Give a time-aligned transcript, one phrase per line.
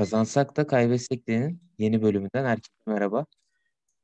[0.00, 3.26] Kazansak da kaybetsek de'nin yeni bölümünden herkese merhaba.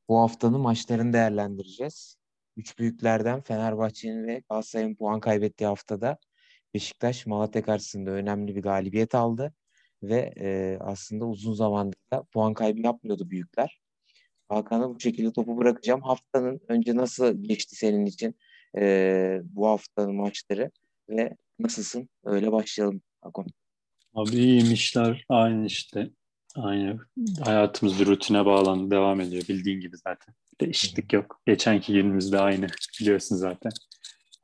[0.09, 2.15] Bu haftanın maçlarını değerlendireceğiz.
[2.57, 6.17] Üç büyüklerden Fenerbahçe'nin ve Galatasaray'ın puan kaybettiği haftada
[6.73, 9.53] Beşiktaş Malatya karşısında önemli bir galibiyet aldı.
[10.03, 13.81] Ve e, aslında uzun zamandır da puan kaybı yapmıyordu büyükler.
[14.49, 16.01] Hakan'a bu şekilde topu bırakacağım.
[16.01, 18.35] Haftanın önce nasıl geçti senin için
[18.77, 20.71] e, bu haftanın maçları
[21.09, 22.09] ve nasılsın?
[22.23, 23.47] Öyle başlayalım Hakan.
[24.17, 26.09] Abi iyiyim işler aynı işte.
[26.55, 26.99] Aynı.
[27.43, 28.91] Hayatımız bir rutine bağlandı.
[28.91, 30.35] Devam ediyor bildiğin gibi zaten.
[30.61, 31.41] Değişiklik yok.
[31.45, 32.67] Geçenki günümüz de aynı.
[32.99, 33.71] Biliyorsun zaten.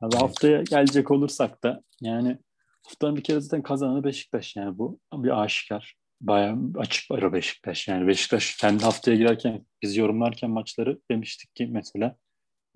[0.00, 2.38] Abi haftaya gelecek olursak da yani
[2.82, 5.94] haftanın bir kere zaten kazananı Beşiktaş yani bu bir aşikar.
[6.20, 7.88] Bayağı açık ara Beşiktaş.
[7.88, 12.16] Yani Beşiktaş kendi haftaya girerken biz yorumlarken maçları demiştik ki mesela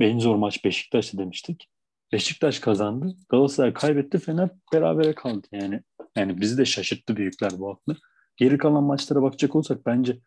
[0.01, 1.69] en zor maç Beşiktaş'ı demiştik.
[2.12, 3.17] Beşiktaş kazandı.
[3.29, 4.19] Galatasaray kaybetti.
[4.19, 5.80] Fener berabere kaldı yani.
[6.17, 7.95] Yani bizi de şaşırttı büyükler bu hafta.
[8.37, 10.19] Geri kalan maçlara bakacak olsak bence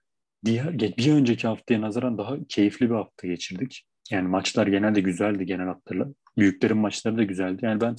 [0.46, 3.86] diğer, bir önceki haftaya nazaran daha keyifli bir hafta geçirdik.
[4.12, 6.08] Yani maçlar genelde güzeldi genel hatlarla.
[6.38, 7.60] Büyüklerin maçları da güzeldi.
[7.66, 7.96] Yani ben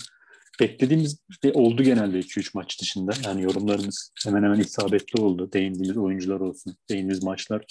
[0.60, 3.12] beklediğimiz de oldu genelde 2-3 maç dışında.
[3.24, 5.52] Yani yorumlarımız hemen hemen isabetli oldu.
[5.52, 7.64] Değindiğimiz oyuncular olsun, değindiğimiz maçlar.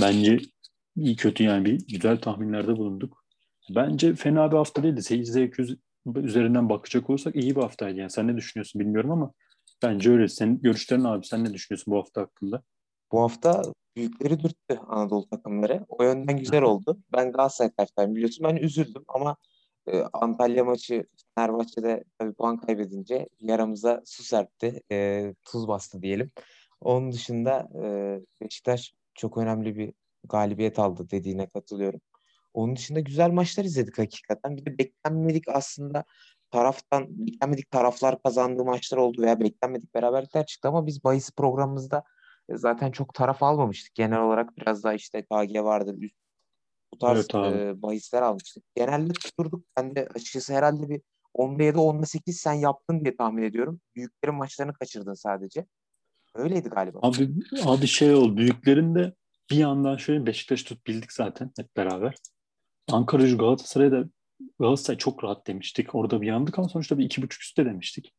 [0.00, 0.38] Bence
[0.96, 3.25] iyi kötü yani bir güzel tahminlerde bulunduk.
[3.70, 5.02] Bence fena bir hafta değildi.
[5.02, 5.62] Seyirci zevki
[6.16, 7.98] üzerinden bakacak olursak iyi bir haftaydı.
[7.98, 9.32] Yani sen ne düşünüyorsun bilmiyorum ama
[9.82, 10.28] bence öyle.
[10.28, 12.62] Senin görüşlerin abi sen ne düşünüyorsun bu hafta hakkında?
[13.12, 13.62] Bu hafta
[13.96, 15.84] büyükleri dürttü Anadolu takımları.
[15.88, 16.98] O yönden güzel oldu.
[17.12, 18.46] Ben Galatasaray taraftarıyım biliyorsun.
[18.48, 19.36] Ben üzüldüm ama
[19.86, 24.82] e, Antalya maçı Fenerbahçe'de tabii puan kaybedince yaramıza su serpti.
[24.92, 26.30] E, tuz bastı diyelim.
[26.80, 27.84] Onun dışında e,
[28.40, 29.92] Beşiktaş çok önemli bir
[30.24, 32.00] galibiyet aldı dediğine katılıyorum.
[32.56, 34.56] Onun dışında güzel maçlar izledik hakikaten.
[34.56, 36.04] Bir de beklenmedik aslında
[36.50, 42.04] taraftan beklenmedik taraflar kazandığı maçlar oldu veya beklenmedik beraberlikler çıktı ama biz bahis programımızda
[42.48, 43.94] e, zaten çok taraf almamıştık.
[43.94, 45.94] Genel olarak biraz daha işte KG vardır.
[45.98, 46.14] Üst,
[46.92, 48.64] bu tarz evet, e, bahisler almıştık.
[48.74, 49.64] Genelde tuturduk.
[49.76, 51.00] Ben de açıkçası herhalde bir
[51.34, 53.80] 10'da 7, 10'da 8 sen yaptın diye tahmin ediyorum.
[53.96, 55.66] Büyüklerin maçlarını kaçırdın sadece.
[56.34, 56.98] Öyleydi galiba.
[57.02, 57.30] Abi,
[57.64, 58.36] abi şey oldu.
[58.36, 59.14] Büyüklerin de
[59.50, 62.14] bir yandan şöyle Beşiktaş tut bildik zaten hep beraber.
[62.92, 64.04] Ankara gücü Galatasaray'da
[64.60, 65.94] Galatasaray çok rahat demiştik.
[65.94, 68.12] Orada bir yandık ama sonuçta bir iki buçuk üstte demiştik.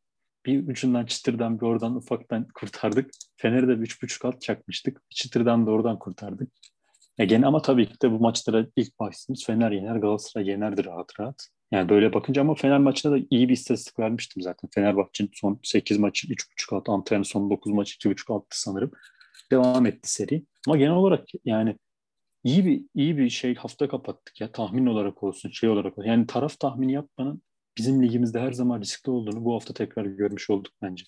[0.46, 3.10] Bir ucundan çıtırdan bir oradan ufaktan kurtardık.
[3.36, 5.02] Fener'e de bir üç buçuk alt çakmıştık.
[5.10, 6.52] Çıtırdan da oradan kurtardık.
[7.18, 11.20] E gene ama tabii ki de bu maçlara ilk başladığımız Fener yener, Galatasaray yenerdi rahat
[11.20, 11.48] rahat.
[11.70, 14.70] Yani böyle bakınca ama Fener maçında da iyi bir istatistik vermiştim zaten.
[14.74, 18.90] Fenerbahçe'nin son 8 maçı 3.5 alt, Antalya'nın son 9 maçı 2.5 alttı sanırım.
[19.50, 20.44] Devam etti seri.
[20.66, 21.76] Ama genel olarak yani
[22.44, 26.08] iyi bir iyi bir şey hafta kapattık ya tahmin olarak olsun şey olarak olsun.
[26.08, 27.42] Yani taraf tahmini yapmanın
[27.78, 31.04] bizim ligimizde her zaman riskli olduğunu bu hafta tekrar görmüş olduk bence.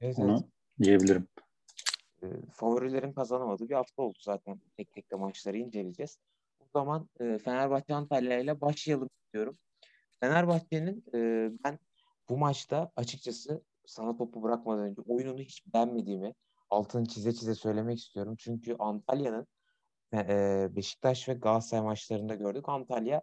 [0.00, 0.44] Evet, Ona evet.
[0.82, 1.28] diyebilirim.
[2.22, 4.60] E, favorilerin kazanamadığı bir hafta oldu zaten.
[4.76, 6.18] Tek tek de maçları inceleyeceğiz.
[6.60, 9.58] O zaman e, Fenerbahçe Antalya ile başlayalım diyorum.
[10.20, 11.78] Fenerbahçe'nin e, ben
[12.28, 16.34] bu maçta açıkçası sana topu bırakmadan önce oyununu hiç beğenmediğimi
[16.70, 18.34] altını çize çize söylemek istiyorum.
[18.38, 19.46] Çünkü Antalya'nın
[20.76, 22.68] Beşiktaş ve Galatasaray maçlarında gördük.
[22.68, 23.22] Antalya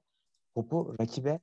[0.56, 1.40] topu rakibe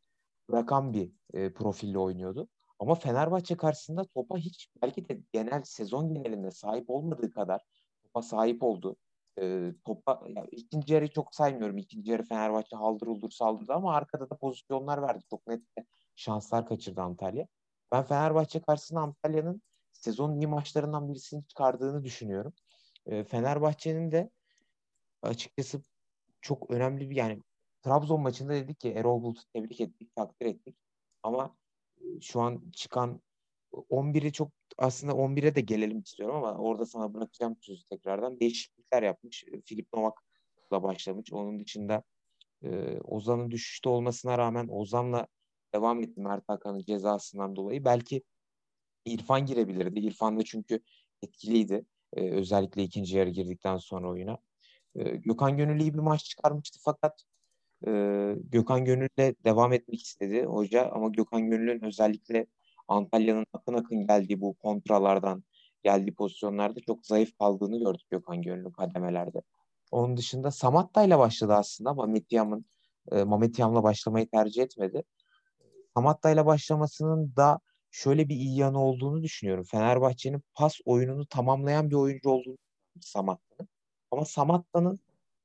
[0.50, 2.48] bırakan bir e, profille oynuyordu.
[2.78, 7.60] Ama Fenerbahçe karşısında topa hiç belki de genel sezon genelinde sahip olmadığı kadar
[8.02, 8.96] topa sahip oldu.
[9.40, 11.78] E, topa ya, ikinci yarı çok saymıyorum.
[11.78, 15.24] İkinci yarı Fenerbahçe haldır uldur saldırdı ama arkada da pozisyonlar verdi.
[15.30, 15.62] Çok net
[16.16, 17.46] şanslar kaçırdı Antalya.
[17.92, 22.52] Ben Fenerbahçe karşısında Antalya'nın sezon iyi maçlarından birisini çıkardığını düşünüyorum.
[23.06, 24.30] E, Fenerbahçe'nin de
[25.22, 25.82] açıkçası
[26.40, 27.42] çok önemli bir yani
[27.82, 30.76] Trabzon maçında dedik ki Erol Bulut'u tebrik ettik, takdir ettik.
[31.22, 31.56] Ama
[32.20, 33.20] şu an çıkan
[33.72, 38.40] 11'i çok aslında 11'e de gelelim istiyorum ama orada sana bırakacağım sözü tekrardan.
[38.40, 39.44] Değişiklikler yapmış.
[39.64, 41.32] Filip Novak'la başlamış.
[41.32, 42.02] Onun dışında
[42.62, 45.26] e, Ozan'ın düşüşte olmasına rağmen Ozan'la
[45.74, 47.84] devam etti Mert Hakan'ın cezasından dolayı.
[47.84, 48.22] Belki
[49.04, 50.00] İrfan girebilirdi.
[50.00, 50.80] İrfan da çünkü
[51.22, 51.84] etkiliydi.
[52.12, 54.38] E, özellikle ikinci yarı girdikten sonra oyuna.
[54.94, 57.22] E, Gökhan Gönüllü iyi bir maç çıkarmıştı fakat
[57.86, 57.90] e,
[58.44, 62.46] Gökhan Gönül'le devam etmek istedi hoca ama Gökhan Gönül'ün özellikle
[62.88, 65.44] Antalya'nın akın akın geldiği bu kontralardan
[65.82, 69.42] geldiği pozisyonlarda çok zayıf kaldığını gördük Gökhan Gönül'ün kademelerde.
[69.90, 72.64] Onun dışında Samatta ile başladı aslında ama Metyam'ın
[73.12, 75.02] e, Mametyam'la başlamayı tercih etmedi.
[75.94, 77.60] Samatta ile başlamasının da
[77.90, 79.64] şöyle bir iyi yanı olduğunu düşünüyorum.
[79.64, 82.58] Fenerbahçe'nin pas oyununu tamamlayan bir oyuncu olduğunu
[83.00, 83.68] Samatta'nın.
[84.10, 84.98] Ama Samatta'nın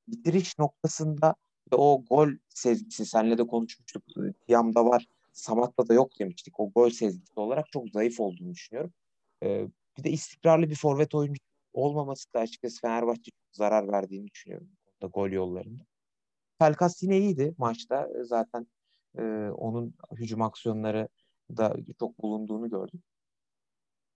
[0.08, 1.34] bitiriş noktasında
[1.72, 4.02] ve o gol sezgisi senle de konuşmuştuk.
[4.46, 5.06] Tiam'da var.
[5.32, 6.60] Samatta da yok demiştik.
[6.60, 8.92] O gol sezgisi olarak çok zayıf olduğunu düşünüyorum.
[9.42, 9.66] Ee,
[9.98, 11.40] bir de istikrarlı bir forvet oyuncu
[11.72, 14.68] olmaması da açıkçası Fenerbahçe zarar verdiğini düşünüyorum.
[15.02, 15.82] Da gol yollarında.
[16.58, 18.08] Pelkas yine iyiydi maçta.
[18.22, 18.66] Zaten
[19.18, 21.08] e, onun hücum aksiyonları
[21.56, 23.02] da çok bulunduğunu gördüm.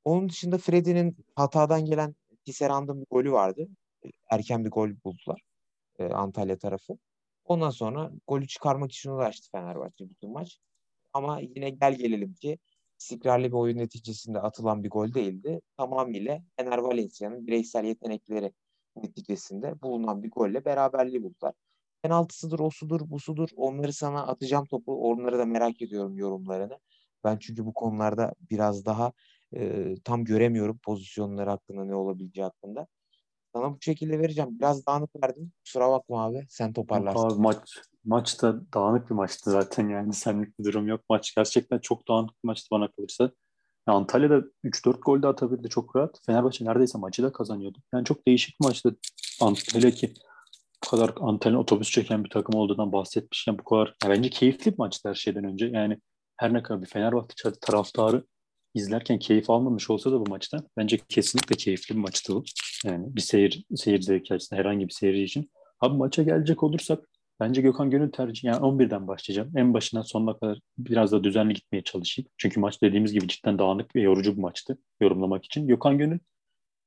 [0.05, 2.15] Onun dışında Freddy'nin hatadan gelen
[2.45, 3.69] Tisserand'ın bir golü vardı.
[4.31, 5.43] Erken bir gol buldular
[5.99, 6.99] e, Antalya tarafı.
[7.45, 10.59] Ondan sonra golü çıkarmak için uğraştı Fenerbahçe bütün maç.
[11.13, 12.59] Ama yine gel gelelim ki
[12.99, 15.61] istikrarlı bir oyun neticesinde atılan bir gol değildi.
[15.77, 18.53] Tamamıyla Fener Valencia'nın bireysel yetenekleri
[18.97, 21.55] neticesinde bulunan bir golle beraberliği buldular.
[22.03, 23.49] Penaltısıdır, o sudur, bu sudur.
[23.57, 25.11] Onları sana atacağım topu.
[25.11, 26.79] Onları da merak ediyorum yorumlarını.
[27.25, 29.13] Ben çünkü bu konularda biraz daha
[29.57, 32.87] e, tam göremiyorum pozisyonları hakkında ne olabileceği hakkında.
[33.55, 34.51] Sana bu şekilde vereceğim.
[34.59, 35.53] Biraz dağınık verdim.
[35.65, 36.47] Kusura bakma abi.
[36.49, 37.27] Sen toparlarsın.
[37.27, 37.59] Abi maç
[38.05, 40.13] maçta dağınık bir maçtı zaten yani.
[40.13, 41.01] Senlik bir durum yok.
[41.11, 43.31] Maç gerçekten çok dağınık bir maçtı bana kalırsa.
[43.89, 46.21] Ya Antalya'da 3-4 gol de atabildi çok rahat.
[46.27, 47.79] Fenerbahçe neredeyse maçı da kazanıyordu.
[47.95, 48.97] Yani çok değişik bir maçtı.
[49.73, 50.15] Hele ki
[50.85, 54.79] bu kadar Antalya otobüs çeken bir takım olduğundan bahsetmişken bu kadar ya bence keyifli bir
[54.79, 55.67] maçtı her şeyden önce.
[55.67, 55.99] Yani
[56.37, 58.25] her ne kadar bir Fenerbahçe taraftarı
[58.79, 62.45] izlerken keyif almamış olsa da bu maçtan bence kesinlikle keyifli bir maçtı bu.
[62.85, 65.51] Yani bir seyir, seyir zevki açısından herhangi bir seyirci için.
[65.81, 67.09] Abi maça gelecek olursak
[67.41, 69.53] bence Gökhan Gönül tercih yani 11'den başlayacağım.
[69.57, 72.31] En başından sonuna kadar biraz da düzenli gitmeye çalışayım.
[72.37, 75.67] Çünkü maç dediğimiz gibi cidden dağınık ve yorucu bir maçtı yorumlamak için.
[75.67, 76.19] Gökhan Gönül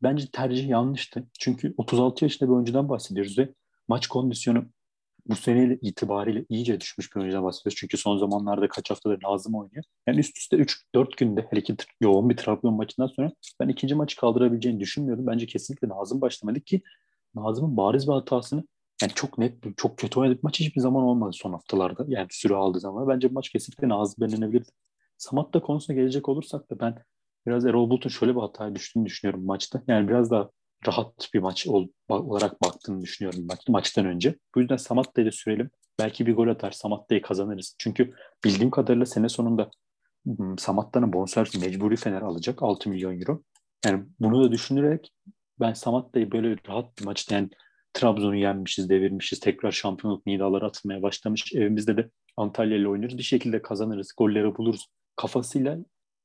[0.03, 1.27] bence tercih yanlıştı.
[1.39, 3.49] Çünkü 36 yaşında bir oyuncudan bahsediyoruz ve
[3.87, 4.65] maç kondisyonu
[5.27, 7.77] bu seneyle itibariyle iyice düşmüş bir oyuncudan bahsediyoruz.
[7.77, 9.83] Çünkü son zamanlarda kaç haftadır Nazım oynuyor.
[10.07, 14.17] Yani üst üste 3-4 günde hele ki yoğun bir Trabzon maçından sonra ben ikinci maçı
[14.17, 15.27] kaldırabileceğini düşünmüyordum.
[15.27, 16.81] Bence kesinlikle Nazım başlamadı ki
[17.35, 18.63] Nazım'ın bariz bir hatasını
[19.01, 22.05] yani çok net, çok kötü oynadığı maç hiçbir zaman olmadı son haftalarda.
[22.07, 23.07] Yani süre aldığı zaman.
[23.07, 24.69] Bence bu maç kesinlikle Nazım belirlenebilirdi.
[25.17, 26.95] Samat'ta konusuna gelecek olursak da ben
[27.47, 29.83] biraz Erol Bulut'un şöyle bir hataya düştüğünü düşünüyorum maçta.
[29.87, 30.49] Yani biraz daha
[30.87, 34.35] rahat bir maç ol, olarak baktığını düşünüyorum maç, maçtan önce.
[34.55, 35.69] Bu yüzden Samatta'yı da sürelim.
[35.99, 37.75] Belki bir gol atar Samatta'yı kazanırız.
[37.79, 38.13] Çünkü
[38.45, 39.71] bildiğim kadarıyla sene sonunda
[40.25, 43.43] hmm, Samatta'nın bonservis mecburi Fener alacak 6 milyon euro.
[43.85, 45.13] Yani bunu da düşünerek
[45.59, 47.49] ben Samatta'yı böyle rahat bir maçta yani
[47.93, 49.39] Trabzon'u yenmişiz, devirmişiz.
[49.39, 51.53] Tekrar şampiyonluk nidaları atılmaya başlamış.
[51.53, 53.17] Evimizde de Antalya ile oynarız.
[53.17, 54.13] Bir şekilde kazanırız.
[54.17, 54.87] Golleri buluruz.
[55.15, 55.77] Kafasıyla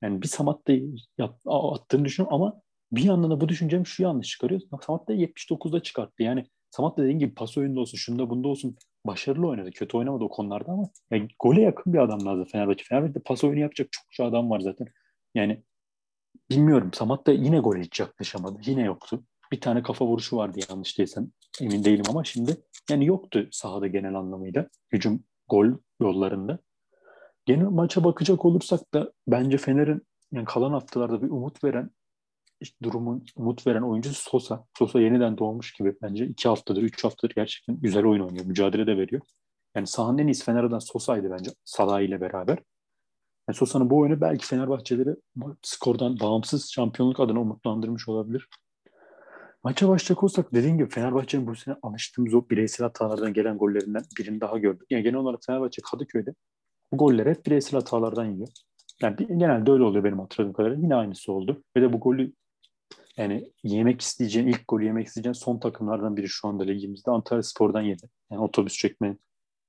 [0.02, 0.94] yani bir Samatta'yı
[1.46, 2.60] attığını düşünüyorum ama
[2.92, 4.60] bir yandan da bu düşüncem şu yanlış çıkarıyor.
[4.86, 6.22] Samat da 79'da çıkarttı.
[6.22, 9.70] Yani Samat da dediğin gibi pas oyunda olsun, şunda bunda olsun başarılı oynadı.
[9.70, 12.84] Kötü oynamadı o konularda ama yani gole yakın bir adam lazım Fenerbahçe.
[12.84, 14.86] Fenerbahçe'de pas oyunu yapacak çokça adam var zaten.
[15.34, 15.62] Yani
[16.50, 18.60] bilmiyorum Samat da yine gole hiç yaklaşamadı.
[18.66, 19.24] Yine yoktu.
[19.52, 21.30] Bir tane kafa vuruşu vardı yanlış değilsem.
[21.60, 22.56] Emin değilim ama şimdi
[22.90, 24.68] yani yoktu sahada genel anlamıyla.
[24.92, 25.66] Hücum gol
[26.00, 26.58] yollarında.
[27.46, 30.02] Genel maça bakacak olursak da bence Fener'in
[30.32, 31.90] yani kalan haftalarda bir umut veren
[32.60, 34.64] işte durumun umut veren oyuncu Sosa.
[34.78, 36.26] Sosa yeniden doğmuş gibi bence.
[36.26, 38.46] iki haftadır, üç haftadır gerçekten güzel oyun oynuyor.
[38.46, 39.22] Mücadele de veriyor.
[39.74, 41.50] Yani sahanın en iyisi Fener'den Sosa'ydı bence.
[41.64, 42.58] Salah ile beraber.
[43.48, 45.16] Yani Sosa'nın bu oyunu belki Fenerbahçeleri
[45.62, 48.48] skordan bağımsız şampiyonluk adına umutlandırmış olabilir.
[49.64, 54.40] Maça başlayacak olsak dediğim gibi Fenerbahçe'nin bu sene alıştığımız o bireysel hatalardan gelen gollerinden birini
[54.40, 54.86] daha gördük.
[54.90, 56.34] Yani genel olarak Fenerbahçe Kadıköy'de
[56.92, 58.48] bu golleri hep bireysel hatalardan yiyor.
[59.02, 60.82] Yani genelde öyle oluyor benim hatırladığım kadarıyla.
[60.82, 61.62] Yine aynısı oldu.
[61.76, 62.32] Ve de bu golü
[63.16, 67.10] yani yemek isteyeceğin, ilk golü yemek isteyeceğin son takımlardan biri şu anda ligimizde.
[67.10, 68.08] Antalya Spor'dan yedi.
[68.30, 69.20] Yani otobüs çekmenin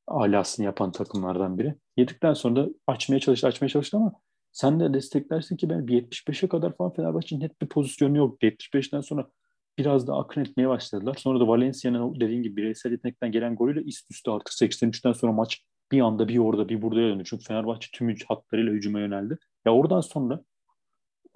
[0.07, 1.75] alasını yapan takımlardan biri.
[1.97, 4.13] Yedikten sonra da açmaya çalıştı, açmaya çalıştı ama
[4.51, 8.43] sen de desteklersin ki ben bir 75'e kadar falan Fenerbahçe'nin net bir pozisyonu yok.
[8.43, 9.29] 75'ten sonra
[9.77, 11.15] biraz da akın etmeye başladılar.
[11.19, 15.63] Sonra da Valencia'nın dediğin gibi bireysel yetenekten gelen golüyle üst üste artık 83'ten sonra maç
[15.91, 17.23] bir anda bir orada bir burada döndü.
[17.25, 19.37] Çünkü Fenerbahçe tüm hatlarıyla hücuma yöneldi.
[19.65, 20.41] Ya oradan sonra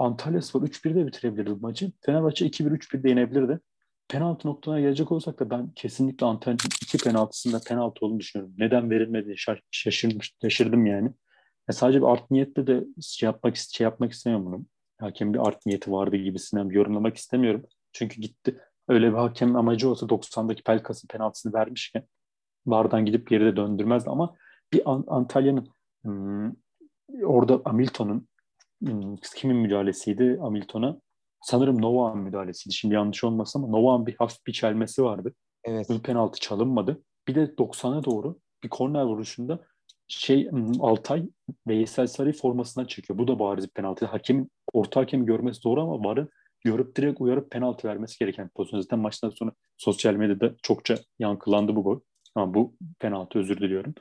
[0.01, 1.91] Antalya Spor 3-1'de bitirebilirdi bu maçı.
[2.01, 3.59] Fenerbahçe 2-1-3-1'de yenebilirdi.
[4.07, 8.55] Penaltı noktalarına gelecek olsak da ben kesinlikle Antalya iki penaltısında penaltı olduğunu düşünüyorum.
[8.57, 9.33] Neden verilmedi
[9.71, 11.11] şaşırmış, şaşırdım yani.
[11.69, 14.65] Ya sadece bir art niyetle de şey yapmak, şey yapmak istemiyorum bunu.
[14.99, 17.65] Hakem bir art niyeti vardı gibisinden bir yorumlamak istemiyorum.
[17.93, 18.59] Çünkü gitti.
[18.87, 22.03] Öyle bir hakem amacı olsa 90'daki Pelkas'ın penaltısını vermişken
[22.65, 24.35] Vardan gidip geri de döndürmezdi ama
[24.73, 25.67] bir Antalya'nın
[26.03, 26.51] hmm,
[27.23, 28.27] orada Hamilton'un
[29.35, 31.01] kimin müdahalesiydi Hamilton'a?
[31.41, 32.75] Sanırım Novak'ın müdahalesiydi.
[32.75, 35.33] Şimdi yanlış olmasın ama Novak'ın bir hafif bir çelmesi vardı.
[35.63, 35.89] Evet.
[35.89, 37.03] Bir penaltı çalınmadı.
[37.27, 39.59] Bir de 90'a doğru bir korner vuruşunda
[40.07, 41.23] şey hmm, Altay
[41.67, 43.19] Veysel Sarı formasından çekiyor.
[43.19, 44.05] Bu da bariz bir penaltı.
[44.05, 46.29] Hakemin orta hakem görmesi doğru ama varın
[46.63, 48.81] görüp direkt uyarıp penaltı vermesi gereken pozisyon.
[48.81, 51.99] Zaten maçtan sonra sosyal medyada çokça yankılandı bu gol.
[52.35, 53.93] Ama bu penaltı özür diliyorum.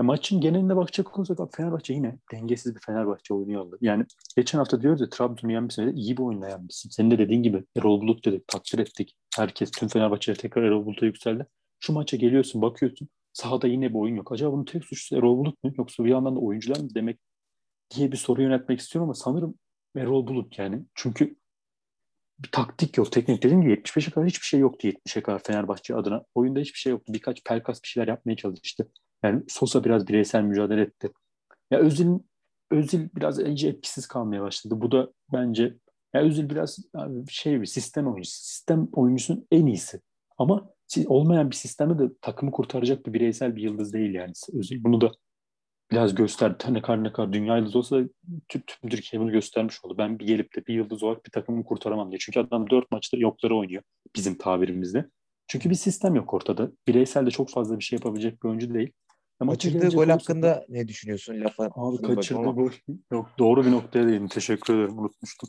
[0.00, 3.78] Ya maçın geneline bakacak olursak Fenerbahçe yine dengesiz bir Fenerbahçe oynuyordu.
[3.80, 4.04] Yani
[4.36, 5.96] geçen hafta diyoruz ya Trabzon'u yenmişsin.
[5.96, 6.90] iyi bir oyunla yenmişsin.
[6.90, 9.16] Senin de dediğin gibi Erol Bulut dedik, takdir ettik.
[9.36, 11.46] Herkes, tüm Fenerbahçe'ye tekrar Erol Bulut'a yükseldi.
[11.80, 13.08] Şu maça geliyorsun, bakıyorsun.
[13.32, 14.32] Sahada yine bir oyun yok.
[14.32, 15.72] Acaba bunun tek suçlusu Erol Bulut mu?
[15.78, 17.18] Yoksa bir yandan da oyuncular mı demek
[17.96, 19.54] diye bir soru yönetmek istiyorum ama sanırım
[19.96, 20.84] Erol Bulut yani.
[20.94, 21.36] Çünkü
[22.38, 23.12] bir taktik yok.
[23.12, 26.24] Teknik dediğim gibi 75'e kadar hiçbir şey yoktu 70'e kadar Fenerbahçe adına.
[26.34, 27.12] Oyunda hiçbir şey yoktu.
[27.12, 28.90] Birkaç pelkas bir şeyler yapmaya çalıştı.
[29.22, 31.10] Yani Sosa biraz bireysel mücadele etti.
[31.70, 32.18] Ya Özil
[32.70, 34.74] Özil biraz iyice etkisiz kalmaya başladı.
[34.80, 35.74] Bu da bence
[36.14, 36.78] ya Özil biraz
[37.28, 38.36] şey bir sistem oyuncusu.
[38.36, 40.00] Sistem oyuncusunun en iyisi.
[40.38, 40.70] Ama
[41.06, 44.84] olmayan bir sistemde de takımı kurtaracak bir bireysel bir yıldız değil yani Özil.
[44.84, 45.12] Bunu da
[45.90, 46.64] biraz gösterdi.
[46.70, 48.08] Ne kadar ne kadar dünya yıldızı olsa da
[48.48, 49.98] tüm, tüm Türkiye bunu göstermiş oldu.
[49.98, 52.18] Ben bir gelip de bir yıldız olarak bir takımı kurtaramam diye.
[52.18, 53.82] Çünkü adam dört maçta yokları oynuyor
[54.16, 55.10] bizim tabirimizde.
[55.46, 56.70] Çünkü bir sistem yok ortada.
[56.88, 58.92] Bireysel de çok fazla bir şey yapabilecek bir oyuncu değil.
[59.40, 61.40] Ama kaçırdığı gol hakkında ne düşünüyorsun?
[61.40, 62.70] Lafa abi kaçırdığı gol
[63.12, 64.28] yok doğru bir noktaya değindin.
[64.28, 64.98] Teşekkür ederim.
[64.98, 65.48] Unutmuştum.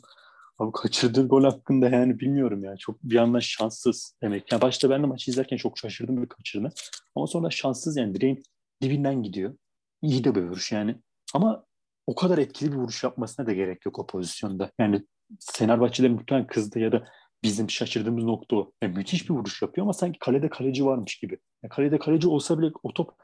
[0.58, 2.76] Abi kaçırdığı gol hakkında yani bilmiyorum ya.
[2.76, 4.52] Çok bir yandan şanssız demek.
[4.52, 6.70] Yani başta ben de maçı izlerken çok şaşırdım bir kaçırdığını.
[7.16, 8.42] Ama sonra şanssız yani direğin
[8.82, 9.54] dibinden gidiyor.
[10.02, 10.96] İyi de bir vuruş yani.
[11.34, 11.64] Ama
[12.06, 14.70] o kadar etkili bir vuruş yapmasına da gerek yok o pozisyonda.
[14.78, 15.06] Yani
[15.52, 17.08] Fenerbahçe'de muhtemelen kızdı ya da
[17.42, 18.72] bizim şaşırdığımız nokta o.
[18.82, 21.38] Yani müthiş bir vuruş yapıyor ama sanki kalede kaleci varmış gibi.
[21.62, 23.14] Yani kalede kaleci olsa bile o top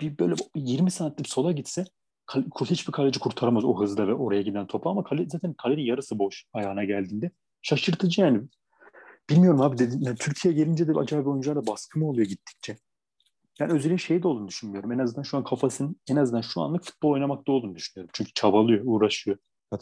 [0.00, 1.84] bir böyle 20 santim sola gitse
[2.64, 6.44] hiçbir kaleci kurtaramaz o hızda ve oraya giden topu ama kale, zaten kalenin yarısı boş
[6.52, 7.30] ayağına geldiğinde.
[7.62, 8.40] Şaşırtıcı yani.
[9.30, 10.00] Bilmiyorum abi dedim.
[10.02, 12.76] Yani Türkiye gelince de acaba oyuncularda baskı mı oluyor gittikçe?
[13.58, 14.92] Yani Özil'in şeyi de olduğunu düşünmüyorum.
[14.92, 18.10] En azından şu an kafasının en azından şu anlık futbol oynamakta olduğunu düşünüyorum.
[18.12, 19.38] Çünkü çabalıyor, uğraşıyor.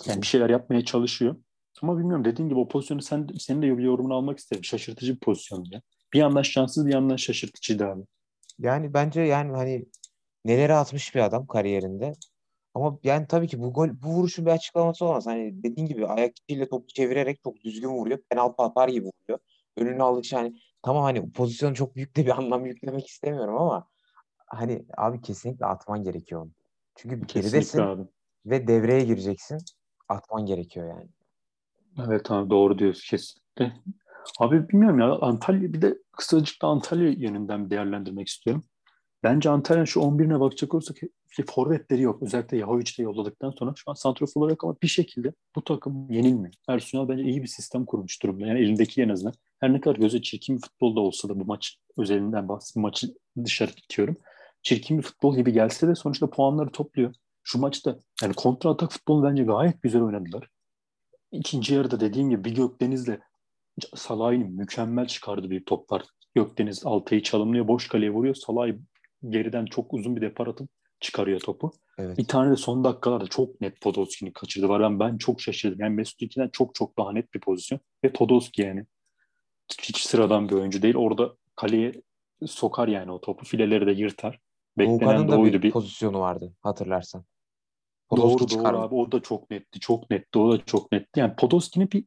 [0.07, 1.37] Yani bir şeyler yapmaya çalışıyor.
[1.83, 4.65] Ama bilmiyorum dediğin gibi o pozisyonu sen, senin de yorumunu almak isterim.
[4.65, 5.83] Şaşırtıcı bir pozisyon ya.
[6.13, 8.03] Bir yandan şanssız bir yandan şaşırtıcıydı abi.
[8.59, 9.87] Yani bence yani hani
[10.45, 12.13] neleri atmış bir adam kariyerinde.
[12.75, 15.27] Ama yani tabii ki bu gol bu vuruşun bir açıklaması olmaz.
[15.27, 18.19] Hani dediğin gibi ayak içiyle topu çevirerek çok düzgün vuruyor.
[18.31, 19.39] Penaltı atar gibi vuruyor.
[19.77, 23.89] Önünü aldıkça hani tamam hani pozisyonu çok büyük de bir anlam yüklemek istemiyorum ama
[24.47, 26.51] hani abi kesinlikle atman gerekiyor onu.
[26.97, 28.03] Çünkü geridesin abi.
[28.47, 29.59] ve devreye gireceksin.
[30.09, 31.09] Atman gerekiyor yani.
[32.07, 33.83] Evet abi doğru diyorsun kesinlikle.
[34.39, 38.65] Abi bilmiyorum ya Antalya bir de kısacık da Antalya yönünden değerlendirmek istiyorum.
[39.23, 40.97] Bence Antalya şu 11'ine bakacak olursak
[41.47, 42.23] forvetleri yok.
[42.23, 46.55] Özellikle Yahovic'i de yolladıktan sonra şu an santrofor olarak ama bir şekilde bu takım yenilmiyor.
[46.69, 48.47] Ersunal bence iyi bir sistem kurmuş durumda.
[48.47, 49.35] Yani elindeki en azından.
[49.61, 52.83] Her ne kadar göze çirkin bir futbolda olsa da bu maç özelinden bahsedeyim.
[52.83, 53.15] Maçı
[53.45, 54.17] dışarı itiyorum.
[54.63, 57.15] Çirkin bir futbol gibi gelse de sonuçta puanları topluyor.
[57.43, 60.49] Şu maçta yani kontra atak futbolu bence gayet güzel oynadılar.
[61.33, 63.19] İkinci yarıda dediğim gibi bir Gökdeniz'le
[63.95, 66.05] Salah'ın mükemmel çıkardığı bir top var.
[66.35, 68.35] Gökdeniz Altay'ı çalımlıyor, boş kaleye vuruyor.
[68.35, 68.69] Salah
[69.29, 70.69] geriden çok uzun bir depar atıp
[71.01, 71.73] çıkarıyor topu.
[71.99, 72.19] Evet.
[72.19, 74.83] Bir tane de son dakikalarda çok net Podolski'ni kaçırdı var.
[74.83, 75.81] Ben, ben çok şaşırdım.
[75.81, 77.81] Yani Mesut İki'den çok çok daha net bir pozisyon.
[78.05, 78.87] Ve Podolski yani
[79.83, 80.95] hiç sıradan bir oyuncu değil.
[80.97, 81.93] Orada kaleye
[82.47, 83.45] sokar yani o topu.
[83.45, 84.41] Fileleri de yırtar.
[84.79, 87.25] Beklenen de oydu bir pozisyonu vardı hatırlarsan.
[88.09, 88.77] Podolski doğru çıkardı.
[88.77, 89.81] doğru abi o da çok netti.
[89.81, 90.39] Çok netti.
[90.39, 91.21] O da çok netti.
[91.21, 92.05] Yani Podolski'nin bir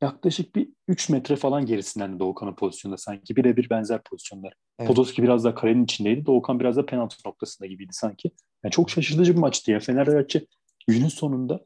[0.00, 3.36] yaklaşık bir 3 metre falan gerisinden Doğukan'ın pozisyonda sanki.
[3.36, 4.54] Birebir benzer pozisyonlar.
[4.78, 4.88] Evet.
[4.88, 6.26] Podolski biraz daha kalenin içindeydi.
[6.26, 8.30] Doğukan biraz da penaltı noktasında gibiydi sanki.
[8.64, 9.80] Yani çok şaşırtıcı bir maçtı ya.
[9.80, 10.46] Fenerbahçe
[10.88, 11.64] günün sonunda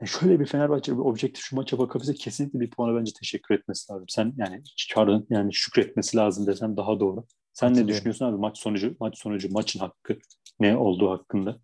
[0.00, 3.92] yani şöyle bir Fenerbahçe bir objektif şu maça bakabilirse kesinlikle bir puana bence teşekkür etmesi
[3.92, 4.08] lazım.
[4.08, 7.24] Sen yani çağırdın yani şükretmesi lazım desem daha doğru.
[7.52, 10.18] Sen ne düşünüyorsun abi maç sonucu maç sonucu maçın hakkı
[10.60, 11.58] ne olduğu hakkında?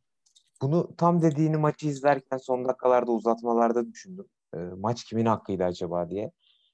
[0.62, 4.26] Bunu tam dediğini maçı izlerken son dakikalarda uzatmalarda düşündüm.
[4.54, 6.30] E, maç kimin hakkıydı acaba diye.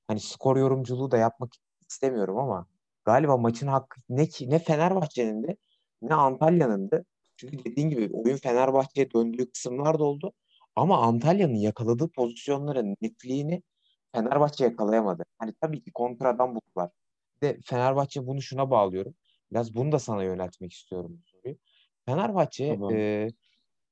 [0.08, 1.52] Hani skor yorumculuğu da yapmak
[1.90, 2.66] istemiyorum ama
[3.04, 5.56] galiba maçın hakkı ne ki ne Fenerbahçe'nin de
[6.02, 7.04] ne Antalya'nın da.
[7.36, 10.32] Çünkü dediğin gibi oyun Fenerbahçe'ye döndüğü kısımlar da oldu.
[10.76, 13.62] Ama Antalya'nın yakaladığı pozisyonların netliğini
[14.14, 15.22] Fenerbahçe yakalayamadı.
[15.38, 16.90] Hani tabii ki kontradan buldular.
[17.42, 19.14] De Fenerbahçe bunu şuna bağlıyorum.
[19.52, 21.56] Biraz bunu da sana yöneltmek istiyorum bu soruyu.
[22.06, 22.94] Fenerbahçe tamam.
[22.94, 23.28] e,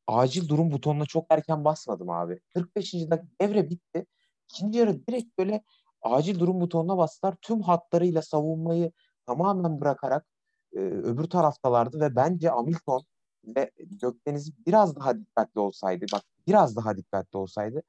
[0.08, 2.40] acil durum butonuna çok erken basmadım abi.
[2.54, 2.92] 45.
[2.92, 4.06] dakika devre bitti.
[4.50, 5.62] İkinci yarı direkt böyle
[6.02, 7.34] acil durum butonuna bastılar.
[7.42, 8.92] Tüm hatlarıyla savunmayı
[9.26, 10.26] tamamen bırakarak
[10.72, 13.04] e, öbür taraftalardı ve bence Hamilton
[13.44, 17.82] ve Gökdeniz biraz daha dikkatli olsaydı, bak biraz daha dikkatli olsaydı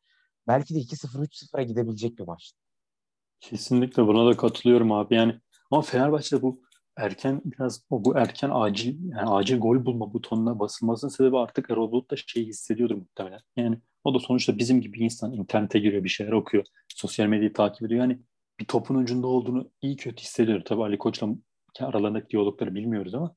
[0.48, 2.60] belki de 2-0 3-0'a gidebilecek bir maçtı.
[3.40, 5.16] Kesinlikle buna da katılıyorum abi.
[5.16, 5.40] Yani
[5.72, 6.62] ama Fenerbahçe'de bu
[7.00, 11.92] erken biraz o bu erken acil yani acil gol bulma butonuna basılmasının sebebi artık Erol
[11.92, 13.40] Bulut da şey hissediyordur muhtemelen.
[13.58, 16.66] Yani o da sonuçta bizim gibi insan internete giriyor bir şeyler okuyor.
[16.96, 18.02] Sosyal medyayı takip ediyor.
[18.02, 18.20] Yani
[18.60, 20.62] bir topun ucunda olduğunu iyi kötü hissediyor.
[20.66, 21.28] Tabii Ali Koç'la
[21.80, 23.36] aralarındaki diyalogları bilmiyoruz ama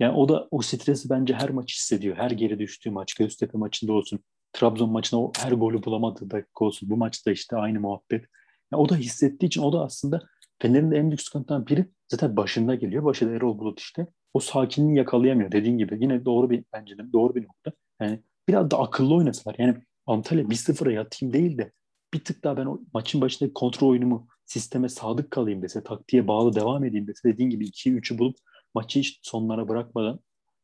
[0.00, 2.16] Yani o da o stresi bence her maç hissediyor.
[2.16, 4.20] Her geri düştüğü maç, Göztepe maçında olsun,
[4.52, 6.90] Trabzon maçında o her golü bulamadığı dakika olsun.
[6.90, 8.24] Bu maçta işte aynı muhabbet.
[8.72, 10.22] Yani o da hissettiği için o da aslında
[10.62, 13.04] Fener'in de en büyük sıkıntıdan biri zaten başında geliyor.
[13.04, 14.06] Başında Erol Bulut işte.
[14.34, 15.98] O sakinliği yakalayamıyor dediğin gibi.
[16.00, 17.72] Yine doğru bir bence de doğru bir nokta.
[18.00, 19.56] Yani biraz da akıllı oynasalar.
[19.58, 19.74] Yani
[20.06, 21.72] Antalya 1-0'a yatayım değil de
[22.14, 26.54] bir tık daha ben o maçın başındaki kontrol oyunumu sisteme sadık kalayım dese, taktiğe bağlı
[26.54, 28.36] devam edeyim dese dediğin gibi 2-3'ü bulup
[28.74, 30.20] maçı hiç sonlara bırakmadan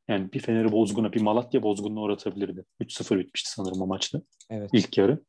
[0.08, 2.64] yani bir Fener'i bozguna, bir Malatya bozgununa uğratabilirdi.
[2.80, 4.22] 3-0 bitmişti sanırım o maçta.
[4.50, 4.70] Evet.
[4.72, 5.20] İlk yarı.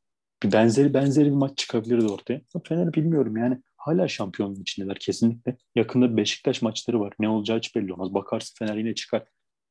[0.43, 2.41] Bir benzeri benzeri bir maç çıkabilirdi ortaya.
[2.63, 5.57] Fener bilmiyorum yani hala şampiyonluğun içindeler kesinlikle.
[5.75, 7.13] Yakında Beşiktaş maçları var.
[7.19, 8.13] Ne olacağı hiç belli olmaz.
[8.13, 9.23] Bakarsın Fener yine çıkar.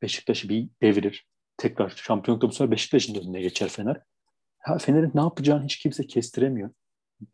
[0.02, 1.26] Beşiktaş'ı bir devirir.
[1.57, 4.00] Tekrar şampiyonlukta bu sefer Beşiktaş'ın önüne geçer Fener.
[4.59, 6.71] Ha, Fener'in ne yapacağını hiç kimse kestiremiyor.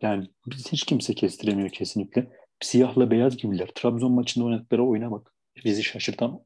[0.03, 0.27] Yani
[0.73, 2.31] hiç kimse kestiremiyor kesinlikle.
[2.61, 3.71] Siyahla beyaz gibiler.
[3.75, 5.35] Trabzon maçında oynadıkları oyuna bak.
[5.65, 6.41] Bizi şaşırtan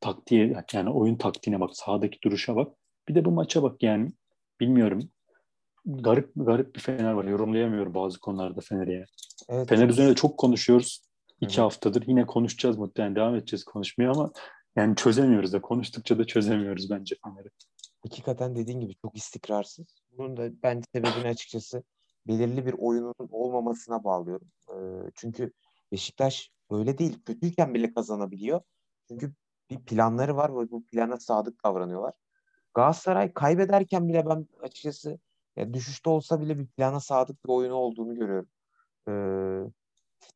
[0.00, 1.70] taktiğe yani oyun taktiğine bak.
[1.72, 2.76] Sahadaki duruşa bak.
[3.08, 4.12] Bir de bu maça bak yani.
[4.60, 5.10] Bilmiyorum.
[5.86, 7.24] Garip garip bir Fener var.
[7.24, 8.92] Yorumlayamıyorum bazı konularda Fener'i.
[8.92, 9.06] Yani.
[9.48, 9.68] Evet.
[9.68, 11.02] Fener üzerinde çok konuşuyoruz.
[11.40, 11.62] İki Hı-hı.
[11.62, 12.04] haftadır.
[12.06, 13.16] Yine konuşacağız muhtemelen.
[13.16, 14.32] Devam edeceğiz konuşmaya ama
[14.76, 15.60] yani çözemiyoruz da.
[15.60, 17.48] Konuştukça da çözemiyoruz bence Fener'i.
[18.02, 19.86] Hakikaten dediğin gibi çok istikrarsız.
[20.18, 21.82] Bunun da ben sebebini açıkçası
[22.26, 24.48] belirli bir oyunun olmamasına bağlıyorum.
[24.68, 24.76] E,
[25.14, 25.52] çünkü
[25.92, 27.18] Beşiktaş öyle değil.
[27.24, 28.60] Kötüyken bile kazanabiliyor.
[29.08, 29.32] Çünkü
[29.70, 32.14] bir planları var ve bu plana sadık davranıyorlar.
[32.74, 35.18] Galatasaray kaybederken bile ben açıkçası
[35.56, 38.48] ya düşüşte olsa bile bir plana sadık bir oyunu olduğunu görüyorum.
[39.08, 39.60] Ee,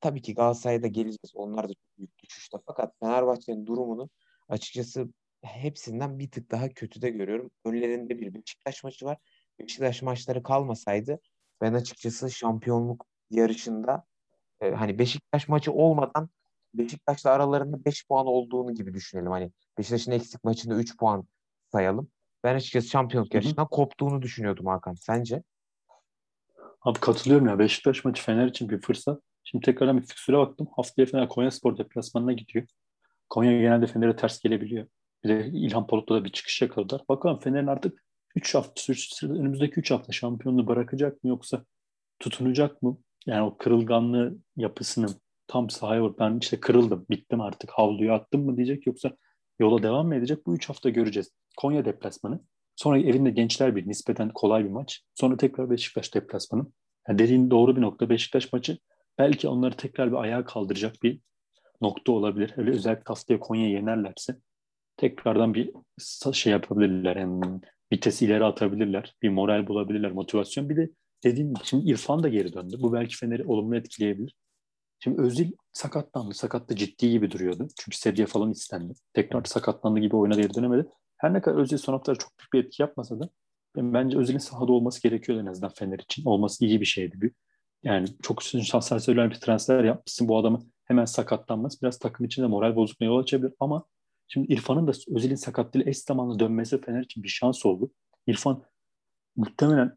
[0.01, 1.33] tabii ki Galatasaray'da geleceğiz.
[1.35, 2.59] Onlar da çok büyük düşüşte.
[2.67, 4.11] Fakat Fenerbahçe'nin durumunu
[4.49, 5.09] açıkçası
[5.43, 7.51] hepsinden bir tık daha kötü de görüyorum.
[7.65, 9.19] Önlerinde bir Beşiktaş maçı var.
[9.59, 11.21] Beşiktaş maçları kalmasaydı
[11.61, 14.05] ben açıkçası şampiyonluk yarışında
[14.61, 16.31] e, hani Beşiktaş maçı olmadan
[16.75, 19.31] Beşiktaş'la aralarında 5 puan olduğunu gibi düşünelim.
[19.31, 21.29] Hani Beşiktaş'ın eksik maçında 3 puan
[21.73, 22.11] sayalım.
[22.45, 24.95] Ben açıkçası şampiyonluk yarışından koptuğunu düşünüyordum Hakan.
[24.95, 25.43] Sence?
[26.83, 27.59] Abi katılıyorum ya.
[27.59, 29.21] Beşiktaş maçı Fener için bir fırsat.
[29.45, 30.69] Şimdi tekrardan bir fiksüre baktım.
[30.77, 32.67] Haftaya Fener Konya Spor deplasmanına gidiyor.
[33.29, 34.87] Konya genelde Fener'e ters gelebiliyor.
[35.25, 37.03] Bir de İlhan Palut'ta da bir çıkış yakaladılar.
[37.09, 38.05] Bakalım Fener'in artık
[38.37, 41.65] 3 hafta önümüzdeki 3 hafta şampiyonluğu bırakacak mı yoksa
[42.19, 42.99] tutunacak mı?
[43.27, 45.11] Yani o kırılganlığı yapısının
[45.47, 49.17] tam sahaya vurup ben işte kırıldım, bittim artık havluyu attım mı diyecek yoksa
[49.59, 50.47] yola devam mı edecek?
[50.47, 51.33] Bu 3 hafta göreceğiz.
[51.57, 52.41] Konya deplasmanı.
[52.79, 55.03] Sonra evinde gençler bir nispeten kolay bir maç.
[55.15, 56.67] Sonra tekrar Beşiktaş deplasmanı.
[57.09, 58.11] Yani dediğin doğru bir nokta.
[58.11, 58.79] Beşiktaş maçı
[59.19, 61.21] belki onları tekrar bir ayağa kaldıracak bir
[61.81, 62.55] nokta olabilir.
[62.57, 64.37] Öyle özellikle haftaya Konya yenerlerse
[64.97, 65.71] tekrardan bir
[66.33, 67.17] şey yapabilirler.
[67.17, 67.61] Yani
[67.93, 69.15] vites ileri atabilirler.
[69.23, 70.69] Bir moral bulabilirler, motivasyon.
[70.69, 70.91] Bir de
[71.25, 72.77] dediğim gibi şimdi İrfan da geri döndü.
[72.81, 74.35] Bu belki Fener'i olumlu etkileyebilir.
[74.99, 76.35] Şimdi Özil sakatlandı.
[76.35, 77.69] Sakatta ciddi gibi duruyordu.
[77.79, 78.93] Çünkü seviye falan istendi.
[79.15, 80.89] Tekrar sakatlandı gibi oyuna geri dönemedi.
[81.19, 83.29] Her ne kadar Özil son haftalar çok büyük bir etki yapmasa da
[83.77, 86.25] bence Özil'in sahada olması gerekiyor en azından Fener için.
[86.25, 87.21] Olması iyi bir şeydi.
[87.21, 87.33] Bir.
[87.83, 90.29] Yani çok söyleyen bir transfer yapmışsın.
[90.29, 93.85] Bu adamı hemen sakatlanması biraz takım içinde moral bozukluğuna yol açabilir ama
[94.29, 97.91] Şimdi İrfan'ın da Özil'in sakatlığıyla eş zamanlı dönmesi Fener için bir şans oldu.
[98.27, 98.63] İrfan
[99.37, 99.97] muhtemelen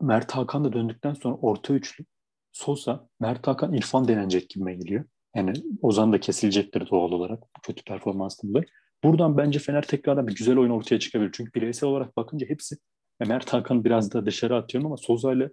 [0.00, 2.04] Mert Hakan da döndükten sonra orta üçlü
[2.52, 5.04] Sosa, Mert Hakan, İrfan denenecek gibi geliyor.
[5.34, 5.52] Yani
[5.82, 8.66] Ozan da kesilecektir doğal olarak kötü performansından dolayı.
[9.04, 11.30] Buradan bence Fener tekrardan bir güzel oyun ortaya çıkabilir.
[11.32, 12.76] Çünkü bireysel olarak bakınca hepsi
[13.20, 15.50] Mert Hakan biraz da dışarı atıyorum ama Sosa ile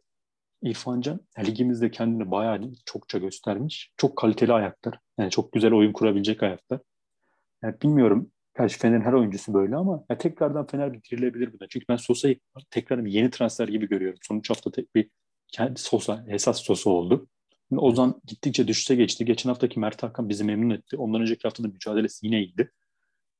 [0.62, 3.91] İrfan Can ligimizde kendini bayağı çokça göstermiş.
[3.97, 4.99] Çok kaliteli ayaklar.
[5.17, 6.79] Yani çok güzel oyun kurabilecek ayaklar.
[7.63, 8.32] Yani bilmiyorum.
[8.58, 11.67] Gerçi Fener'in her oyuncusu böyle ama ya tekrardan Fener bir dirilebilir buna.
[11.69, 14.19] Çünkü ben Sosa'yı tekrar bir yeni transfer gibi görüyorum.
[14.21, 15.10] Son üç hafta tek bir
[15.47, 17.27] kendi Sosa, esas Sosa oldu.
[17.69, 19.25] Şimdi Ozan gittikçe düşüşe geçti.
[19.25, 20.97] Geçen haftaki Mert Hakan bizi memnun etti.
[20.97, 22.71] Ondan önceki haftada mücadelesi yine iyiydi.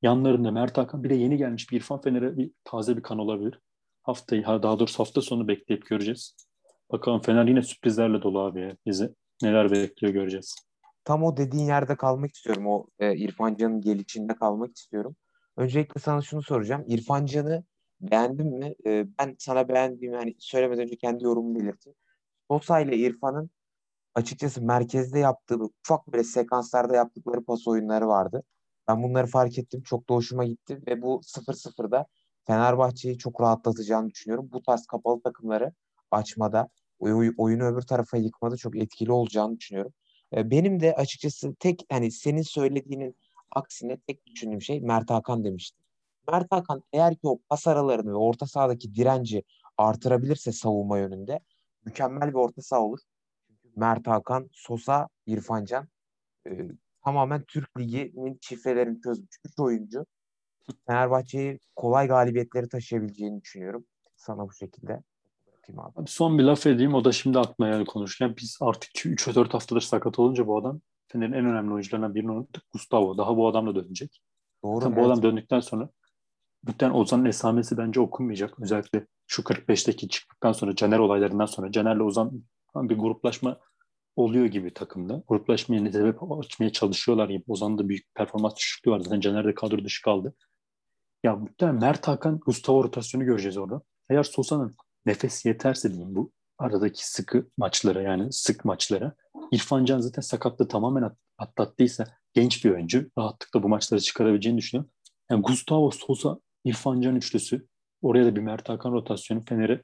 [0.04, 3.60] Yanlarında Mert Hakan bir de yeni gelmiş bir İrfan Fener'e bir taze bir kan olabilir.
[4.02, 6.36] Haftayı, daha doğrusu hafta sonu bekleyip göreceğiz.
[6.92, 8.76] Bakalım Fener yine sürprizlerle dolu abi ya.
[8.86, 10.54] Bizi neler bekliyor göreceğiz
[11.04, 12.66] tam o dediğin yerde kalmak istiyorum.
[12.66, 15.16] O e, İrfan Can'ın gelişinde kalmak istiyorum.
[15.56, 16.84] Öncelikle sana şunu soracağım.
[16.86, 17.64] İrfan Can'ı
[18.00, 18.74] beğendin mi?
[18.86, 21.96] E, ben sana beğendiğimi hani söylemeden önce kendi yorumumu belirteyim.
[22.50, 23.50] Sosa ile İrfan'ın
[24.14, 28.42] açıkçası merkezde yaptığı ufak böyle sekanslarda yaptıkları pas oyunları vardı.
[28.88, 29.82] Ben bunları fark ettim.
[29.82, 32.06] Çok da hoşuma gitti ve bu 0-0'da
[32.46, 34.48] Fenerbahçe'yi çok rahatlatacağını düşünüyorum.
[34.52, 35.72] Bu tarz kapalı takımları
[36.10, 36.68] açmada,
[37.38, 39.92] oyunu öbür tarafa yıkmada çok etkili olacağını düşünüyorum.
[40.32, 43.16] Benim de açıkçası tek hani senin söylediğinin
[43.50, 45.78] aksine tek düşündüğüm şey Mert Hakan demişti.
[46.28, 49.42] Mert Hakan eğer ki o pas aralarını ve orta sahadaki direnci
[49.78, 51.40] artırabilirse savunma yönünde
[51.84, 52.98] mükemmel bir orta saha olur.
[53.76, 55.88] Mert Hakan, Sosa, İrfan Can
[56.48, 56.50] e,
[57.04, 60.06] tamamen Türk Ligi'nin şifrelerini çözmüş 3 oyuncu.
[60.86, 63.84] Fenerbahçe'yi kolay galibiyetleri taşıyabileceğini düşünüyorum.
[64.16, 65.02] Sana bu şekilde.
[65.76, 66.94] Abi son bir laf edeyim.
[66.94, 68.36] O da şimdi aklıma yani konuşurken.
[68.36, 72.62] Biz artık 3-4 haftadır sakat olunca bu adam Fener'in en önemli oyuncularından birini unuttuk.
[72.72, 73.18] Gustavo.
[73.18, 74.22] Daha bu adam da dönecek.
[74.64, 74.80] Doğru.
[74.80, 75.04] Tabii evet.
[75.04, 75.88] Bu adam döndükten sonra
[76.64, 78.60] Bütün Ozan'ın esamesi bence okunmayacak.
[78.60, 82.42] Özellikle şu 45'teki çıktıktan sonra Caner olaylarından sonra Caner'le Ozan
[82.76, 83.60] bir gruplaşma
[84.16, 85.22] oluyor gibi takımda.
[85.28, 87.44] Gruplaşmaya sebep açmaya çalışıyorlar gibi.
[87.48, 89.00] Ozan'da da büyük performans düşüklüğü var.
[89.00, 90.34] Zaten Caner de kadro dışı kaldı.
[91.24, 93.82] Ya muhtemelen Mert Hakan Gustavo rotasyonu göreceğiz orada.
[94.10, 94.74] Eğer Sosa'nın
[95.06, 99.14] nefes yeterse diyeyim bu aradaki sıkı maçlara yani sık maçlara.
[99.52, 104.90] İrfan Can zaten sakatlığı tamamen atlattıysa genç bir oyuncu rahatlıkla bu maçları çıkarabileceğini düşünüyorum.
[105.30, 107.66] Yani Gustavo Sosa, İrfan Can üçlüsü
[108.02, 109.82] oraya da bir Mert Hakan rotasyonu Fener'i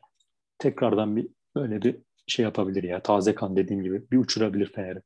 [0.58, 3.02] tekrardan bir böyle bir şey yapabilir ya.
[3.02, 5.02] Taze kan dediğim gibi bir uçurabilir Fener'i.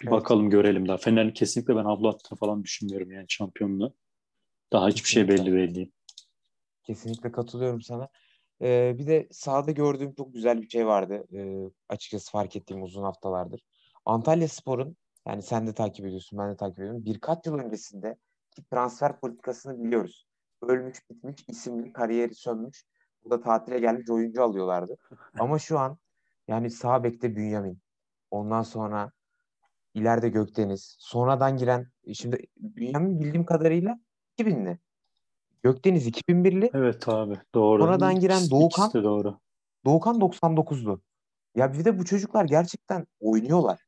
[0.00, 0.12] Bir evet.
[0.12, 0.96] bakalım görelim daha.
[0.96, 3.94] Fener'in kesinlikle ben havlu attığını falan düşünmüyorum yani şampiyonluğu.
[4.72, 5.92] Daha hiçbir şey belli belli değil.
[6.82, 8.08] Kesinlikle katılıyorum sana.
[8.62, 11.24] Ee, bir de sahada gördüğüm çok güzel bir şey vardı.
[11.34, 13.60] Ee, açıkçası fark ettiğim uzun haftalardır.
[14.04, 17.04] Antalya Spor'un yani sen de takip ediyorsun, ben de takip ediyorum.
[17.04, 18.16] Birkaç yıl öncesinde
[18.56, 20.26] ki transfer politikasını biliyoruz.
[20.62, 22.84] Ölmüş bitmiş, isimli, kariyeri sönmüş.
[23.24, 24.96] Burada tatile gelmiş oyuncu alıyorlardı.
[25.38, 25.98] Ama şu an
[26.48, 27.78] yani sağ bekte Bünyamin.
[28.30, 29.12] Ondan sonra
[29.94, 30.96] ileride Gökdeniz.
[30.98, 33.98] Sonradan giren şimdi Bünyamin bildiğim kadarıyla
[34.38, 34.78] 2000'li.
[35.62, 36.70] Gökdeniz 2001'li.
[36.74, 37.82] Evet abi doğru.
[37.82, 38.84] Sonradan giren İkisi, Doğukan.
[38.84, 39.40] ikisi doğru.
[39.84, 41.00] Doğukan 99'lu.
[41.54, 43.80] Ya bir de bu çocuklar gerçekten oynuyorlar.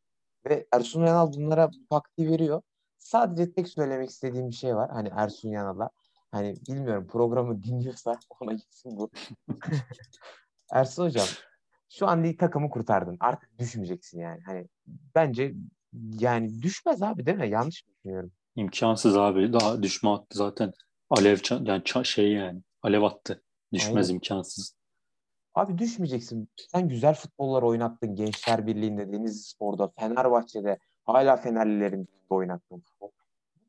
[0.48, 2.62] Ve Ersun Yanal bunlara bu taktiği veriyor.
[2.98, 4.90] Sadece tek söylemek istediğim bir şey var.
[4.90, 5.90] Hani Ersun Yanal'a.
[6.30, 9.10] Hani bilmiyorum programı dinliyorsa ona gitsin bu.
[10.72, 11.26] Ersun hocam
[11.88, 13.16] şu an değil takımı kurtardın.
[13.20, 14.40] Artık düşmeyeceksin yani.
[14.46, 14.68] Hani
[15.14, 15.55] bence
[16.18, 17.48] yani düşmez abi değil mi?
[17.48, 18.33] Yanlış mı düşünüyorum?
[18.57, 19.53] İmkansız abi.
[19.53, 20.72] Daha düşme attı zaten.
[21.11, 22.62] Alev yani şey yani.
[22.83, 23.42] Alev attı.
[23.72, 24.14] Düşmez Aynen.
[24.14, 24.79] imkansız.
[25.55, 26.48] Abi düşmeyeceksin.
[26.72, 30.79] Sen güzel futbollar oynattın Gençler Birliği'nde, Denizli Spor'da, Fenerbahçe'de.
[31.05, 32.83] Hala Fenerlilerin oynattın.
[33.01, 33.12] Bu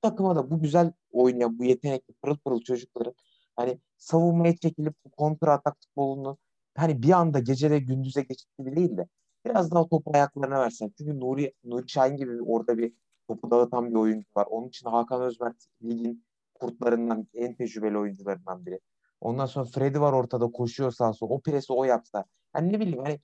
[0.02, 3.14] takıma da bu güzel oynayan, bu yetenekli pırıl pırıl çocukların
[3.56, 6.38] hani savunmaya çekilip bu kontra atak futbolunu
[6.80, 9.08] hani bir anda gecede gündüze geçit gibi değil de
[9.46, 10.92] biraz daha topu ayaklarına versen.
[10.98, 12.94] Çünkü Nuri, Nuri Şahin gibi orada bir
[13.28, 14.48] topu dağıtan bir oyuncu var.
[14.50, 18.80] Onun için Hakan Özmert ligin kurtlarından, en tecrübeli oyuncularından biri.
[19.22, 21.30] Ondan sonra Freddy var ortada koşuyor sağ sol.
[21.30, 22.26] O presi o yapsa.
[22.54, 23.20] Hani ne bileyim hani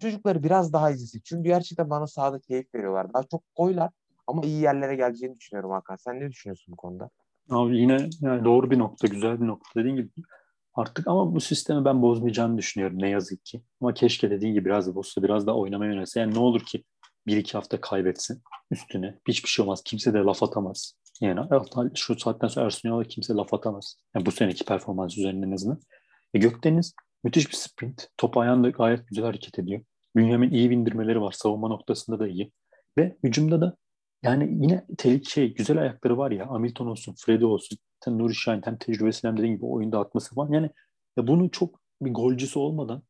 [0.00, 1.20] çocukları biraz daha izlesin.
[1.24, 3.14] Çünkü gerçekten bana sahada keyif veriyorlar.
[3.14, 3.90] Daha çok koylar
[4.26, 5.96] ama iyi yerlere geleceğini düşünüyorum Hakan.
[5.96, 7.10] Sen ne düşünüyorsun bu konuda?
[7.50, 9.80] Abi yine yani doğru bir nokta, güzel bir nokta.
[9.80, 10.08] Dediğin gibi
[10.76, 13.62] artık ama bu sistemi ben bozmayacağını düşünüyorum ne yazık ki.
[13.80, 16.20] Ama keşke dediğin gibi biraz da bozsa, biraz da oynamaya yönelse.
[16.20, 16.84] Yani ne olur ki
[17.26, 19.18] bir iki hafta kaybetsin üstüne.
[19.28, 19.82] Hiçbir şey olmaz.
[19.84, 20.92] Kimse de laf atamaz.
[21.20, 21.40] Yani
[21.94, 23.96] şu saatten sonra Ersun Yanal'a kimse laf atamaz.
[24.14, 25.80] Yani bu seneki performans üzerinden en azından.
[26.34, 28.08] E Gökdeniz müthiş bir sprint.
[28.16, 29.82] Top ayağında gayet güzel hareket ediyor.
[30.16, 31.32] Bünyamin iyi bindirmeleri var.
[31.32, 32.52] Savunma noktasında da iyi.
[32.98, 33.76] Ve hücumda da
[34.26, 36.50] yani yine tehlike şey, güzel ayakları var ya.
[36.50, 37.78] Hamilton olsun, Freddy olsun.
[38.04, 40.52] Hem Nuri Şahin hem tecrübesi hem dediğin gibi oyunda atması falan.
[40.52, 40.70] Yani
[41.16, 43.02] ya bunu çok bir golcüsü olmadan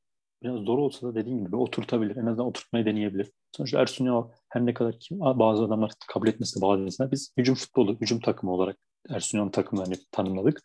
[0.42, 2.16] biraz zor olsa da dediğim gibi oturtabilir.
[2.16, 3.30] En azından oturtmayı deneyebilir.
[3.56, 7.54] Sonuçta Ersun Yanal her ne kadar ki bazı adamlar kabul etmese bazı insanlar biz hücum
[7.54, 8.76] futbolu, hücum takımı olarak
[9.10, 10.62] Ersun Yanal takımlarını tanımladık.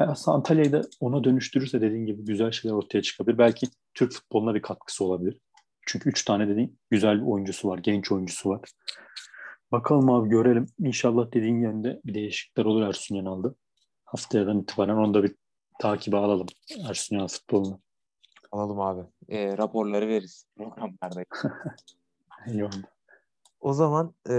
[0.00, 3.38] Yani aslında Antalya'yı da ona dönüştürürse dediğin gibi güzel şeyler ortaya çıkabilir.
[3.38, 5.40] Belki Türk futboluna bir katkısı olabilir.
[5.86, 8.60] Çünkü üç tane dediğin güzel bir oyuncusu var, genç oyuncusu var.
[9.72, 10.66] Bakalım abi görelim.
[10.78, 13.54] İnşallah dediğin yönde bir değişiklikler olur Ersun Yanal'da.
[14.04, 15.34] Haftayadan itibaren onu da bir
[15.78, 16.46] takibe alalım
[16.88, 17.80] Ersun Yanal futbolunu.
[18.52, 19.02] Alalım abi.
[19.28, 21.24] E, raporları veririz programlarda.
[22.46, 22.82] Eyvallah.
[23.60, 24.32] O zaman e,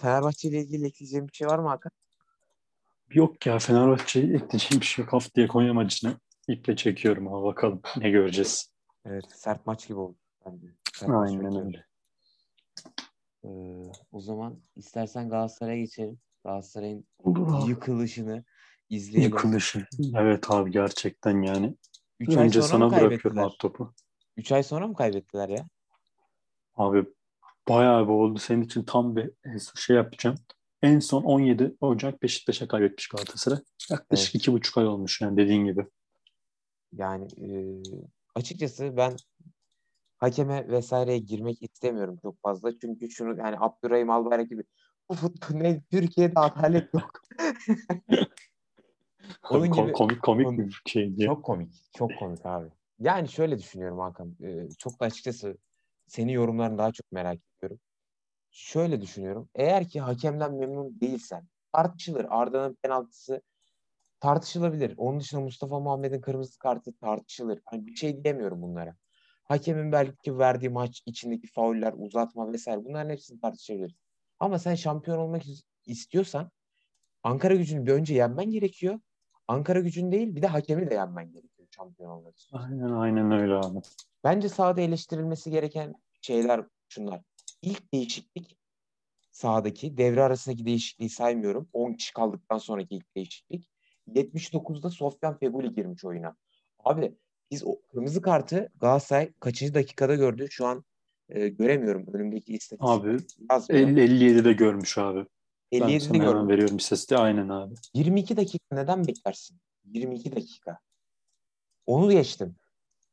[0.00, 1.92] Fenerbahçe ile ilgili ekleyeceğim bir şey var mı Hakan?
[3.10, 5.12] Yok ya Fenerbahçe'ye ekleyeceğim bir şey yok.
[5.12, 6.16] Haftaya Konya maçını
[6.48, 8.72] iple çekiyorum ama bakalım ne göreceğiz.
[9.04, 10.66] Evet sert maç gibi oldu bence.
[10.92, 11.87] Sert Aynen öyle.
[13.48, 16.18] Ee, o zaman istersen Galatasaray'a geçelim.
[16.44, 17.06] Galatasaray'ın
[17.68, 18.44] yıkılışını
[18.88, 19.30] izleyelim.
[19.30, 19.86] Yıkılışı.
[20.14, 21.76] Evet abi gerçekten yani.
[22.20, 23.94] Üç Önce sana bırakıyorum abi topu.
[24.36, 25.68] 3 ay sonra mı kaybettiler ya?
[26.76, 27.04] Abi
[27.68, 28.38] bayağı bir oldu.
[28.38, 29.30] Senin için tam bir
[29.74, 30.36] şey yapacağım.
[30.82, 33.58] En son 17 Ocak Beşiktaş'a kaybetmiş Galatasaray.
[33.90, 34.42] Yaklaşık evet.
[34.42, 35.86] iki buçuk ay olmuş yani dediğin gibi.
[36.92, 37.48] Yani e,
[38.34, 39.16] açıkçası ben
[40.18, 42.78] hakeme vesaireye girmek istemiyorum çok fazla.
[42.78, 44.62] Çünkü şunu yani Abdurrahim Albayrak gibi
[45.08, 47.10] bu futbol ne Türkiye'de adalet yok.
[49.50, 51.26] Onun gibi komik komik bir şey diye.
[51.26, 51.84] Çok komik.
[51.96, 52.68] Çok komik abi.
[53.00, 54.36] Yani şöyle düşünüyorum Hakan.
[54.42, 55.56] E, çok da açıkçası
[56.06, 57.80] seni yorumlarını daha çok merak ediyorum.
[58.50, 59.48] Şöyle düşünüyorum.
[59.54, 62.26] Eğer ki hakemden memnun değilsen tartışılır.
[62.28, 63.42] Arda'nın penaltısı
[64.20, 64.94] tartışılabilir.
[64.96, 67.60] Onun dışında Mustafa Muhammed'in kırmızı kartı tartışılır.
[67.64, 68.96] Hani bir şey diyemiyorum bunlara.
[69.48, 73.96] Hakemin belki verdiği maç içindeki fauller, uzatma vesaire bunların hepsini tartışabiliriz.
[74.40, 75.42] Ama sen şampiyon olmak
[75.86, 76.50] istiyorsan
[77.22, 79.00] Ankara gücünü bir önce yenmen gerekiyor.
[79.48, 82.56] Ankara gücünü değil bir de hakemi de yenmen gerekiyor şampiyon olmak için.
[82.56, 83.78] Aynen aynen öyle abi.
[84.24, 87.20] Bence sahada eleştirilmesi gereken şeyler şunlar.
[87.62, 88.56] İlk değişiklik
[89.30, 91.68] sahadaki devre arasındaki değişikliği saymıyorum.
[91.72, 93.68] 10 kişi kaldıktan sonraki ilk değişiklik.
[94.08, 96.36] 79'da Sofyan Feguli girmiş oyuna.
[96.84, 97.14] Abi
[97.50, 100.46] biz o kırmızı kartı Galatasaray kaçıncı dakikada gördü?
[100.50, 100.84] Şu an
[101.28, 102.88] e, göremiyorum önümdeki istatistik.
[102.88, 105.26] Abi 57'de görmüş abi.
[105.72, 106.48] 57'de gördüm.
[106.48, 107.74] veriyorum istatistiği aynen abi.
[107.94, 109.58] 22 dakika neden beklersin?
[109.84, 110.78] 22 dakika.
[111.86, 112.56] Onu geçtim.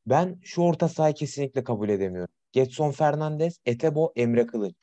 [0.08, 2.34] Ben şu orta sahayı kesinlikle kabul edemiyorum.
[2.52, 4.76] Getson Fernandez, Etebo, Emre Kılıç.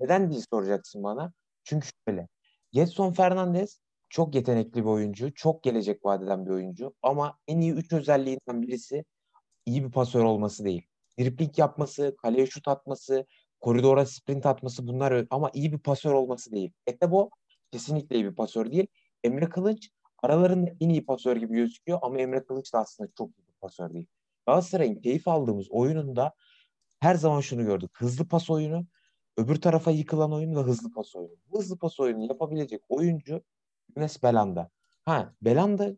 [0.00, 1.32] Neden diye soracaksın bana.
[1.64, 2.28] Çünkü şöyle.
[2.72, 5.34] Getson Fernandez çok yetenekli bir oyuncu.
[5.34, 6.94] Çok gelecek vadeden bir oyuncu.
[7.02, 9.04] Ama en iyi üç özelliğinden birisi
[9.66, 10.82] iyi bir pasör olması değil.
[11.18, 13.26] Dripling yapması, kaleye şut atması,
[13.60, 16.72] koridora sprint atması bunlar ama iyi bir pasör olması değil.
[16.86, 17.30] Etebo
[17.70, 18.86] kesinlikle iyi bir pasör değil.
[19.24, 19.90] Emre Kılıç
[20.22, 23.92] aralarında en iyi pasör gibi gözüküyor ama Emre Kılıç da aslında çok iyi bir pasör
[23.92, 24.06] değil.
[24.46, 26.34] Galatasaray'ın keyif aldığımız oyununda
[27.00, 27.90] her zaman şunu gördük.
[27.94, 28.86] Hızlı pas oyunu,
[29.36, 31.36] öbür tarafa yıkılan oyun ve hızlı pas oyunu.
[31.52, 33.42] Hızlı pas oyunu yapabilecek oyuncu
[33.96, 34.70] Yunus Belanda.
[35.04, 35.96] Ha Belanda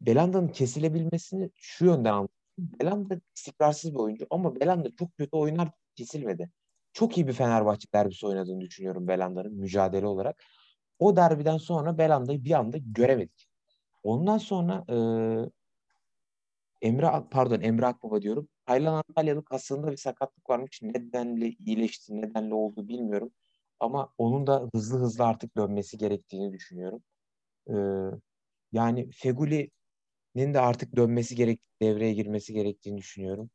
[0.00, 2.34] Belanda'nın kesilebilmesini şu yönden anladım.
[2.58, 6.50] Belanda istikrarsız bir oyuncu ama Belanda çok kötü oynar kesilmedi.
[6.92, 10.44] Çok iyi bir Fenerbahçe derbisi oynadığını düşünüyorum Belanda'nın mücadele olarak.
[10.98, 13.48] O derbiden sonra Belanda'yı bir anda göremedik.
[14.02, 14.96] Ondan sonra e,
[16.82, 18.48] Emre pardon Emre Akbaba diyorum.
[18.66, 20.82] Taylan Antalyalı kasında bir sakatlık varmış.
[20.82, 23.30] Nedenle iyileşti, nedenle oldu bilmiyorum.
[23.80, 27.02] Ama onun da hızlı hızlı artık dönmesi gerektiğini düşünüyorum.
[27.70, 27.74] Ee,
[28.72, 33.50] yani Feguli'nin de artık dönmesi gerek, devreye girmesi gerektiğini düşünüyorum.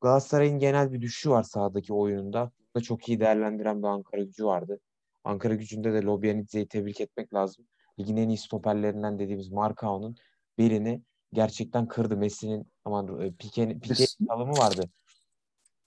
[0.00, 2.50] Galatasaray'ın genel bir düşüşü var sahadaki oyununda.
[2.76, 4.80] Da çok iyi değerlendiren bir Ankara gücü vardı.
[5.24, 7.66] Ankara gücünde de Lobyanidze'yi tebrik etmek lazım.
[7.98, 10.16] Ligin en iyi stoperlerinden dediğimiz Markao'nun
[10.58, 12.16] birini gerçekten kırdı.
[12.16, 14.90] Messi'nin aman e, Pique'nin Pique çalımı vardı.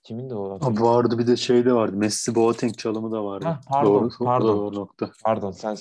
[0.02, 0.58] Kimin de o?
[0.60, 1.96] Ha, vardı bir de şey de vardı.
[1.96, 3.44] Messi Boateng çalımı da vardı.
[3.44, 4.48] Ha, pardon, doğru, pardon.
[4.48, 5.10] Doğru nokta.
[5.24, 5.76] Pardon sen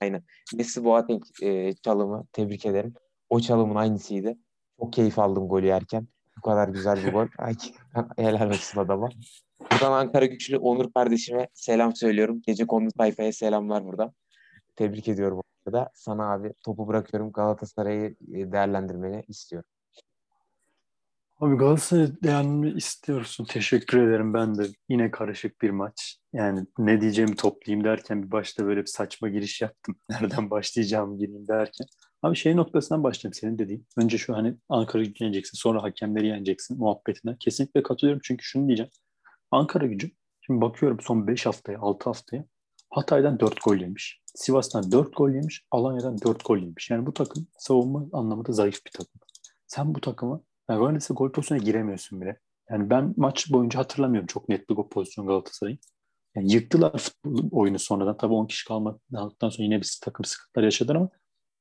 [0.00, 0.22] aynen.
[0.54, 2.94] Messi Boateng e, çalımı tebrik ederim.
[3.30, 4.34] O çalımın aynısıydı.
[4.80, 6.08] Çok keyif aldım golü yerken.
[6.36, 7.26] Bu kadar güzel bir gol.
[7.38, 7.54] Ay,
[8.16, 9.08] helal olsun adama.
[9.72, 12.42] Buradan Ankara Güçlü Onur kardeşime selam söylüyorum.
[12.46, 14.12] Gece konu sayfaya selamlar burada.
[14.76, 15.40] Tebrik ediyorum
[15.72, 19.70] da sana abi topu bırakıyorum Galatasaray'ı e, değerlendirmeni istiyorum.
[21.40, 23.44] Abi Galatasaray değerlendirmeni istiyorsun.
[23.44, 24.34] Teşekkür ederim.
[24.34, 26.18] Ben de yine karışık bir maç.
[26.32, 29.96] Yani ne diyeceğimi toplayayım derken bir başta böyle bir saçma giriş yaptım.
[30.10, 31.86] Nereden başlayacağımı gireyim derken.
[32.22, 33.86] Abi şey noktasından başlayayım senin dediğin.
[33.96, 37.36] Önce şu hani Ankara gücü yeneceksin sonra hakemleri yeneceksin muhabbetine.
[37.40, 38.90] Kesinlikle katılıyorum çünkü şunu diyeceğim.
[39.50, 42.44] Ankara gücü şimdi bakıyorum son 5 haftaya 6 haftaya
[42.90, 44.20] Hatay'dan 4 gol yemiş.
[44.34, 45.64] Sivas'tan 4 gol yemiş.
[45.70, 46.90] Alanya'dan 4 gol yemiş.
[46.90, 49.20] Yani bu takım savunma anlamında zayıf bir takım.
[49.66, 52.40] Sen bu takıma yani Valencia gol pozisyonuna giremiyorsun bile.
[52.70, 55.78] Yani ben maç boyunca hatırlamıyorum çok net bir gol pozisyonu Galatasaray'ın.
[56.36, 58.16] Yani yıktılar futbol oyunu sonradan.
[58.16, 61.08] Tabii 10 kişi kalmadıktan sonra yine bir takım sıkıntılar yaşadılar ama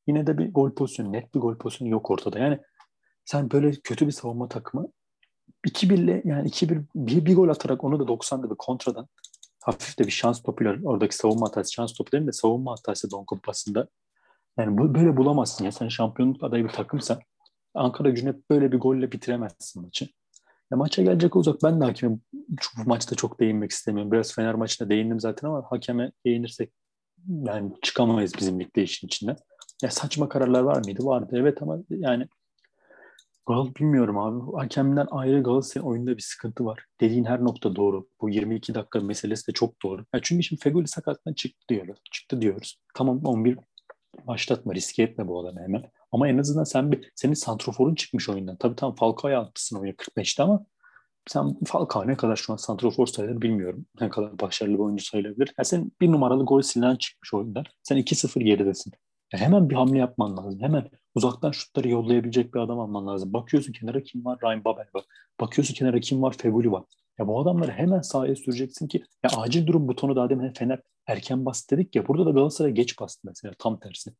[0.08, 2.40] yine de bir gol pozisyonu, net bir gol pozisyonu yok ortada.
[2.40, 2.60] Yani
[3.26, 4.88] sen böyle kötü bir savunma takımı
[5.68, 9.08] 2-1'le yani 2-1 bir, bir gol atarak onu da 90'da bir kontradan
[9.62, 13.88] hafif de bir şans topuyla oradaki savunma hatası, şans değil de savunma hatası Don Kupası'nda.
[14.60, 15.72] Yani bu, böyle bulamazsın ya.
[15.72, 17.20] Sen şampiyonluk adayı bir takımsan
[17.76, 20.10] Ankara gücünü böyle bir golle bitiremezsin maçı.
[20.72, 22.18] Ya maça gelecek olacak ben de hakime
[22.78, 24.12] bu maçta çok değinmek istemiyorum.
[24.12, 26.72] Biraz Fener maçında değindim zaten ama hakeme değinirsek
[27.28, 29.36] yani çıkamayız bizim ligde işin içinden.
[29.84, 31.06] Ya saçma kararlar var mıydı?
[31.06, 32.28] Vardı evet ama yani
[33.48, 34.58] Gal bilmiyorum abi.
[34.58, 36.86] Hakemden ayrı Galatasaray oyunda bir sıkıntı var.
[37.02, 38.08] Dediğin her nokta doğru.
[38.22, 40.06] Bu 22 dakika meselesi de çok doğru.
[40.14, 42.00] Ya çünkü şimdi Feguli sakattan çıktı diyoruz.
[42.12, 42.80] Çıktı diyoruz.
[42.94, 43.58] Tamam 11
[44.28, 45.84] başlatma, riske etme bu adamı hemen.
[46.16, 48.56] Ama en azından sen bir, senin santroforun çıkmış oyundan.
[48.56, 50.66] Tabii tamam Falcao'ya atmışsın oyuna 45'te ama
[51.28, 53.86] sen Falcao ne kadar şu an santrofor sayılır bilmiyorum.
[54.02, 55.54] Ne kadar başarılı bir oyuncu sayılabilir.
[55.58, 57.66] Yani sen bir numaralı gol silinen çıkmış oyundan.
[57.84, 58.94] Sen 2-0 geridesin.
[59.34, 60.60] Yani hemen bir hamle yapman lazım.
[60.62, 63.34] Hemen uzaktan şutları yollayabilecek bir adam alman lazım.
[63.34, 64.40] Bakıyorsun kenara kim var?
[64.44, 65.04] Ryan Babel var.
[65.40, 66.36] Bakıyorsun kenara kim var?
[66.38, 66.84] Feguli var.
[67.20, 71.46] Ya bu adamları hemen sahaya süreceksin ki ya acil durum butonu daha demin Fener erken
[71.46, 74.12] bastı dedik ya burada da Galatasaray geç bastı mesela tam tersi.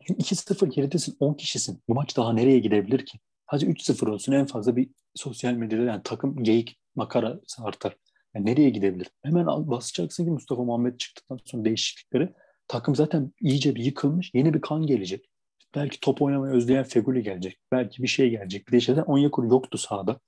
[0.00, 1.82] 2-0 geridesin 10 kişisin.
[1.88, 3.18] Bu maç daha nereye gidebilir ki?
[3.46, 7.96] Hadi 3-0 olsun en fazla bir sosyal medyada yani takım geyik makara artar.
[8.34, 9.10] Yani nereye gidebilir?
[9.22, 12.32] Hemen basacaksın ki Mustafa Muhammed çıktıktan sonra değişiklikleri
[12.68, 14.30] takım zaten iyice bir yıkılmış.
[14.34, 15.30] Yeni bir kan gelecek.
[15.74, 17.58] Belki top oynamayı özleyen Feguli gelecek.
[17.72, 18.68] Belki bir şey gelecek.
[18.68, 20.20] Bir de işte Onyekuru yoktu sahada.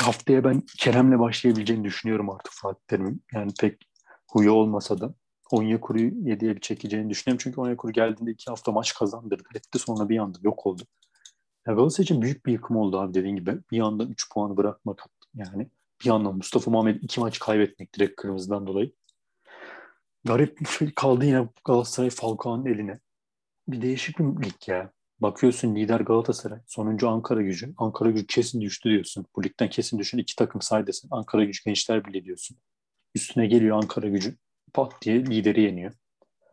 [0.00, 3.22] Haftaya ben Kerem'le başlayabileceğini düşünüyorum artık Fatih Terim'in.
[3.34, 3.82] Yani pek
[4.28, 5.14] huyu olmasa da
[5.52, 7.40] Onyekuru'yu yediye bir çekeceğini düşünüyorum.
[7.44, 9.48] Çünkü Onyekuru geldiğinde iki hafta maç kazandırdı.
[9.54, 10.82] Etti sonra bir anda yok oldu.
[11.66, 13.58] Ya Galatasaray için büyük bir yıkım oldu abi dediğin gibi.
[13.70, 15.70] Bir anda 3 puanı bırakmak yani.
[16.02, 18.92] Bir yandan Mustafa Muhammed iki maç kaybetmek direkt kırmızıdan dolayı.
[20.24, 23.00] Garip bir şey kaldı yine Galatasaray Falcao'nun eline.
[23.68, 24.92] Bir değişik bir lig ya.
[25.20, 26.58] Bakıyorsun lider Galatasaray.
[26.66, 27.74] Sonuncu Ankara gücü.
[27.78, 29.26] Ankara gücü kesin düştü diyorsun.
[29.36, 30.18] Bu ligden kesin düşün.
[30.18, 31.08] iki takım say desen.
[31.10, 32.56] Ankara gücü gençler bile diyorsun.
[33.14, 34.36] Üstüne geliyor Ankara gücü.
[34.74, 35.92] Pat diye lideri yeniyor.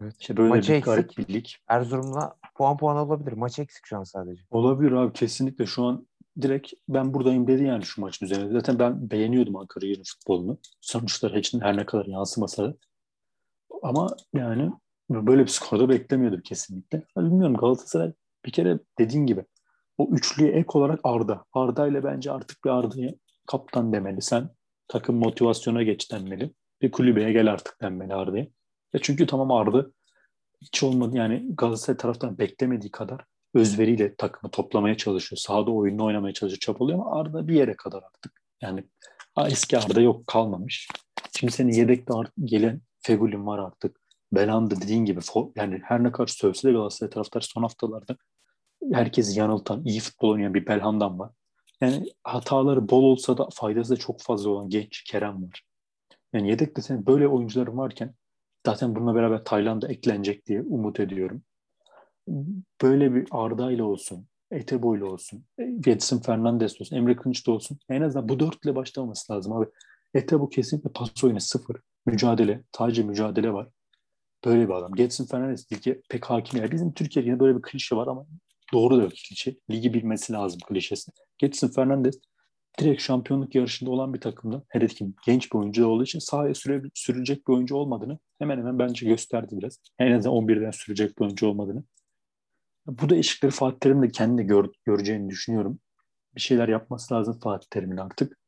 [0.01, 0.15] Evet.
[0.19, 0.85] İşte böyle Maçı bir eksik.
[0.85, 1.45] garip bir lig.
[1.67, 3.33] Erzurum'la puan puan olabilir.
[3.33, 4.41] Maç eksik şu an sadece.
[4.51, 5.65] Olabilir abi kesinlikle.
[5.65, 6.07] Şu an
[6.41, 8.51] direkt ben buradayım dedi yani şu maçın üzerine.
[8.51, 10.57] Zaten ben beğeniyordum Ankara gücü futbolunu.
[10.81, 12.75] Sonuçlar için her ne kadar yansımasa da.
[13.83, 14.71] Ama yani
[15.09, 17.03] böyle bir skorda beklemiyordum kesinlikle.
[17.17, 18.13] Bilmiyorum Galatasaray
[18.45, 19.45] bir kere dediğin gibi
[19.97, 21.45] o üçlüye ek olarak Arda.
[21.53, 23.13] Arda ile bence artık bir Arda'ya
[23.47, 24.21] kaptan demeli.
[24.21, 24.49] Sen
[24.87, 26.53] takım motivasyona geç denmeli.
[26.81, 28.47] Bir kulübeye gel artık denmeli Arda'ya.
[28.93, 29.85] E çünkü tamam Arda
[30.61, 35.37] hiç olmadı yani Galatasaray taraftan beklemediği kadar özveriyle takımı toplamaya çalışıyor.
[35.37, 38.41] Sahada oyununu oynamaya çalışıyor, çabalıyor ama Arda bir yere kadar artık.
[38.61, 38.83] Yani
[39.45, 40.87] eski Arda yok kalmamış.
[41.39, 42.13] Şimdi senin yedekte
[42.43, 43.99] gelen Fegül'ün var artık.
[44.31, 45.19] Belanda dediğin gibi
[45.55, 48.17] yani her ne kadar sövse de Galatasaray taraftar son haftalarda
[48.93, 51.31] herkesi yanıltan, iyi futbol oynayan bir Belhan'dan var.
[51.81, 55.63] Yani hataları bol olsa da faydası da çok fazla olan genç Kerem var.
[56.33, 58.13] Yani yedekte senin böyle oyuncuların varken
[58.65, 61.41] zaten bununla beraber Tayland'a eklenecek diye umut ediyorum.
[62.81, 65.45] Böyle bir Arda ile olsun, Etebo ile olsun,
[65.79, 67.79] Getson Fernandes olsun, Emre Kınç da olsun.
[67.89, 69.65] En azından bu dörtle başlaması lazım abi.
[70.13, 71.77] Etebo kesinlikle pas oyunu sıfır.
[72.05, 73.67] Mücadele, sadece mücadele var.
[74.45, 74.91] Böyle bir adam.
[74.91, 76.59] Getson Fernandes lige pek hakim.
[76.59, 78.25] Yani bizim Türkiye'de böyle bir klişe var ama
[78.73, 79.55] doğru da klişe.
[79.69, 81.11] Ligi bilmesi lazım klişesi.
[81.37, 82.19] Getson Fernandes
[82.79, 86.81] direkt şampiyonluk yarışında olan bir takımda hele ki genç bir oyuncu olduğu için sahaya süre,
[86.93, 89.79] sürecek bir oyuncu olmadığını hemen hemen bence gösterdi biraz.
[89.99, 91.83] En azından 11'den sürecek bir oyuncu olmadığını.
[92.87, 95.79] Bu da eşikleri Fatih Terim de kendi gör, göreceğini düşünüyorum.
[96.35, 98.39] Bir şeyler yapması lazım Fatih Terim'in artık.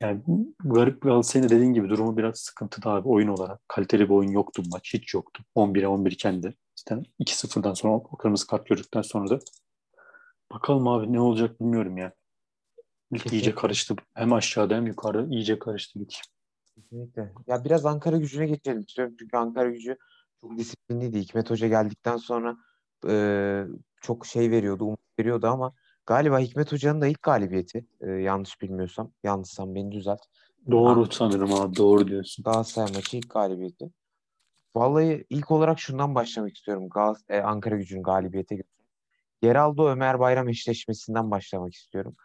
[0.00, 0.22] Yani
[0.64, 3.60] garip Galatasaray'ın dediğin gibi durumu biraz sıkıntıda abi oyun olarak.
[3.68, 4.94] Kaliteli bir oyun yoktu maç.
[4.94, 5.44] Hiç yoktu.
[5.56, 6.54] 11'e 11 kendi.
[6.76, 9.38] İşte 2-0'dan sonra o kırmızı kart gördükten sonra da
[10.52, 12.12] bakalım abi ne olacak bilmiyorum ya.
[13.24, 13.94] Lig iyice karıştı.
[14.14, 16.10] Hem aşağıda hem yukarıda iyice karıştı lig.
[16.74, 17.32] Kesinlikle.
[17.46, 19.14] Ya biraz Ankara gücüne geçelim istiyorum.
[19.18, 19.96] Çünkü Ankara gücü
[20.40, 21.20] çok disiplinliydi.
[21.20, 22.56] Hikmet Hoca geldikten sonra
[23.08, 23.64] e,
[24.00, 25.72] çok şey veriyordu, umut veriyordu ama
[26.06, 27.86] galiba Hikmet Hoca'nın da ilk galibiyeti.
[28.00, 29.12] E, yanlış bilmiyorsam.
[29.24, 30.20] Yanlışsam beni düzelt.
[30.70, 31.76] Doğru An- sanırım abi.
[31.76, 32.42] Doğru diyorsun.
[32.42, 33.90] Galatasaray maçı ilk galibiyeti.
[34.76, 36.88] Vallahi ilk olarak şundan başlamak istiyorum.
[36.88, 38.62] Gal- e, Ankara gücünün galibiyete
[39.42, 42.16] Geraldo Ömer Bayram eşleşmesinden başlamak istiyorum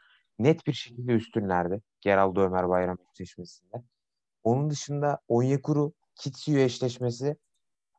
[0.44, 1.82] net bir şekilde üstünlerdi.
[2.02, 3.84] Geraldo Ömer Bayram eşleşmesinde.
[4.44, 7.38] Onun dışında Onyekuru Kitsiyu eşleşmesi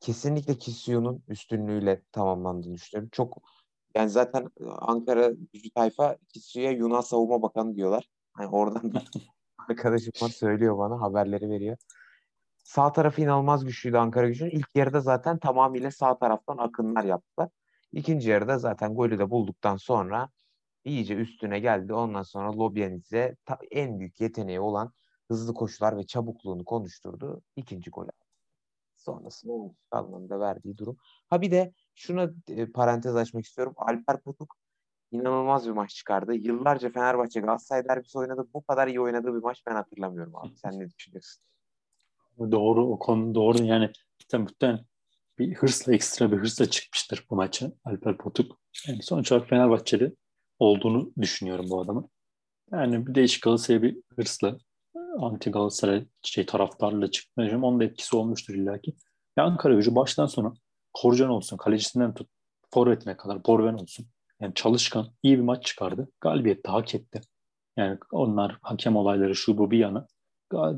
[0.01, 3.09] kesinlikle Kitsiyu'nun üstünlüğüyle tamamlandığını düşünüyorum.
[3.13, 3.43] Çok
[3.95, 8.09] yani zaten Ankara gücü tayfa Kitsiyu'ya Yunan Savunma Bakanı diyorlar.
[8.33, 9.11] Hani oradan bir
[9.69, 11.77] arkadaşım var söylüyor bana haberleri veriyor.
[12.65, 14.51] Sağ tarafı inanılmaz güçlüydü Ankara gücünün.
[14.51, 17.49] İlk yarıda zaten tamamıyla sağ taraftan akınlar yaptılar.
[17.93, 20.29] İkinci yarıda zaten golü de bulduktan sonra
[20.85, 21.95] iyice üstüne geldi.
[21.95, 23.37] Ondan sonra Lobyanidze
[23.71, 24.93] en büyük yeteneği olan
[25.29, 27.43] hızlı koşular ve çabukluğunu konuşturdu.
[27.57, 28.07] İkinci gol
[28.97, 30.97] Sonrasında anlamında verdiği durum.
[31.31, 33.75] Ha bir de şuna e, parantez açmak istiyorum.
[33.77, 34.57] Alper Potuk
[35.11, 36.35] inanılmaz bir maç çıkardı.
[36.35, 38.49] Yıllarca Fenerbahçe Galatasaray derbisi oynadı.
[38.55, 40.57] Bu kadar iyi oynadığı bir maç ben hatırlamıyorum abi.
[40.57, 41.43] Sen ne düşünüyorsun?
[42.39, 43.63] Doğru o konu doğru.
[43.63, 43.91] Yani
[44.21, 44.85] muhtemelen
[45.39, 48.61] bir hırsla ekstra bir hırsla çıkmıştır bu maçı Alper Potuk.
[48.89, 50.17] Yani sonuç olarak Fenerbahçeli
[50.63, 52.09] olduğunu düşünüyorum bu adamın.
[52.73, 54.59] Yani bir değişik Galatasaray'a bir hırsla
[55.19, 57.65] anti Galatasaray şey taraftarla çıkmayacağım.
[57.65, 58.95] Onun da etkisi olmuştur illaki.
[59.37, 60.55] Ya Ankara gücü baştan sona
[60.93, 62.29] Korcan olsun, kalecisinden tut,
[62.75, 64.07] forvetine kadar Borven olsun.
[64.41, 66.09] Yani çalışkan, iyi bir maç çıkardı.
[66.21, 67.21] Galibiyet de hak etti.
[67.77, 70.07] Yani onlar hakem olayları şu bu bir yana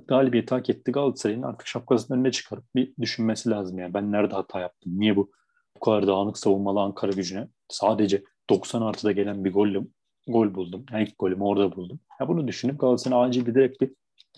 [0.06, 0.92] galibiyet hak etti.
[0.92, 3.78] Galatasaray'ın artık şapkasının önüne çıkarıp bir düşünmesi lazım.
[3.78, 4.92] Yani ben nerede hata yaptım?
[5.00, 5.32] Niye bu
[5.76, 9.80] bu kadar dağınık savunmalı Ankara gücüne sadece 90 artıda gelen bir golle
[10.28, 10.86] gol buldum.
[10.92, 12.00] Yani ilk golümü orada buldum.
[12.20, 13.90] Ya bunu düşünüp Galatasaray'ın acil bir direkt bir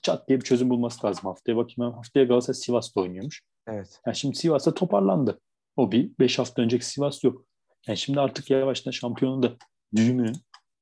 [0.03, 1.57] çat diye bir çözüm bulması lazım haftaya.
[1.57, 3.43] Bakayım haftaya Galatasaray Sivas'ta oynuyormuş.
[3.67, 4.01] Evet.
[4.07, 5.41] Yani şimdi Sivas'ta toparlandı.
[5.77, 7.45] O bir 5 hafta önceki Sivas yok.
[7.87, 9.53] Yani şimdi artık yavaştan şampiyonun da
[9.97, 10.37] düğümünün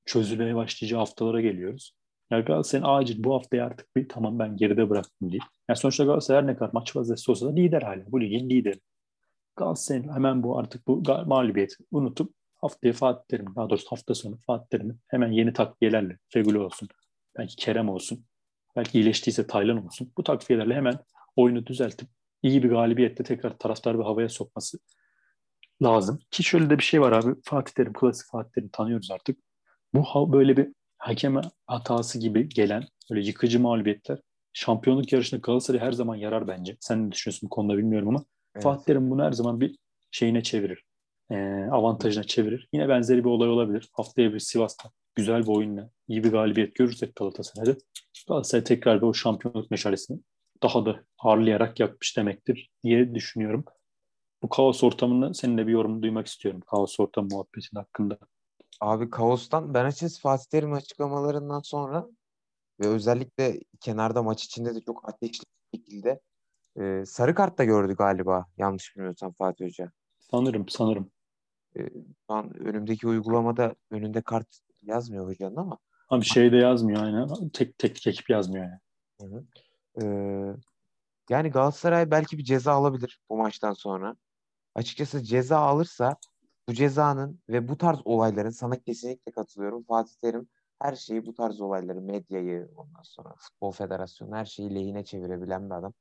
[0.04, 1.94] çözülmeye başlayacağı haftalara geliyoruz.
[2.30, 5.40] Yani Galatasaray'ın acil bu haftaya artık bir tamam ben geride bıraktım diye.
[5.68, 8.12] Yani sonuçta Galatasaray her ne kadar maç vaziyeti olsa da lider hala.
[8.12, 8.80] Bu ligin lideri.
[9.56, 12.34] Galatasaray'ın hemen bu artık bu mağlubiyeti unutup
[12.64, 16.88] haftaya Fatih Terim, daha doğrusu hafta sonu Fatih Terim'in hemen yeni takviyelerle Feguli olsun,
[17.38, 18.24] belki Kerem olsun,
[18.76, 20.12] belki iyileştiyse Taylan olsun.
[20.16, 20.98] Bu takviyelerle hemen
[21.36, 22.08] oyunu düzeltip
[22.42, 24.78] iyi bir galibiyette tekrar taraftar bir havaya sokması
[25.82, 26.18] lazım.
[26.30, 27.34] Ki şöyle de bir şey var abi.
[27.44, 29.38] Fatih Terim, klasik Fatih Terim tanıyoruz artık.
[29.94, 34.18] Bu böyle bir hakeme hatası gibi gelen böyle yıkıcı mağlubiyetler
[34.52, 36.76] şampiyonluk yarışında Galatasaray her zaman yarar bence.
[36.80, 38.62] Sen ne düşünüyorsun bu konuda bilmiyorum ama evet.
[38.62, 39.76] Fatih Terim bunu her zaman bir
[40.10, 40.84] şeyine çevirir.
[41.34, 42.68] E, avantajına çevirir.
[42.72, 43.88] Yine benzeri bir olay olabilir.
[43.92, 47.78] Haftaya bir Sivas'ta güzel bir oyunla iyi bir galibiyet görürsek Galatasaray'da
[48.28, 50.20] Galatasaray tekrar bir o şampiyonluk meşalesini
[50.62, 53.64] daha da harlayarak yakmış demektir diye düşünüyorum.
[54.42, 56.60] Bu kaos ortamında senin de bir yorum duymak istiyorum.
[56.70, 58.18] Kaos ortamı muhabbetin hakkında.
[58.80, 62.06] Abi kaostan ben açıkçası Fatih Terim açıklamalarından sonra
[62.80, 66.20] ve özellikle kenarda maç içinde de çok ateşli bir şekilde
[66.80, 69.90] e, sarı kart da gördü galiba yanlış bilmiyorsam Fatih Hoca.
[70.30, 71.13] Sanırım sanırım.
[71.76, 71.80] E,
[72.26, 75.78] şu an önümdeki uygulamada önünde kart yazmıyor hocanın ama.
[76.08, 77.48] Abi şeyde yazmıyor aynen.
[77.52, 78.80] Tek tek ekip yazmıyor yani.
[79.20, 79.44] Hı hı.
[80.02, 80.56] Ee,
[81.30, 84.16] yani Galatasaray belki bir ceza alabilir bu maçtan sonra.
[84.74, 86.16] Açıkçası ceza alırsa
[86.68, 89.84] bu cezanın ve bu tarz olayların sana kesinlikle katılıyorum.
[89.84, 90.48] Fatih Terim
[90.82, 95.74] her şeyi bu tarz olayları, medyayı, ondan sonra futbol federasyonu her şeyi lehine çevirebilen bir
[95.74, 95.92] adam.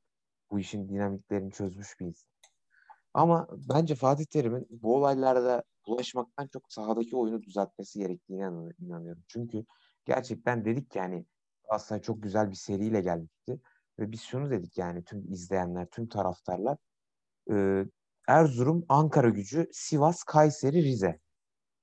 [0.52, 2.33] Bu işin dinamiklerini çözmüş bir insan.
[3.14, 8.50] Ama bence Fatih Terim'in bu olaylarda bulaşmaktan çok sahadaki oyunu düzeltmesi gerektiğine
[8.80, 9.24] inanıyorum.
[9.28, 9.66] Çünkü
[10.06, 11.26] gerçekten dedik yani
[11.70, 13.60] aslında çok güzel bir seriyle gelmişti.
[14.00, 16.78] Ve biz şunu dedik yani tüm izleyenler, tüm taraftarlar
[17.52, 17.86] e,
[18.28, 21.20] Erzurum, Ankara gücü, Sivas, Kayseri, Rize.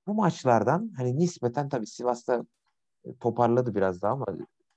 [0.07, 2.45] Bu maçlardan hani nispeten tabii Sivas'ta
[3.05, 4.25] e, toparladı biraz daha ama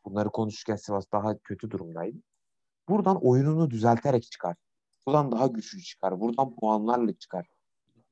[0.05, 2.19] bunları konuşurken Sivas daha kötü durumdaydı.
[2.89, 4.57] Buradan oyununu düzelterek çıkar.
[5.07, 6.21] Buradan daha güçlü çıkar.
[6.21, 7.47] Buradan puanlarla çıkar.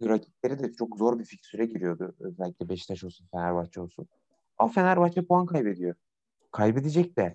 [0.02, 2.14] Rakipleri de çok zor bir fiksüre giriyordu.
[2.20, 4.08] Özellikle Beşiktaş olsun, Fenerbahçe olsun.
[4.58, 5.94] Ama Fenerbahçe puan kaybediyor.
[6.50, 7.34] Kaybedecek de.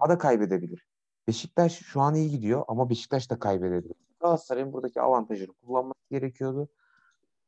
[0.00, 0.86] Daha da kaybedebilir.
[1.28, 3.96] Beşiktaş şu an iyi gidiyor ama Beşiktaş da kaybedebilir.
[4.20, 6.68] Galatasaray'ın buradaki avantajını kullanması gerekiyordu.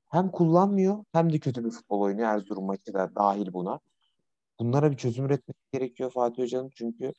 [0.08, 2.28] Hem kullanmıyor hem de kötü bir futbol oynuyor.
[2.28, 3.80] Erzurum maçı da dahil buna.
[4.58, 6.70] Bunlara bir çözüm üretmesi gerekiyor Fatih Hoca'nın.
[6.74, 7.12] Çünkü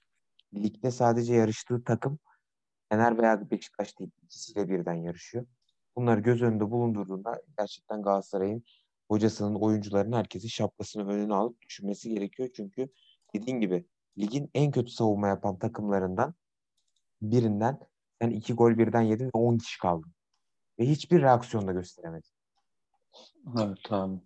[0.53, 2.19] ligde sadece yarıştığı takım
[2.91, 4.11] Fener veya Beşiktaş değil.
[4.23, 5.45] ikisiyle birden yarışıyor.
[5.95, 8.63] Bunları göz önünde bulundurduğunda gerçekten Galatasaray'ın
[9.07, 12.49] hocasının, oyuncuların herkesi şapkasını önüne alıp düşünmesi gerekiyor.
[12.55, 12.89] Çünkü
[13.35, 13.85] dediğin gibi
[14.17, 16.33] ligin en kötü savunma yapan takımlarından
[17.21, 17.79] birinden
[18.21, 20.11] sen iki gol birden yedin ve 10 kişi kaldın.
[20.79, 22.29] Ve hiçbir reaksiyon da gösteremedin.
[23.57, 24.19] Evet abi.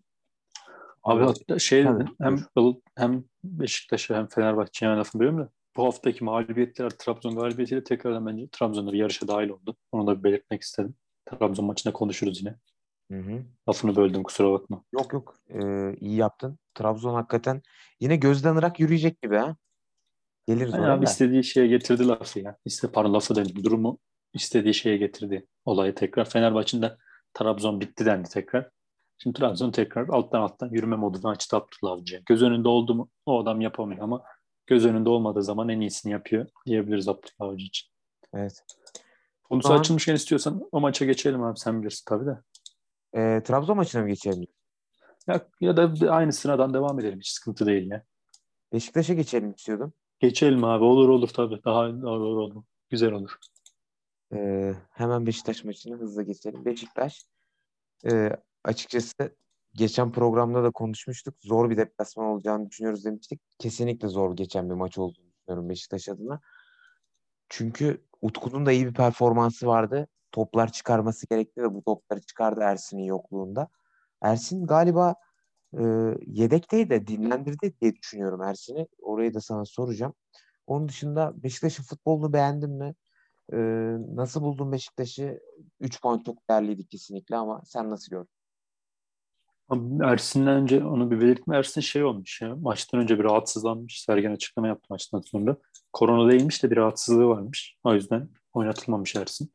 [1.03, 2.37] Abi hatta şey Tabii, hem
[2.95, 8.95] hem Beşiktaş'a hem Fenerbahçe'ye lafını bölüyorum da bu haftaki mağlubiyetler Trabzon galibiyetiyle tekrardan bence Trabzon'da
[8.95, 9.75] yarışa dahil oldu.
[9.91, 10.95] Onu da belirtmek istedim.
[11.25, 12.55] Trabzon maçında konuşuruz yine.
[13.11, 13.43] Hı hı.
[13.69, 14.83] Lafını böldüm kusura bakma.
[14.93, 16.59] Yok yok ee, iyi yaptın.
[16.75, 17.61] Trabzon hakikaten
[17.99, 19.55] yine gözden ırak yürüyecek gibi ha.
[20.47, 22.57] Geliriz yani abi istediği şeye getirdi lafı ya.
[22.65, 23.63] İşte pardon lafı dedim.
[23.63, 23.99] Durumu
[24.33, 26.29] istediği şeye getirdi olayı tekrar.
[26.29, 26.91] Fenerbahçe'nin
[27.33, 28.69] Trabzon bitti dendi tekrar.
[29.17, 32.21] Şimdi Trabzon tekrar alttan alttan yürüme modunu açtı Abdullah Avcı'ya.
[32.25, 34.23] Göz önünde oldu mu o adam yapamıyor ama
[34.67, 37.89] göz önünde olmadığı zaman en iyisini yapıyor diyebiliriz Abdullah Avcı için.
[38.33, 38.63] Evet.
[39.43, 39.79] Konusu zaman...
[39.79, 42.39] açılmışken istiyorsan o maça geçelim abi sen bilirsin tabii de.
[43.13, 44.47] E, Trabzon maçına mı geçelim?
[45.27, 48.03] Ya, ya da aynı sıradan devam edelim hiç sıkıntı değil ya.
[48.73, 49.93] Beşiktaş'a geçelim istiyordum.
[50.19, 52.63] Geçelim abi olur olur tabii daha olur olur.
[52.89, 53.37] Güzel olur.
[54.33, 56.65] Ee, hemen Beşiktaş maçına hızlı geçelim.
[56.65, 57.25] Beşiktaş
[58.11, 58.29] e,
[58.63, 59.35] açıkçası
[59.75, 61.35] geçen programda da konuşmuştuk.
[61.41, 63.41] Zor bir deplasman olacağını düşünüyoruz demiştik.
[63.59, 66.41] Kesinlikle zor geçen bir maç olduğunu düşünüyorum Beşiktaş adına.
[67.49, 70.07] Çünkü Utku'nun da iyi bir performansı vardı.
[70.31, 73.69] Toplar çıkarması gerekti ve bu topları çıkardı Ersin'in yokluğunda.
[74.21, 75.15] Ersin galiba
[75.79, 75.83] e,
[76.25, 78.87] yedekteydi de dinlendirdi diye düşünüyorum Ersin'i.
[79.01, 80.13] Orayı da sana soracağım.
[80.67, 82.95] Onun dışında Beşiktaş'ın futbolunu beğendin mi?
[83.53, 83.57] E,
[84.15, 85.39] nasıl buldun Beşiktaş'ı?
[85.79, 88.34] 3 puan çok değerliydi kesinlikle ama sen nasıl gördün?
[90.03, 91.57] Ersin'den önce onu bir belirtme.
[91.57, 92.55] Ersin şey olmuş ya.
[92.55, 94.01] Maçtan önce bir rahatsızlanmış.
[94.01, 95.57] Sergen açıklama yaptı maçtan sonra.
[95.93, 97.77] Korona değilmiş de bir rahatsızlığı varmış.
[97.83, 99.53] O yüzden oynatılmamış Ersin.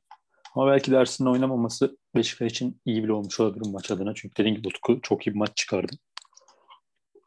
[0.55, 4.15] Ama belki de Ersin'in oynamaması Beşiktaş için iyi bile olmuş olabilir maç adına.
[4.15, 5.93] Çünkü dediğim gibi Utku çok iyi bir maç çıkardı.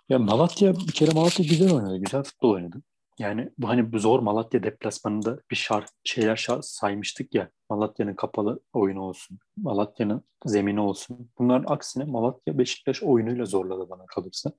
[0.09, 1.97] Ya Malatya bir kere Malatya güzel oynadı.
[1.97, 2.81] Güzel futbol oynadı.
[3.19, 7.49] Yani bu hani bu zor Malatya deplasmanında bir şart şeyler şart saymıştık ya.
[7.74, 9.39] Malatya'nın kapalı oyunu olsun.
[9.57, 11.30] Malatya'nın zemini olsun.
[11.38, 14.51] Bunların aksine Malatya Beşiktaş oyunuyla zorladı bana kalırsa.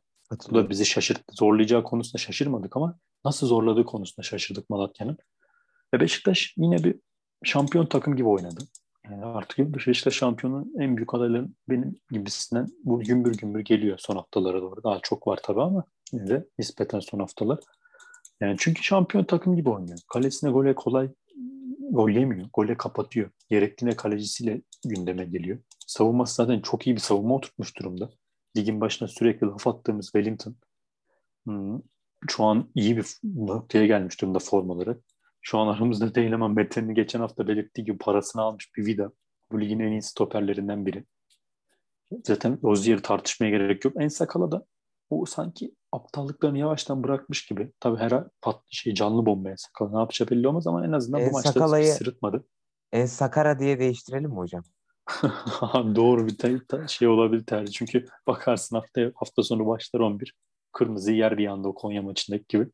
[0.50, 1.22] Bu da bizi şaşırttı.
[1.32, 5.18] Zorlayacağı konusunda şaşırmadık ama nasıl zorladığı konusunda şaşırdık Malatya'nın.
[5.94, 7.00] Ve Beşiktaş yine bir
[7.44, 8.60] şampiyon takım gibi oynadı.
[9.10, 14.62] Yani artık Beşiktaş şampiyonu en büyük adayların benim gibisinden bu gümbür gümbür geliyor son haftalara
[14.62, 14.84] doğru.
[14.84, 17.58] Daha çok var tabii ama yine de nispeten son haftalar.
[18.40, 19.98] Yani çünkü şampiyon takım gibi oynuyor.
[20.08, 21.08] Kalesine gole kolay
[21.94, 22.48] gol yemiyor.
[22.52, 23.30] Gole kapatıyor.
[23.48, 25.58] Gerektiğinde kalecisiyle gündeme geliyor.
[25.86, 28.10] Savunması zaten çok iyi bir savunma oturtmuş durumda.
[28.56, 30.56] Ligin başına sürekli laf attığımız Wellington
[31.44, 31.80] hmm,
[32.30, 35.00] şu an iyi bir noktaya gelmiş durumda form olarak.
[35.42, 39.12] Şu an aramızda değil ama Mete'nin geçen hafta belirttiği gibi parasını almış bir vida.
[39.52, 41.04] Bu ligin en iyi stoperlerinden biri.
[42.26, 43.94] Zaten Rozier'i tartışmaya gerek yok.
[43.98, 44.66] En sakala da
[45.20, 47.72] o sanki aptallıklarını yavaştan bırakmış gibi.
[47.80, 51.28] Tabii her pat şey canlı bombaya sakala ne yapacağı belli olmaz ama en azından En
[51.28, 52.44] bu maçta Sakala'yı- sırıtmadı.
[52.92, 54.62] En Sakara diye değiştirelim mi hocam?
[55.96, 57.72] Doğru bir te- te- şey olabilir tercih.
[57.72, 60.34] Çünkü bakarsın hafta hafta sonu başlar 11.
[60.72, 62.68] Kırmızı yer bir anda o Konya maçındaki gibi.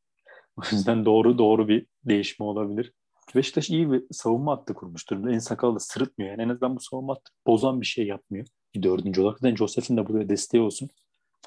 [0.57, 2.93] O yüzden doğru doğru bir değişme olabilir.
[3.37, 5.33] Beşiktaş iyi bir savunma hattı kurmuş durumda.
[5.33, 6.31] En sakalı da sırıtmıyor.
[6.31, 8.47] Yani en azından bu savunma hattı bozan bir şey yapmıyor.
[8.75, 9.39] Bir dördüncü olarak.
[9.39, 10.89] Zaten Josef'in de buraya desteği olsun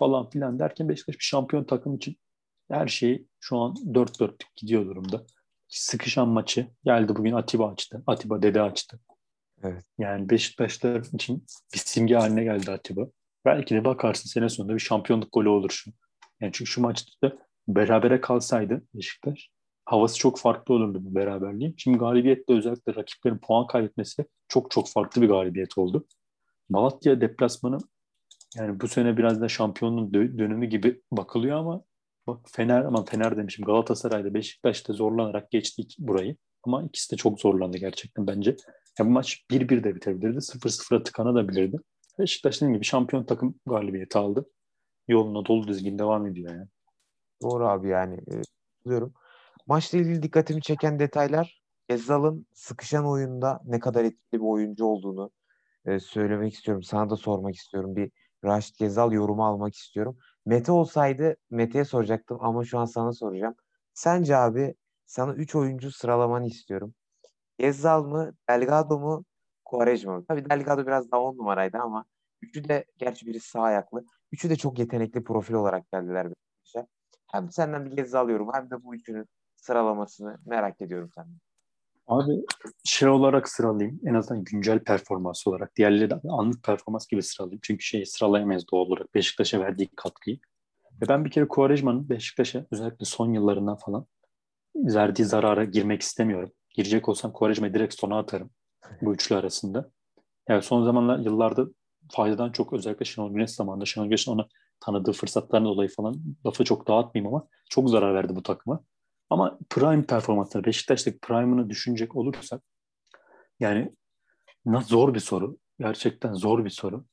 [0.03, 2.17] falan filan derken Beşiktaş bir şampiyon takım için
[2.71, 5.25] her şey şu an dört dörtlük gidiyor durumda.
[5.67, 8.03] Sıkışan maçı geldi bugün Atiba açtı.
[8.07, 8.99] Atiba dede açtı.
[9.63, 9.83] Evet.
[9.97, 13.07] Yani Beşiktaşlar için bir simge haline geldi Atiba.
[13.45, 15.91] Belki de bakarsın sene sonunda bir şampiyonluk golü olur şu.
[16.41, 17.37] Yani çünkü şu maçta da
[17.67, 19.49] berabere kalsaydı Beşiktaş
[19.85, 21.75] havası çok farklı olurdu bu beraberliğin.
[21.77, 26.07] Şimdi galibiyette özellikle rakiplerin puan kaybetmesi çok çok farklı bir galibiyet oldu.
[26.69, 27.77] Malatya deplasmanı
[28.57, 31.83] yani bu sene biraz da şampiyonluğun dö- dönümü gibi bakılıyor ama
[32.27, 36.35] bak Fener ama Fener demişim Galatasaray'da Beşiktaş'ta zorlanarak geçtik burayı.
[36.63, 38.55] Ama ikisi de çok zorlandı gerçekten bence.
[38.99, 40.37] Ya bu maç 1-1 de bitebilirdi.
[40.41, 41.77] 0-0'a tıkanabilirdi.
[42.19, 44.45] Beşiktaş dediğim gibi şampiyon takım galibiyeti aldı.
[45.07, 46.67] Yoluna dolu dizgin devam ediyor yani.
[47.41, 48.15] Doğru abi yani.
[48.15, 48.41] E,
[48.85, 49.13] Diyorum.
[49.67, 55.31] Maçla ilgili dikkatimi çeken detaylar Gezzal'ın sıkışan oyunda ne kadar etkili bir oyuncu olduğunu
[55.85, 56.83] e, söylemek istiyorum.
[56.83, 57.95] Sana da sormak istiyorum.
[57.95, 58.11] Bir
[58.43, 60.17] Raşit Gezzal yorumu almak istiyorum.
[60.45, 63.55] Mete olsaydı Mete'ye soracaktım ama şu an sana soracağım.
[63.93, 64.75] Sence abi
[65.05, 66.93] sana 3 oyuncu sıralamanı istiyorum.
[67.57, 69.25] Gezzal mı, Delgado mu,
[69.65, 70.25] Quaresma mı?
[70.27, 72.05] Tabii Delgado biraz daha 10 numaraydı ama
[72.41, 74.05] üçü de gerçi biri sağ ayaklı.
[74.31, 76.27] Üçü de çok yetenekli profil olarak geldiler.
[77.31, 79.25] Hem senden bir Gezzal alıyorum hem de bu üçünün
[79.55, 81.39] sıralamasını merak ediyorum senden.
[82.07, 82.31] Abi
[82.83, 83.99] şey olarak sıralayayım.
[84.05, 85.75] En azından güncel performans olarak.
[85.75, 87.59] Diğerleri de anlık performans gibi sıralayayım.
[87.63, 89.15] Çünkü şeyi sıralayamayız doğal olarak.
[89.15, 90.39] Beşiktaş'a verdiği katkıyı.
[91.01, 94.05] Ve ben bir kere Quaresma'nın Beşiktaş'a özellikle son yıllarından falan
[94.75, 96.51] verdiği zarara girmek istemiyorum.
[96.69, 98.49] Girecek olsam Quaresma'yı direkt sona atarım.
[99.01, 99.91] Bu üçlü arasında.
[100.49, 101.65] Yani son zamanlar yıllarda
[102.11, 104.47] faydadan çok özellikle Şenol Güneş zamanında Şenol Güneş'in ona
[104.79, 108.83] tanıdığı fırsatlardan dolayı falan lafı çok dağıtmayayım ama çok zarar verdi bu takıma.
[109.33, 112.61] Ama prime performansları, Beşiktaş'taki prime'ını düşünecek olursak
[113.59, 113.95] yani
[114.65, 115.57] zor bir soru.
[115.79, 117.05] Gerçekten zor bir soru.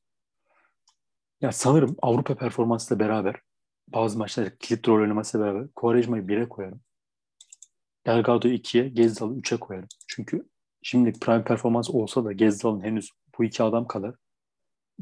[1.41, 3.35] Ya sanırım Avrupa performansıyla beraber
[3.87, 6.81] bazı maçlarda kilit rol oynamasıyla beraber Quaresma'yı 1'e koyarım.
[8.05, 9.89] Delgado'yu 2'ye, Gezzal'ı 3'e koyarım.
[10.07, 10.49] Çünkü
[10.81, 13.09] şimdi prime performans olsa da Gezzal'ın henüz
[13.39, 14.15] bu iki adam kadar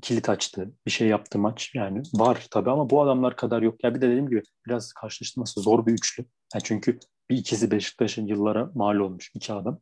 [0.01, 1.71] kilit açtı, bir şey yaptı maç.
[1.75, 3.83] Yani var tabii ama bu adamlar kadar yok.
[3.83, 6.25] Ya bir de dediğim gibi biraz karşılaştırması zor bir üçlü.
[6.53, 9.79] Yani çünkü bir ikisi Beşiktaş'ın yıllara mal olmuş iki adam.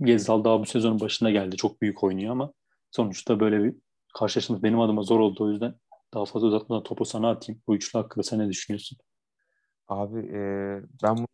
[0.00, 1.56] Gezzal daha bu sezonun başına geldi.
[1.56, 2.52] Çok büyük oynuyor ama
[2.90, 3.74] sonuçta böyle bir
[4.18, 5.44] karşılaştırması benim adıma zor oldu.
[5.44, 5.74] O yüzden
[6.14, 7.62] daha fazla uzatmadan topu sana atayım.
[7.66, 8.98] Bu üçlü hakkında sen ne düşünüyorsun?
[9.88, 10.40] Abi e,
[11.02, 11.26] ben bunu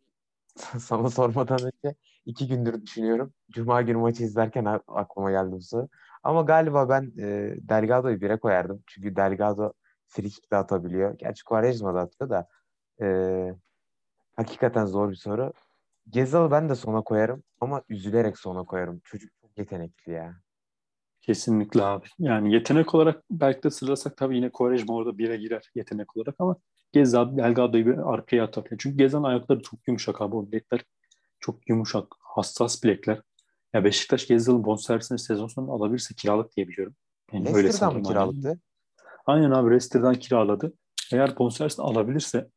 [0.79, 3.33] sana sormadan önce iki gündür düşünüyorum.
[3.51, 5.89] Cuma günü maçı izlerken aklıma geldi bu soru.
[6.23, 8.83] Ama galiba ben e, Delgado'yu bire koyardım.
[8.87, 9.73] Çünkü Delgado
[10.07, 11.17] free kick de atabiliyor.
[11.17, 12.47] Gerçi Quaresma da atıyor da
[13.01, 13.07] e,
[14.35, 15.53] hakikaten zor bir soru.
[16.09, 19.01] Gezal'ı ben de sona koyarım ama üzülerek sona koyarım.
[19.03, 20.35] Çocuk çok yetenekli ya.
[21.21, 22.05] Kesinlikle abi.
[22.19, 26.55] Yani yetenek olarak belki de sıralasak tabii yine Quaresma orada bire girer yetenek olarak ama
[26.91, 28.63] Geza Delgado'yu bir arkaya atar.
[28.69, 30.35] Çünkü Geza'nın ayakları çok yumuşak abi.
[30.35, 30.85] O bilekler
[31.39, 33.21] çok yumuşak, hassas bilekler.
[33.73, 36.95] Ya Beşiktaş Gezzal'ın bonservisini sezon sonunda alabilirse kiralık diye biliyorum.
[37.31, 38.59] Yani Leicester'dan mı kiralıktı?
[39.25, 40.73] Aynen abi Leicester'dan kiraladı.
[41.13, 42.47] Eğer bonservisini alabilirse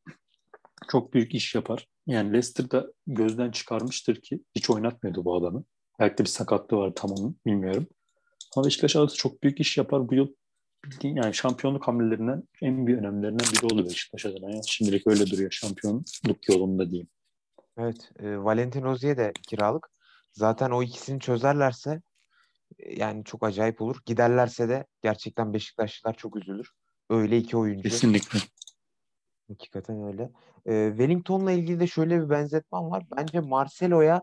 [0.89, 1.87] çok büyük iş yapar.
[2.07, 5.65] Yani Leicester'da gözden çıkarmıştır ki hiç oynatmıyordu bu adamı.
[6.01, 7.87] Belki de bir sakatlığı var tam onun bilmiyorum.
[8.57, 10.09] Ama Beşiktaş alırsa çok büyük iş yapar.
[10.09, 10.29] Bu yıl
[10.85, 14.51] bildiğin yani şampiyonluk hamlelerinden en büyük önemlilerinden biri oldu Beşiktaş adına.
[14.51, 17.09] Yani şimdilik öyle duruyor şampiyonluk yolunda diyeyim.
[17.79, 18.11] Evet.
[18.19, 19.91] E, Valentin Rozier de kiralık.
[20.33, 22.03] Zaten o ikisini çözerlerse
[22.79, 23.97] e, yani çok acayip olur.
[24.07, 26.71] Giderlerse de gerçekten Beşiktaşlılar çok üzülür.
[27.11, 27.83] Öyle iki oyuncu.
[27.83, 28.39] Kesinlikle.
[29.49, 30.31] Hakikaten öyle.
[30.67, 33.05] E, Wellington'la ilgili de şöyle bir benzetmem var.
[33.17, 34.23] Bence Marcelo'ya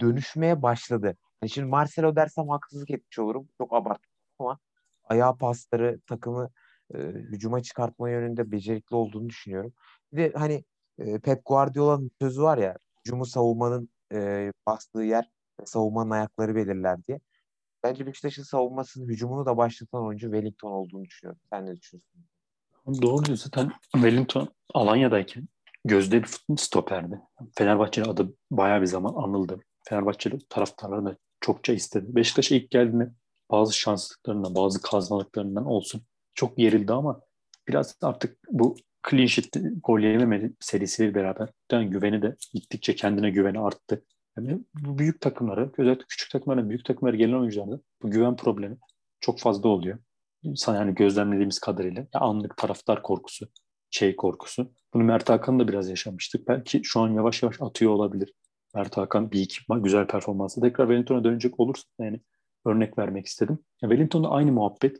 [0.00, 1.16] dönüşmeye başladı.
[1.42, 3.48] Yani şimdi Marcelo dersem haksızlık etmiş olurum.
[3.58, 4.58] Çok abarttım ama
[5.04, 6.50] ayağı pasları takımı
[6.94, 9.72] e, hücuma çıkartma yönünde becerikli olduğunu düşünüyorum.
[10.12, 10.64] Bir de hani
[10.98, 15.30] e, Pep Guardiola'nın sözü var ya hücumu savunmanın e, bastığı yer
[15.64, 17.20] savunmanın ayakları belirler diye.
[17.82, 21.40] Bence Beşiktaş'ın savunmasının hücumunu da başlatan oyuncu Wellington olduğunu düşünüyorum.
[21.50, 22.31] Sen ne düşünüyorsun?
[22.86, 25.48] Doğru zaten Wellington Alanya'dayken
[25.84, 27.20] gözde bir stoperdi.
[27.58, 29.60] Fenerbahçeli adı bayağı bir zaman anıldı.
[29.88, 32.06] Fenerbahçeli taraftarları da çokça istedi.
[32.08, 33.10] Beşiktaş'a ilk geldiğinde
[33.50, 36.02] bazı şanslıklarından, bazı kazmalıklarından olsun
[36.34, 37.20] çok yerildi ama
[37.68, 38.76] biraz artık bu
[39.10, 44.04] clean sheet gol yememe serisiyle beraber yani güveni de gittikçe kendine güveni arttı.
[44.36, 48.76] Yani bu büyük takımlara, özellikle küçük takımlara, büyük takımlara gelen oyuncularda bu güven problemi
[49.20, 49.98] çok fazla oluyor.
[50.66, 53.48] Yani gözlemlediğimiz kadarıyla ya anlık taraftar korkusu,
[53.90, 54.72] şey korkusu.
[54.94, 56.48] Bunu Mert Hakan da biraz yaşamıştık.
[56.48, 58.34] Belki şu an yavaş yavaş atıyor olabilir.
[58.74, 60.60] Mert Hakan bir iki güzel performansı.
[60.60, 62.20] Tekrar Wellington'a dönecek olursa yani
[62.66, 63.58] örnek vermek istedim.
[63.82, 64.96] Ya Wellington'da aynı muhabbet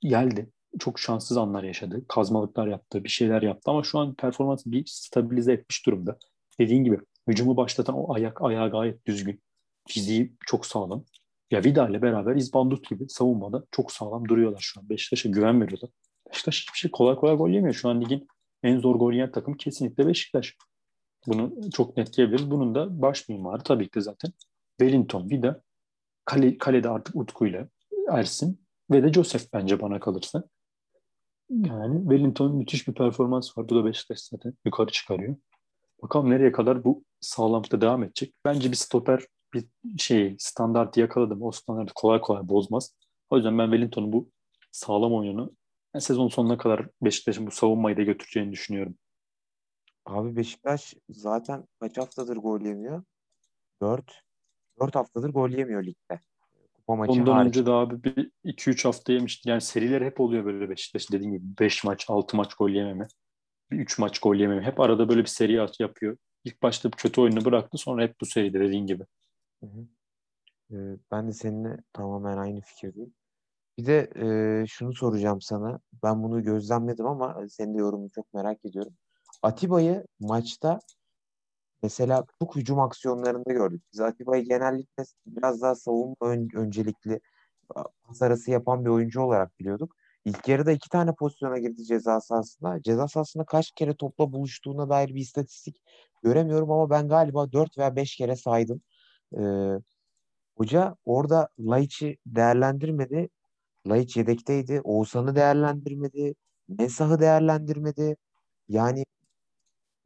[0.00, 0.50] geldi.
[0.78, 2.04] Çok şanssız anlar yaşadı.
[2.08, 6.18] Kazmalıklar yaptı, bir şeyler yaptı ama şu an performansı bir stabilize etmiş durumda.
[6.58, 9.42] Dediğin gibi hücumu başlatan o ayak ayağı gayet düzgün.
[9.88, 11.04] Fiziği çok sağlam.
[11.54, 14.88] Ya Vida ile beraber İzbandut gibi savunmada çok sağlam duruyorlar şu an.
[14.88, 15.90] Beşiktaş'a güven veriyorlar.
[16.30, 17.74] Beşiktaş hiçbir şey kolay kolay gol yemiyor.
[17.74, 18.28] Şu an ligin
[18.62, 20.56] en zor gol yiyen takım kesinlikle Beşiktaş.
[21.26, 22.50] Bunu çok net diyebiliriz.
[22.50, 24.32] Bunun da baş mimarı tabii ki zaten
[24.80, 25.62] Wellington, Vida,
[26.24, 27.68] kale, kalede artık Utku ile
[28.10, 30.44] Ersin ve de Joseph bence bana kalırsa.
[31.50, 33.68] Yani Wellington'un müthiş bir performans var.
[33.68, 35.36] Bu da Beşiktaş zaten yukarı çıkarıyor.
[36.02, 38.34] Bakalım nereye kadar bu sağlamlıkta devam edecek.
[38.44, 39.64] Bence bir stoper bir
[39.98, 41.42] şey standart yakaladım.
[41.42, 42.96] O standartı kolay kolay bozmaz.
[43.30, 44.30] O yüzden ben Wellington'un bu
[44.72, 45.52] sağlam oyununu
[45.94, 48.94] yani sezon sonuna kadar Beşiktaş'ın bu savunmayı da götüreceğini düşünüyorum.
[50.06, 53.02] Abi Beşiktaş zaten kaç haftadır gol yemiyor?
[53.82, 54.22] 4
[54.80, 56.20] 4 haftadır gol yemiyor ligde.
[56.74, 57.48] Kupa maçı Ondan hariç.
[57.48, 59.50] önce de abi bir 2-3 hafta yemişti.
[59.50, 63.08] Yani seriler hep oluyor böyle Beşiktaş dediğim gibi 5 maç 6 maç gol yememe.
[63.70, 64.62] Bir 3 maç gol yememe.
[64.62, 66.16] Hep arada böyle bir seri yapıyor.
[66.44, 69.04] İlk başta kötü oyunu bıraktı sonra hep bu seride dediğin gibi.
[69.64, 69.86] Hı hı.
[70.76, 73.14] Ee, ben de seninle tamamen aynı fikirdeyim.
[73.78, 74.10] Bir de
[74.62, 75.80] e, şunu soracağım sana.
[76.02, 78.92] Ben bunu gözlemledim ama senin de yorumunu çok merak ediyorum.
[79.42, 80.80] Atiba'yı maçta
[81.82, 83.82] mesela çok hücum aksiyonlarında gördük.
[83.92, 87.20] Biz Atiba'yı genellikle biraz daha savunma ön, öncelikli
[88.04, 89.96] pas yapan bir oyuncu olarak biliyorduk.
[90.24, 92.82] İlk yarıda iki tane pozisyona girdi ceza sahasında.
[92.82, 95.76] Ceza sahasında kaç kere topla buluştuğuna dair bir istatistik
[96.22, 98.82] göremiyorum ama ben galiba 4 veya 5 kere saydım.
[99.38, 99.80] Ee,
[100.56, 103.28] hoca orada Laiç'i değerlendirmedi.
[103.86, 104.80] Laiç yedekteydi.
[104.84, 106.34] Oğuzhan'ı değerlendirmedi.
[106.68, 108.16] Mensah'ı değerlendirmedi.
[108.68, 109.04] Yani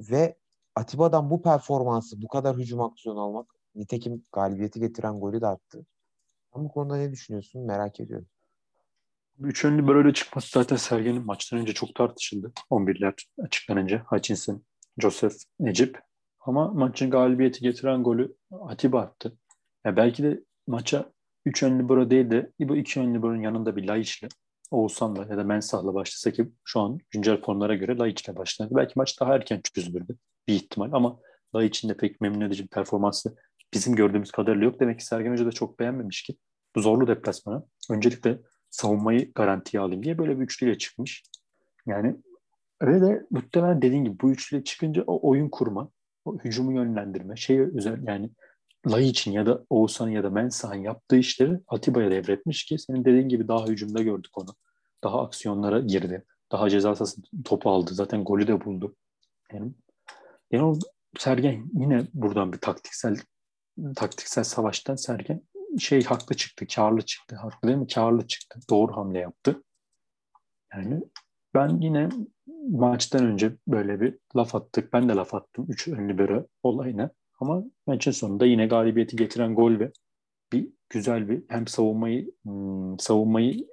[0.01, 0.37] ve
[0.74, 5.87] Atiba'dan bu performansı, bu kadar hücum aksiyonu almak nitekim galibiyeti getiren golü de attı.
[6.55, 8.26] Sen bu konuda ne düşünüyorsun merak ediyorum.
[9.39, 12.53] Üç önlü böyle çıkması zaten Sergen'in maçtan önce çok tartışıldı.
[12.70, 13.14] 11'ler
[13.45, 14.62] açıklanınca Hutchinson,
[14.99, 16.08] Joseph, Necip.
[16.49, 19.36] Ama maçın galibiyeti getiren golü Atiba attı.
[19.84, 21.12] Ya belki de maça
[21.44, 24.28] 3 ön libero değil de bu 2 ön libero'nun yanında bir Laiç'le
[24.70, 28.68] Oğuzhan'la ya da Mensah'la başlasa ki şu an güncel formlara göre Laiç'le başladı.
[28.76, 30.16] Belki maç daha erken çözülürdü
[30.49, 31.18] bir ihtimal ama
[31.55, 33.36] Laiç'in de pek memnun edici bir performansı
[33.74, 34.80] bizim gördüğümüz kadarıyla yok.
[34.80, 36.36] Demek ki Sergen Hoca da çok beğenmemiş ki
[36.76, 38.38] bu zorlu deplasmana öncelikle
[38.70, 41.22] savunmayı garantiye alayım diye böyle bir üçlüyle çıkmış.
[41.86, 42.16] Yani
[42.80, 45.90] öyle de muhtemelen dediğin gibi bu üçlüyle çıkınca o oyun kurma,
[46.29, 48.31] o hücumu yönlendirme, şey özel yani
[48.99, 53.49] için ya da Oğuzhan ya da Mensah'ın yaptığı işleri Atiba'ya devretmiş ki senin dediğin gibi
[53.49, 54.55] daha hücumda gördük onu.
[55.05, 56.24] Daha aksiyonlara girdi.
[56.53, 57.95] Daha ceza sahası topu aldı.
[57.95, 58.97] Zaten golü de buldu.
[59.53, 59.72] Yani,
[60.51, 60.79] yani o
[61.18, 63.16] Sergen yine buradan bir taktiksel
[63.97, 65.43] taktiksel savaştan Sergen
[65.79, 67.37] şey haklı çıktı, karlı çıktı.
[67.37, 67.87] Haklı değil mi?
[67.87, 68.61] Karlı çıktı.
[68.70, 69.62] Doğru hamle yaptı.
[70.74, 71.01] Yani
[71.55, 72.09] ben yine
[72.69, 74.93] maçtan önce böyle bir laf attık.
[74.93, 75.66] Ben de laf attım.
[75.69, 77.11] Üç ön libero olayına.
[77.41, 79.93] Ama maçın sonunda yine galibiyeti getiren gol ve
[80.53, 83.66] bir güzel bir hem savunmayı hmm, savunmayı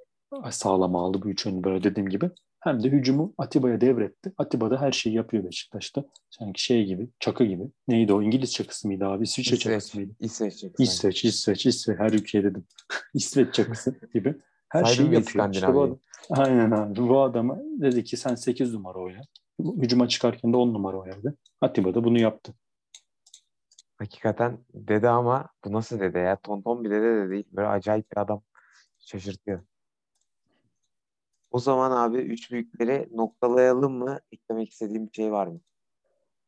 [0.50, 2.30] sağlama aldı bu üç böyle dediğim gibi.
[2.60, 4.32] Hem de hücumu Atiba'ya devretti.
[4.38, 6.04] Atiba da her şeyi yapıyor Beşiktaş'ta.
[6.30, 7.62] Sanki şey gibi, çakı gibi.
[7.88, 8.22] Neydi o?
[8.22, 9.24] İngiliz çakısı mıydı abi?
[9.24, 10.12] İsviçre İsveç, çakısı mıydı?
[10.20, 10.82] İsveç çakısı.
[10.82, 11.98] İsveç, İsveç, İsveç.
[11.98, 12.66] Her ülkeye dedim.
[13.14, 14.34] İsveç çakısı gibi.
[14.78, 15.50] Her şeyi yapıyor.
[15.50, 15.98] İşte bu adam,
[16.30, 16.96] aynen abi.
[16.96, 19.20] Bu adama dedi ki sen 8 numara oyna.
[19.60, 21.36] Hücuma çıkarken de 10 numara oynadı.
[21.60, 22.54] Atiba da bunu yaptı.
[23.98, 26.36] Hakikaten dede ama bu nasıl dede ya?
[26.36, 27.46] Tonton bir dede de değil.
[27.52, 28.42] Böyle acayip bir adam.
[28.98, 29.60] Şaşırtıyor.
[31.50, 34.20] O zaman abi üç büyükleri noktalayalım mı?
[34.32, 35.60] Eklemek istediğim bir şey var mı?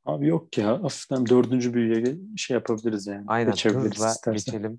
[0.04, 0.82] Abi yok ya.
[0.82, 3.24] Hafiften dördüncü büyüye şey yapabiliriz yani.
[3.26, 4.32] Aynen hızla istersen.
[4.32, 4.78] geçelim.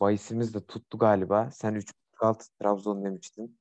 [0.00, 1.50] bahisimiz de tuttu galiba.
[1.52, 3.58] Sen 3 alt Trabzon demiştin.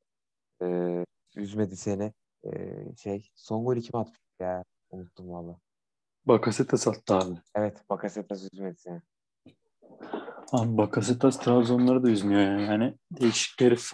[0.61, 2.13] Ee, üzmedi seni.
[2.45, 4.63] Ee, şey son golü kim atmış ya?
[4.89, 5.59] Unuttum valla.
[6.25, 7.39] Bakaseta sattı abi.
[7.55, 9.01] Evet Bakasetas üzmedi seni.
[10.51, 12.63] Abi Bakasetas Trabzonları da üzmüyor yani.
[12.63, 13.91] Yani değişik herif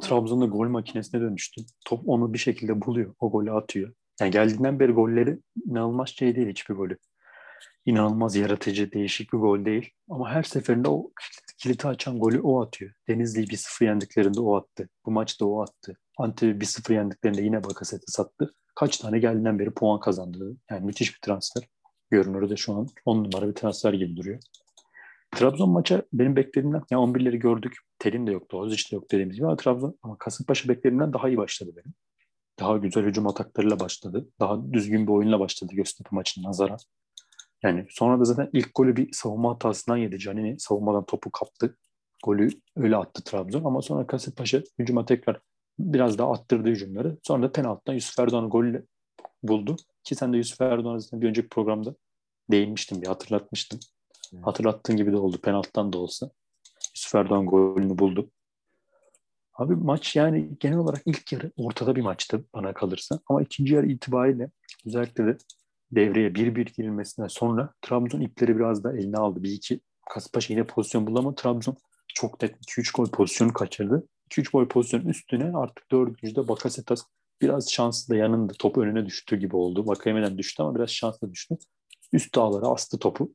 [0.00, 1.62] Trabzon'da gol makinesine dönüştü.
[1.86, 3.14] Top onu bir şekilde buluyor.
[3.20, 3.94] O golü atıyor.
[4.20, 6.98] Yani geldiğinden beri golleri inanılmaz şey değil hiçbir golü.
[7.86, 9.90] İnanılmaz yaratıcı, değişik bir gol değil.
[10.10, 11.10] Ama her seferinde o
[11.56, 12.92] kiliti açan golü o atıyor.
[13.08, 14.88] Denizli'yi 1-0 yendiklerinde o attı.
[15.06, 15.96] Bu maçta o attı.
[16.18, 18.54] Antep'i 1-0 yendiklerinde yine Bakasete sattı.
[18.74, 20.56] Kaç tane geldiğinden beri puan kazandı.
[20.70, 21.68] Yani müthiş bir transfer.
[22.10, 24.40] Görünürü de şu an 10 numara bir transfer gibi duruyor.
[25.30, 27.76] Trabzon maça benim beklediğimden, yani 11'leri gördük.
[27.98, 31.36] Terin de yoktu, Ozic de yok dediğimiz gibi ama Trabzon ama Kasımpaşa beklediğimden daha iyi
[31.36, 31.94] başladı benim.
[32.58, 34.28] Daha güzel hücum ataklarıyla başladı.
[34.40, 36.76] Daha düzgün bir oyunla başladı Göztepe maçının nazara.
[37.64, 40.18] Yani sonra da zaten ilk golü bir savunma hatasından yedi.
[40.18, 41.76] Canini savunmadan topu kaptı.
[42.24, 45.40] Golü öyle attı Trabzon ama sonra Kasımpaşa hücuma tekrar
[45.78, 47.18] biraz daha attırdı hücumları.
[47.22, 48.82] Sonra da penaltıdan Yusuf Erdoğan'ı golle
[49.42, 49.76] buldu.
[50.04, 51.94] Ki sen de Yusuf Erdoğan'ı zaten bir önceki programda
[52.50, 53.80] değinmiştin, bir hatırlatmıştın.
[54.34, 54.46] Evet.
[54.46, 55.38] Hatırlattığın gibi de oldu.
[55.40, 56.30] Penaltıdan da olsa.
[56.96, 58.30] Yusuf Erdoğan golünü buldu.
[59.54, 63.20] Abi maç yani genel olarak ilk yarı ortada bir maçtı bana kalırsa.
[63.28, 64.50] Ama ikinci yarı itibariyle
[64.86, 65.36] özellikle de
[65.96, 69.42] devreye 1-1 girilmesinden sonra Trabzon ipleri biraz da eline aldı.
[69.42, 69.80] Bir iki
[70.10, 71.76] Kasımpaşa yine pozisyon buldu ama Trabzon
[72.14, 74.08] çok net 2-3 gol pozisyonu kaçırdı.
[74.30, 77.02] 2-3 gol pozisyonun üstüne artık dördüncüde Bakasetas
[77.42, 79.86] biraz şanslı da yanında top önüne düştü gibi oldu.
[79.86, 81.56] Vakayeme'den düştü ama biraz şanslı düştü.
[82.12, 83.34] Üst dağlara astı topu.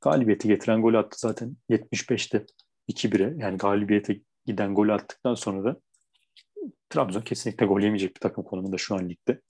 [0.00, 2.46] Galibiyeti getiren gol attı zaten 75'te
[2.88, 3.34] 2-1'e.
[3.38, 5.80] Yani galibiyete giden gol attıktan sonra da
[6.90, 9.40] Trabzon kesinlikle gol yemeyecek bir takım konumunda şu an ligde.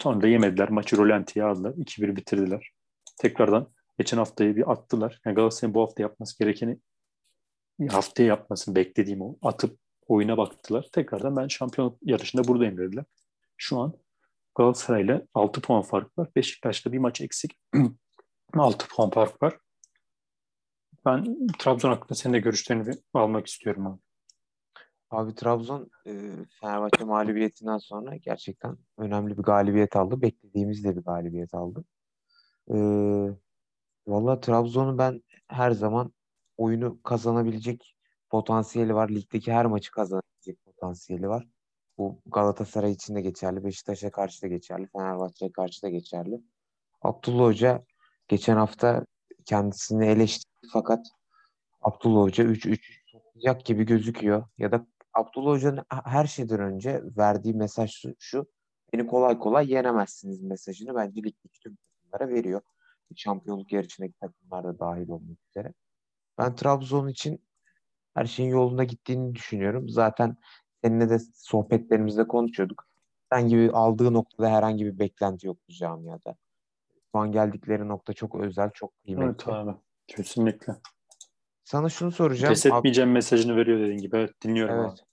[0.00, 0.70] Sonra da yemediler.
[0.70, 1.72] Maçı rolantiye aldılar.
[1.72, 2.70] 2-1 bitirdiler.
[3.18, 3.68] Tekrardan
[3.98, 5.20] geçen haftayı bir attılar.
[5.24, 6.78] Yani Galatasaray'ın bu hafta yapması gerekeni
[7.88, 10.88] haftaya yapmasını beklediğim o atıp oyuna baktılar.
[10.92, 13.04] Tekrardan ben şampiyon yarışında buradayım dediler.
[13.56, 13.94] Şu an
[14.56, 16.28] Galatasaray'la 6 puan fark var.
[16.36, 17.58] Beşiktaş'ta bir maç eksik.
[18.54, 19.58] 6 puan fark var.
[21.04, 24.05] Ben Trabzon hakkında senin de görüşlerini almak istiyorum abi.
[25.16, 26.12] Abi Trabzon e,
[26.60, 30.22] Fenerbahçe mağlubiyetinden sonra gerçekten önemli bir galibiyet aldı.
[30.22, 31.84] Beklediğimiz de bir galibiyet aldı.
[32.68, 32.76] E,
[34.06, 36.12] Valla Trabzon'u ben her zaman
[36.56, 37.96] oyunu kazanabilecek
[38.30, 39.08] potansiyeli var.
[39.08, 41.46] Ligdeki her maçı kazanabilecek potansiyeli var.
[41.98, 46.40] Bu Galatasaray için de geçerli, Beşiktaş'a karşı da geçerli, Fenerbahçe'ye karşı da geçerli.
[47.02, 47.84] Abdullah Hoca
[48.28, 49.06] geçen hafta
[49.44, 51.06] kendisini eleştirdi fakat
[51.80, 52.80] Abdullah Hoca 3-3
[53.12, 54.48] toplayacak gibi gözüküyor.
[54.58, 54.86] Ya da
[55.16, 58.46] Abdullah Hoca'nın her şeyden önce verdiği mesaj şu,
[58.92, 62.60] beni kolay kolay yenemezsiniz mesajını bence ligdeki tüm takımlara veriyor.
[63.16, 65.72] Şampiyonluk yarışındaki takımlar da dahil olmak üzere.
[66.38, 67.44] Ben Trabzon için
[68.14, 69.88] her şeyin yolunda gittiğini düşünüyorum.
[69.88, 70.36] Zaten
[70.84, 72.88] seninle de sohbetlerimizde konuşuyorduk.
[73.30, 76.36] Herhangi bir aldığı noktada herhangi bir beklenti yok bu camiada.
[77.12, 79.24] Şu an geldikleri nokta çok özel, çok kıymetli.
[79.26, 79.76] Evet abi.
[80.06, 80.76] Kesinlikle.
[81.64, 82.54] Sana şunu soracağım.
[82.54, 84.16] Pes etmeyeceğim Ab- mesajını veriyor dediğin gibi.
[84.16, 84.90] Evet dinliyorum evet.
[84.90, 85.05] abi.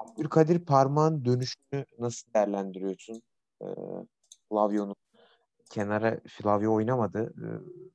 [0.00, 3.22] Abdülkadir Parmağ'ın dönüşünü nasıl değerlendiriyorsun?
[3.62, 3.66] Ee,
[4.48, 4.96] Flavio'nun
[5.70, 7.34] kenara Flavio oynamadı.
[7.38, 7.48] Ee,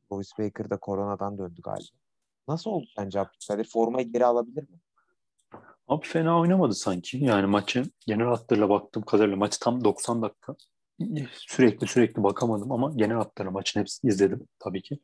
[0.10, 1.98] Boris Baker da koronadan döndü galiba.
[2.48, 3.70] Nasıl oldu sence Abdülkadir?
[3.70, 4.80] Formayı geri alabilir mi?
[5.88, 7.18] Abi fena oynamadı sanki.
[7.18, 10.56] Yani maçı genel hatlarıyla baktığım kadarıyla maç tam 90 dakika.
[11.32, 15.00] Sürekli sürekli bakamadım ama genel hatlarına maçın hepsini izledim tabii ki.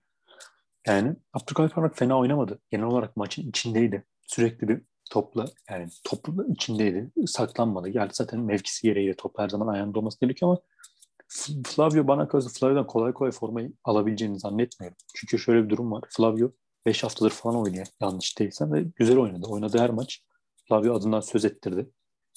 [0.87, 2.59] Yani Abdülkadir Parmak fena oynamadı.
[2.69, 4.05] Genel olarak maçın içindeydi.
[4.21, 4.81] Sürekli bir
[5.11, 7.11] topla yani topla içindeydi.
[7.27, 7.89] Saklanmadı.
[7.89, 10.61] Yani zaten mevkisi gereğiyle top her zaman ayağında olması gerekiyor ama
[11.65, 14.97] Flavio bana kalırsa Flavio'dan kolay kolay formayı alabileceğini zannetmiyorum.
[15.15, 16.03] Çünkü şöyle bir durum var.
[16.09, 16.51] Flavio
[16.85, 19.47] 5 haftadır falan oynuyor yanlış değilsem ve güzel oynadı.
[19.47, 20.23] Oynadığı her maç
[20.67, 21.89] Flavio adından söz ettirdi.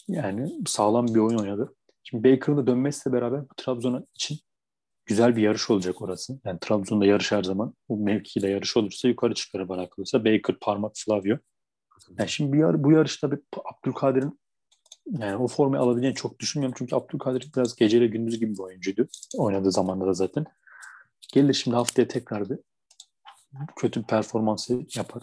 [0.08, 1.74] Yani sağlam bir oyun oynadı.
[2.04, 4.38] Şimdi Baker'ın da dönmesiyle beraber bu Trabzon'a için
[5.06, 6.40] güzel bir yarış olacak orası.
[6.44, 10.24] Yani Trabzon'da yarış her zaman bu mevkide yarış olursa yukarı çıkarır bana kalırsa.
[10.24, 11.36] Baker, Parmak, Flavio.
[12.18, 14.40] Yani şimdi bir yar, bu yarışta bir Abdülkadir'in
[15.06, 16.74] yani o formayı alabileceğini çok düşünmüyorum.
[16.78, 19.08] Çünkü Abdülkadir biraz geceyle gündüz gibi bir oyuncuydu.
[19.36, 20.44] Oynadığı zamanda da zaten.
[21.32, 22.58] Gelir şimdi haftaya tekrar bir
[23.76, 25.22] kötü bir performansı yapar.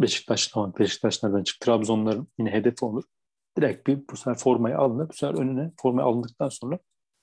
[0.00, 1.60] Beşiktaş tamam Beşiktaş nereden çık?
[1.60, 3.04] Trabzonların yine hedefi olur.
[3.58, 5.08] Direkt bir bu sefer formayı alınır.
[5.08, 6.78] Bu sefer önüne formayı alındıktan sonra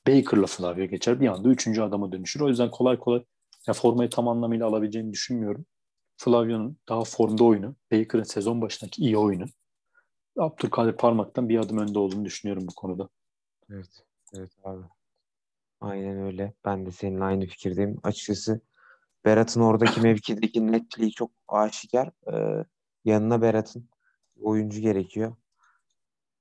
[0.08, 1.22] Baker'la Flavio geçer.
[1.22, 2.42] Bir anda üçüncü adama dönüşür.
[2.42, 3.24] O yüzden kolay kolay
[3.68, 5.66] ya formayı tam anlamıyla alabileceğini düşünmüyorum.
[6.18, 9.46] Flavio'nun daha formda oyunu, Baker'ın sezon başındaki iyi oyunu.
[10.40, 13.10] Abdülkadir Parmak'tan bir adım önde olduğunu düşünüyorum bu konuda.
[13.70, 14.84] Evet, evet abi.
[15.82, 16.54] Aynen öyle.
[16.66, 17.98] Ben de seninle aynı fikirdeyim.
[18.04, 18.62] Açıkçası
[19.26, 22.12] Berat'ın oradaki mevkideki netliği çok aşikar.
[22.34, 22.66] Ee,
[23.06, 23.90] Yanına Berat'ın
[24.42, 25.36] oyuncu gerekiyor.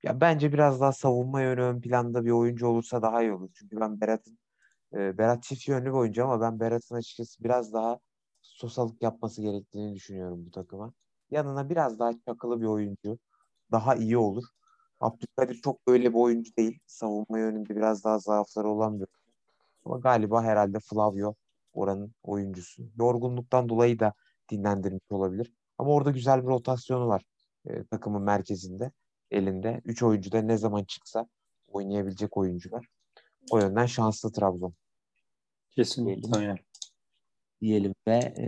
[0.02, 3.50] Ya bence biraz daha savunma yönü ön planda bir oyuncu olursa daha iyi olur.
[3.54, 4.38] Çünkü ben Berat'ın
[4.94, 8.00] e, Berat çift yönlü bir oyuncu ama ben Berat'ın açıkçası biraz daha
[8.52, 10.92] sosalık yapması gerektiğini düşünüyorum bu takıma.
[11.30, 13.18] Yanına biraz daha çakılı bir oyuncu
[13.72, 14.44] daha iyi olur.
[15.00, 16.78] Abdülkadir çok böyle bir oyuncu değil.
[16.86, 19.06] Savunma yönünde biraz daha zaafları olan bir
[19.84, 21.34] Ama galiba herhalde Flavio
[21.72, 22.82] oranın oyuncusu.
[22.98, 24.12] Yorgunluktan dolayı da
[24.50, 25.52] dinlendirmiş olabilir.
[25.78, 27.22] Ama orada güzel bir rotasyonu var
[27.66, 28.92] e, takımın merkezinde,
[29.30, 29.80] elinde.
[29.84, 31.26] Üç oyuncu da ne zaman çıksa
[31.68, 32.86] oynayabilecek oyuncular.
[33.50, 34.74] O yönden şanslı Trabzon.
[35.70, 36.62] Kesinlikle
[37.62, 38.46] diyelim, ve e,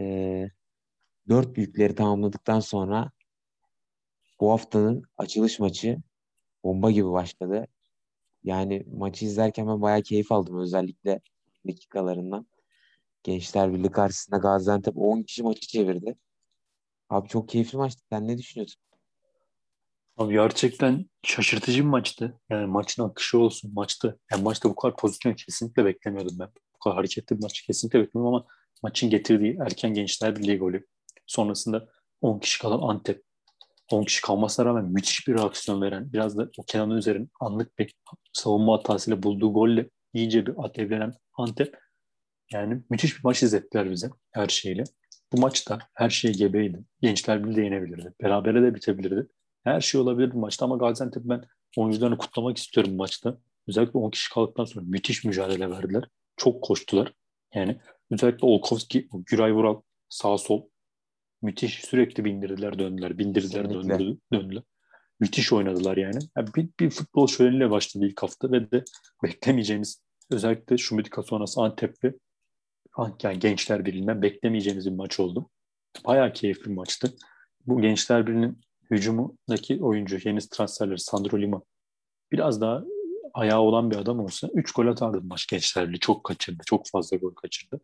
[1.29, 3.11] dört büyükleri tamamladıktan sonra
[4.41, 5.99] bu haftanın açılış maçı
[6.65, 7.67] bomba gibi başladı.
[8.45, 11.21] Yani maçı izlerken ben bayağı keyif aldım özellikle
[11.67, 12.47] dakikalarından.
[13.23, 16.17] Gençler Birliği karşısında Gaziantep 10 kişi maçı çevirdi.
[17.09, 18.03] Abi çok keyifli maçtı.
[18.11, 18.83] Sen ne düşünüyorsun?
[20.17, 22.41] Abi gerçekten şaşırtıcı bir maçtı.
[22.51, 24.21] Yani maçın akışı olsun maçtı.
[24.33, 26.49] Yani maçta bu kadar pozisyon kesinlikle beklemiyordum ben.
[26.75, 28.47] Bu kadar hareketli bir maçı kesinlikle beklemiyordum ama
[28.85, 30.87] maçın getirdiği erken Gençler Birliği golü.
[31.27, 31.89] Sonrasında
[32.21, 33.23] 10 kişi kalan Antep.
[33.93, 37.95] 10 kişi kalmasına rağmen müthiş bir reaksiyon veren, biraz da o Kenan Üzer'in anlık bir
[38.33, 41.79] savunma hatasıyla bulduğu golle iyice bir alevlenen Antep.
[42.53, 44.85] Yani müthiş bir maç izlettiler bize her şeyle.
[45.33, 46.81] Bu maçta her şey gebeydi.
[47.01, 48.13] Gençler de yenebilirdi.
[48.23, 49.27] Berabere de bitebilirdi.
[49.65, 51.45] Her şey olabilir maçta ama Gaziantep ben
[51.77, 53.39] oyuncularını kutlamak istiyorum maçta.
[53.69, 56.05] Özellikle 10 kişi kaldıktan sonra müthiş mücadele verdiler.
[56.37, 57.13] Çok koştular.
[57.55, 57.81] Yani
[58.11, 60.63] özellikle Olkowski, Güray Vural sağ sol
[61.43, 63.19] müthiş sürekli bindirdiler döndüler.
[63.19, 64.63] Bindirdiler döndüler, döndüler.
[65.21, 66.19] Müthiş oynadılar yani.
[66.37, 68.85] yani bir, bir futbol şöleniyle başladı ilk hafta ve de
[69.23, 72.15] beklemeyeceğimiz özellikle Şumidika sonrası Antep'te
[73.23, 75.51] yani Gençler Birliği'nden beklemeyeceğimiz bir maç oldu.
[76.07, 77.15] Bayağı keyifli bir maçtı.
[77.67, 81.63] Bu Gençler Birliği'nin hücumundaki oyuncu, yeni transferleri Sandro Lima
[82.33, 82.85] biraz daha
[83.35, 86.01] ayağı olan bir adam olsa 3 gol atardı maç Gençler Birliği.
[86.01, 86.63] Çok kaçırdı.
[86.67, 87.81] Çok fazla gol kaçırdı.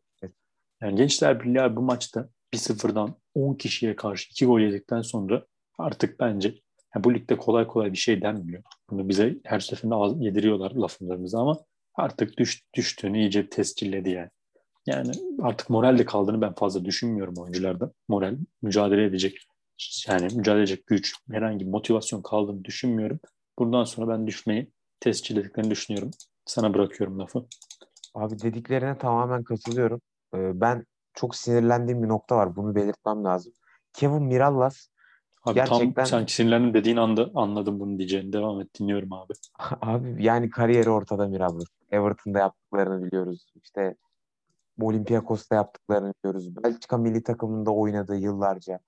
[0.83, 5.47] Yani Gençler Birliği bu maçta 1-0'dan 10 kişiye karşı 2 gol yedikten sonra
[5.79, 6.55] artık bence
[6.95, 8.63] yani bu ligde kolay kolay bir şey denmiyor.
[8.91, 11.59] Bunu bize her seferinde yediriyorlar laflarımızı ama
[11.95, 14.31] artık düş, düştüğünü iyice tescilledi yani.
[14.87, 15.11] Yani
[15.43, 17.93] artık moral de kaldığını ben fazla düşünmüyorum oyuncularda.
[18.09, 19.39] Moral, mücadele edecek
[20.09, 23.21] yani mücadele edecek güç, herhangi bir motivasyon kaldığını düşünmüyorum.
[23.59, 24.71] Bundan sonra ben düşmeyi
[25.01, 26.11] tescil edildiklerini düşünüyorum.
[26.45, 27.47] Sana bırakıyorum lafı.
[28.15, 30.01] Abi dediklerine tamamen katılıyorum.
[30.35, 32.57] Ee, ben çok sinirlendiğim bir nokta var.
[32.57, 33.53] Bunu belirtmem lazım.
[33.93, 34.89] Kevin Mirallas
[35.45, 35.95] Abi gerçekten...
[35.95, 38.33] tam sen sinirlendim dediğin anda anladım bunu diyeceğini.
[38.33, 39.33] Devam et dinliyorum abi.
[39.81, 41.69] abi yani kariyeri ortada Mirallas.
[41.91, 43.53] Everton'da yaptıklarını biliyoruz.
[43.63, 43.97] İşte
[44.81, 46.57] Olympiakos'ta yaptıklarını biliyoruz.
[46.57, 48.81] Belçika milli takımında oynadığı yıllarca.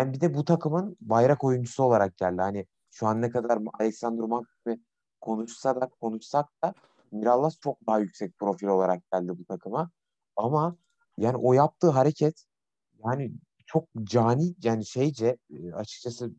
[0.00, 2.42] Yani bir de bu takımın bayrak oyuncusu olarak geldi.
[2.42, 4.80] Hani şu an ne kadar Alexander Mak gibi
[5.30, 6.74] konuşsa da konuşsak da
[7.12, 9.90] Mirallas çok daha yüksek profil olarak geldi bu takıma.
[10.36, 10.76] Ama
[11.18, 12.44] yani o yaptığı hareket
[13.04, 13.32] yani
[13.66, 16.30] çok cani yani şeyce e, açıkçası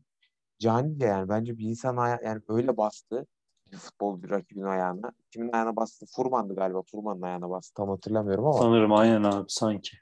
[0.58, 3.26] canice yani bence bir insan aya- yani öyle bastı
[3.72, 5.12] bir futbol bir rakibin ayağına.
[5.30, 6.06] Kimin ayağına bastı?
[6.06, 6.82] Furman'dı galiba.
[6.82, 7.74] Furman'ın ayağına bastı.
[7.74, 8.58] Tam hatırlamıyorum ama.
[8.58, 9.96] Sanırım aynen abi sanki.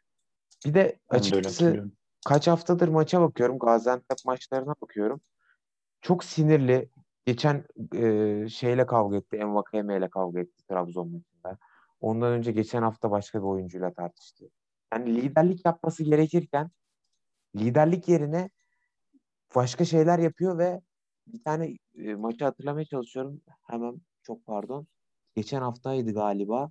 [0.67, 1.91] Bir de açıkçası
[2.27, 3.59] kaç haftadır maça bakıyorum.
[3.59, 5.21] Gaziantep maçlarına bakıyorum.
[6.01, 6.91] Çok sinirli.
[7.27, 7.65] Geçen
[7.95, 9.37] e, şeyle kavga etti.
[9.37, 11.59] Envakeme ile kavga etti Trabzon maçında.
[12.01, 14.45] Ondan önce geçen hafta başka bir oyuncuyla tartıştı.
[14.93, 16.71] Yani liderlik yapması gerekirken
[17.57, 18.51] liderlik yerine
[19.55, 20.81] başka şeyler yapıyor ve
[21.27, 23.41] bir tane e, maçı hatırlamaya çalışıyorum.
[23.63, 24.87] Hemen çok pardon.
[25.35, 26.71] Geçen haftaydı galiba.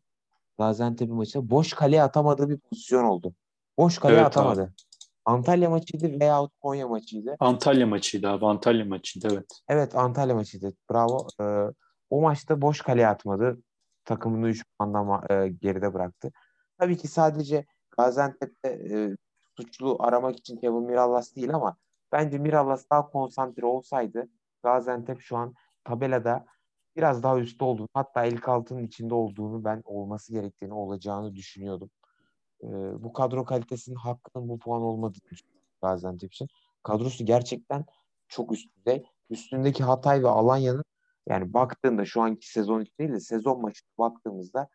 [0.57, 1.49] Gaziantep maçı.
[1.49, 3.35] Boş kaleye atamadığı bir pozisyon oldu.
[3.77, 4.61] Boş kaleye evet, atamadı.
[4.61, 4.71] Abi.
[5.25, 7.35] Antalya maçıydı veya Konya maçıydı.
[7.39, 8.45] Antalya maçıydı abi.
[8.45, 9.61] Antalya maçıydı evet.
[9.67, 10.73] Evet Antalya maçıydı.
[10.91, 11.27] Bravo.
[11.41, 11.71] Ee,
[12.09, 13.61] o maçta boş kaleye atmadı.
[14.05, 16.31] Takımını 3 puandan e, geride bıraktı.
[16.77, 17.65] Tabii ki sadece
[17.97, 19.15] Gaziantep'te e,
[19.57, 21.77] suçlu aramak için Kevin Mirallas değil ama
[22.11, 24.29] bence Mirallas daha konsantre olsaydı
[24.63, 25.53] Gaziantep şu an
[25.83, 26.45] tabelada
[26.95, 31.89] biraz daha üstte olduğunu hatta ilk altının içinde olduğunu ben olması gerektiğini olacağını düşünüyordum.
[32.63, 32.67] Ee,
[33.03, 36.47] bu kadro kalitesinin hakkının bu puan olmadığını düşünüyorum Gaziantep için.
[36.83, 37.85] Kadrosu gerçekten
[38.27, 39.03] çok üst düzey.
[39.29, 40.83] Üstündeki Hatay ve Alanya'nın
[41.29, 44.69] yani baktığında şu anki sezon için değil de sezon maçına baktığımızda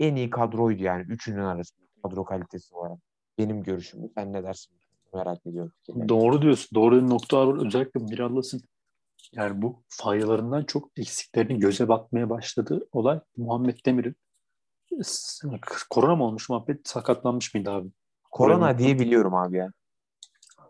[0.00, 2.98] en iyi kadroydu yani üçünün arasında kadro kalitesi olarak.
[3.38, 4.12] Benim görüşüm bu.
[4.14, 4.76] Sen ne dersin?
[5.14, 5.72] Merak ediyorum.
[6.08, 6.68] Doğru diyorsun.
[6.74, 7.66] Doğru nokta var.
[7.66, 8.60] Özellikle Mirallas'ın
[9.32, 12.88] yani bu faydalarından çok eksiklerini göze batmaya başladı.
[12.92, 14.16] Olay Muhammed Demir'in
[15.90, 17.88] korona mı olmuş muhabbet sakatlanmış mıydı abi?
[18.30, 19.72] Korona diye biliyorum abi ya.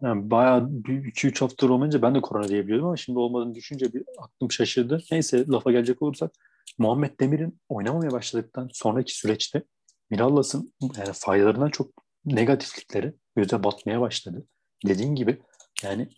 [0.02, 4.50] Yani bayağı 2-3 hafta olmayınca ben de korona diyebiliyordum ama şimdi olmadığını düşünce bir aklım
[4.50, 5.02] şaşırdı.
[5.12, 6.32] Neyse lafa gelecek olursak
[6.78, 9.62] Muhammed Demir'in oynamamaya başladıktan sonraki süreçte
[10.10, 11.90] Mirallas'ın yani faydalarından çok
[12.24, 14.46] negatiflikleri göze batmaya başladı.
[14.86, 15.42] Dediğin gibi
[15.82, 16.08] yani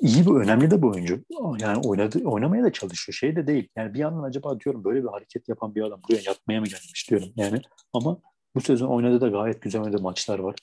[0.00, 1.24] iyi bir önemli de bu oyuncu.
[1.60, 3.14] Yani oynadı, oynamaya da çalışıyor.
[3.14, 3.68] Şey de değil.
[3.76, 7.10] Yani bir yandan acaba diyorum böyle bir hareket yapan bir adam buraya yatmaya mı gelmiş
[7.10, 7.28] diyorum.
[7.36, 7.60] Yani
[7.92, 8.20] ama
[8.54, 10.54] bu sezon oynadı da gayet güzel oynadığı maçlar var.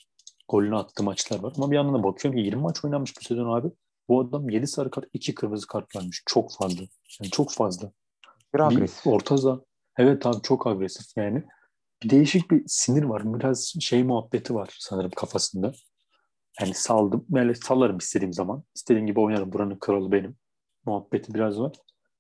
[0.50, 1.54] Golünü attığı maçlar var.
[1.58, 3.68] Ama bir yandan da bakıyorum ki 20 maç oynanmış bu sezon abi.
[4.10, 6.24] Bu adam 7 sarı kart, 2 kırmızı kart vermiş.
[6.26, 6.82] Çok fazla.
[7.22, 7.92] Yani çok fazla.
[8.54, 9.06] Bir agresif.
[9.06, 9.62] Bir orta saha.
[9.98, 11.44] Evet abi çok agresif yani.
[12.04, 13.34] Bir değişik bir sinir var.
[13.40, 15.74] Biraz şey muhabbeti var sanırım kafasında.
[16.62, 17.26] Yani saldım.
[17.30, 18.64] Böyle sallarım istediğim zaman.
[18.76, 19.54] İstediğim gibi oynarım.
[19.54, 20.36] Buranın kralı benim.
[20.86, 21.76] Muhabbeti biraz var.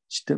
[0.10, 0.38] İşte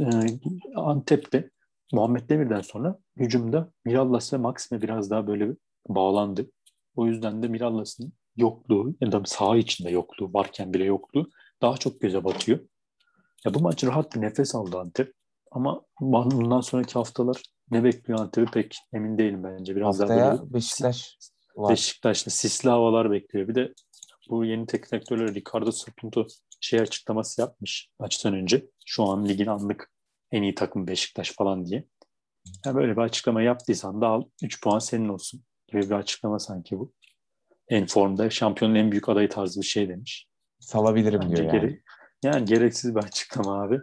[0.00, 1.50] e, Antep'te
[1.92, 5.56] Muhammed Demir'den sonra hücumda Mirallas ve Maxime biraz daha böyle
[5.88, 6.50] bağlandı.
[6.96, 11.30] O yüzden de Mirallas'ın yokluğu ya da saha içinde yokluğu varken bile yokluğu
[11.62, 12.58] daha çok göze batıyor.
[13.44, 15.14] Ya bu maç rahat bir nefes aldı Antep.
[15.50, 19.76] Ama bundan sonraki haftalar ne bekliyor Antep'i pek emin değilim bence.
[19.76, 21.18] Biraz Haftaya daha böyle Beşiktaş
[21.56, 23.48] Beşiktaş'ta sisli havalar bekliyor.
[23.48, 23.74] Bir de
[24.30, 26.26] bu yeni teknik direktörler Ricardo Sapunto
[26.60, 28.66] şey açıklaması yapmış maçtan önce.
[28.86, 29.90] Şu an ligin anlık
[30.30, 31.84] en iyi takım Beşiktaş falan diye.
[32.66, 36.78] Yani böyle bir açıklama yaptıysan da al 3 puan senin olsun gibi bir açıklama sanki
[36.78, 36.92] bu.
[37.68, 40.28] En formda şampiyonun en büyük adayı tarzı bir şey demiş.
[40.60, 41.60] Salabilirim Bence diyor yani.
[41.60, 41.80] gere-
[42.24, 43.80] yani gereksiz bir açıklama abi.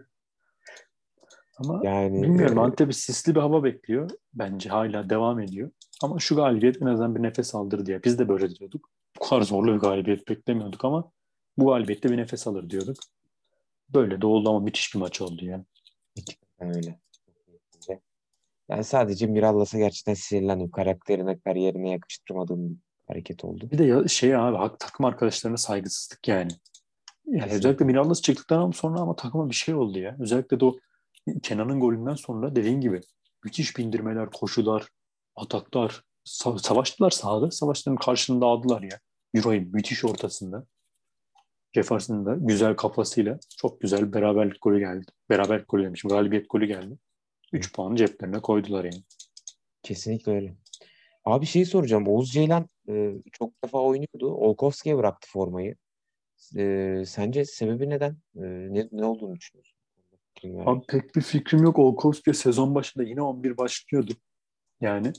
[1.57, 4.09] Ama Yani bilmiyorum e, Antep'i sisli bir hava bekliyor.
[4.34, 5.72] Bence hala devam ediyor.
[6.04, 8.04] Ama şu galibiyet en azından bir nefes aldır diye.
[8.04, 8.89] Biz de böyle diyorduk.
[9.20, 11.12] Bu kadar zorlu bir galibiyet beklemiyorduk ama
[11.58, 12.95] bu galibiyette bir nefes alır diyorduk.
[13.89, 15.66] Böyle de oldu ama müthiş bir maç oldu yani.
[16.16, 17.00] Gerçekten öyle.
[18.70, 20.72] Yani sadece Mirallas'a gerçekten sinirlendim.
[20.72, 22.78] Karakterine, kariyerine yakıştırmadığım bir
[23.08, 23.70] hareket oldu.
[23.72, 26.52] Bir de ya, şey abi hak, takım arkadaşlarına saygısızlık yani.
[27.26, 27.56] Yani Kesinlikle.
[27.58, 30.18] özellikle Mirallas çıktıktan sonra ama takıma bir şey oldu ya.
[30.20, 30.78] Özellikle de o
[31.43, 33.02] Kenan'ın golünden sonra dediğin gibi
[33.43, 34.88] müthiş bindirmeler, koşular,
[35.38, 37.51] ataklar, sa- savaştılar sahada.
[37.51, 38.99] Savaşların karşılığında aldılar ya.
[39.33, 40.65] Euro'yu müthiş ortasında.
[41.73, 45.05] Jefferson'ın da güzel kafasıyla çok güzel beraberlik golü geldi.
[45.29, 46.09] Beraberlik golü demişim.
[46.09, 46.97] Galibiyet golü geldi.
[47.53, 49.03] 3 puanı ceplerine koydular yani.
[49.83, 50.55] Kesinlikle öyle.
[51.25, 52.07] Abi şey soracağım.
[52.07, 54.27] Oğuz Ceylan e, çok defa oynuyordu.
[54.33, 55.75] Olkovski'ye bıraktı formayı.
[56.57, 58.17] E, sence sebebi neden?
[58.35, 59.77] E, ne, ne olduğunu düşünüyorsun?
[60.65, 61.79] Abi pek bir fikrim yok.
[61.79, 64.13] Olkowski sezon başında yine 11 başlıyordu.
[64.82, 65.13] Yani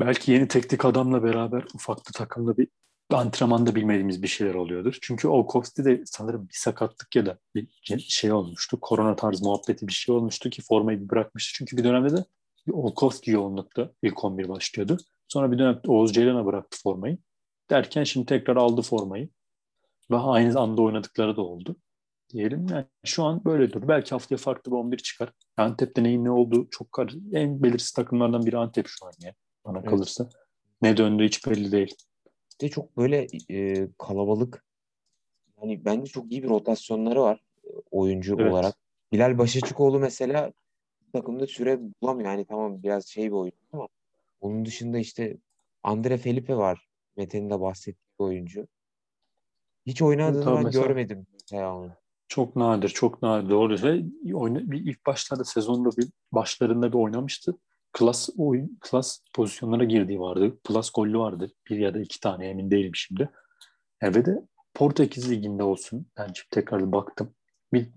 [0.00, 2.68] belki yeni teknik adamla beraber ufaklı takımda bir
[3.10, 4.98] antrenmanda bilmediğimiz bir şeyler oluyordur.
[5.02, 8.78] Çünkü Olkowski de sanırım bir sakatlık ya da bir şey olmuştu.
[8.80, 11.52] Korona tarzı muhabbeti bir şey olmuştu ki formayı bir bırakmıştı.
[11.58, 12.24] Çünkü bir dönemde de
[12.72, 14.98] Olkowski yoğunlukta ilk 11 başlıyordu.
[15.28, 17.18] Sonra bir dönem Oğuz Ceylan'a bıraktı formayı.
[17.70, 19.28] Derken şimdi tekrar aldı formayı.
[20.10, 21.76] Ve aynı anda oynadıkları da oldu
[22.28, 22.66] diyelim.
[22.70, 23.88] Yani şu an böyle dur.
[23.88, 25.32] Belki haftaya farklı bir 11 çıkar.
[25.56, 29.34] Antep'te neyin ne olduğu çok kar en belirsiz takımlardan biri Antep şu an ya.
[29.64, 29.90] Bana Evet.
[29.90, 30.28] kalırsa.
[30.82, 31.94] Ne döndüğü hiç belli değil.
[32.60, 34.64] de çok böyle e, kalabalık.
[35.62, 38.52] Yani bence çok iyi bir rotasyonları var e, oyuncu Evet.
[38.52, 38.74] olarak.
[39.12, 40.52] Bilal Başaçıkoğlu mesela
[41.12, 42.30] takımda süre bulamıyor.
[42.30, 43.88] Yani tamam biraz şey bir oyuncu ama
[44.40, 45.36] onun dışında işte
[45.82, 46.88] Andre Felipe var.
[47.16, 48.66] Mete'nin de bahsettiği oyuncu.
[49.86, 51.92] Hiç oynadığını tabii ben mesela- görmedim mesela onu.
[52.28, 53.50] Çok nadir, çok nadir.
[53.50, 53.82] Doğru.
[53.82, 54.02] Ve
[54.34, 57.58] oyna, bir ilk başlarda sezonda bir başlarında bir oynamıştı.
[57.92, 60.58] Klas oyun, klas pozisyonlara girdiği vardı.
[60.64, 61.50] Plus gollü vardı.
[61.70, 63.30] Bir ya da iki tane emin değilim şimdi.
[64.02, 64.42] Yani ve de
[64.74, 66.06] Portekiz Ligi'nde olsun.
[66.18, 67.34] Ben şimdi tekrar baktım.
[67.72, 67.88] Bir,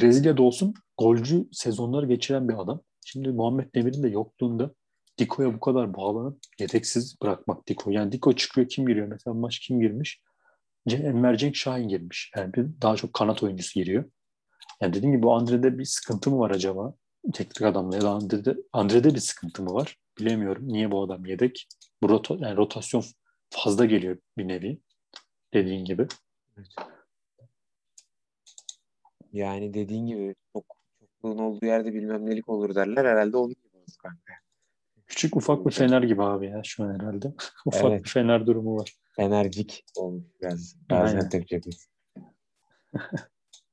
[0.00, 2.80] Brezilya'da olsun golcü sezonları geçiren bir adam.
[3.04, 4.74] Şimdi Muhammed Demir'in de yokluğunda
[5.18, 7.90] Diko'ya bu kadar bağlanıp yedeksiz bırakmak Diko.
[7.90, 9.06] Yani Diko çıkıyor kim giriyor?
[9.06, 10.22] Mesela maç kim girmiş?
[10.86, 12.32] Ce- Enver Cenk Şahin girmiş.
[12.36, 14.04] Yani bir, daha çok kanat oyuncusu giriyor.
[14.80, 16.94] Yani dediğim gibi bu Andre'de bir sıkıntı mı var acaba?
[17.32, 19.96] Teknik adamla ya da Andre'de, Andre'de bir sıkıntı mı var?
[20.18, 20.68] Bilemiyorum.
[20.68, 21.68] Niye bu adam yedek?
[22.02, 23.04] Bu rota, yani rotasyon
[23.50, 24.80] fazla geliyor bir nevi.
[25.54, 26.06] Dediğin gibi.
[29.32, 30.64] Yani dediğin gibi çok
[31.00, 33.04] çokluğun olduğu yerde bilmem nelik olur derler.
[33.04, 34.47] Herhalde onun gibi kanka.
[35.08, 37.32] Küçük ufak bir Fener gibi abi ya şu an herhalde.
[37.66, 38.04] ufak Evet.
[38.04, 38.92] bir Fener durumu var.
[39.18, 40.76] Enerjik olmuş biraz.
[40.88, 41.88] Gaziantep cephesi.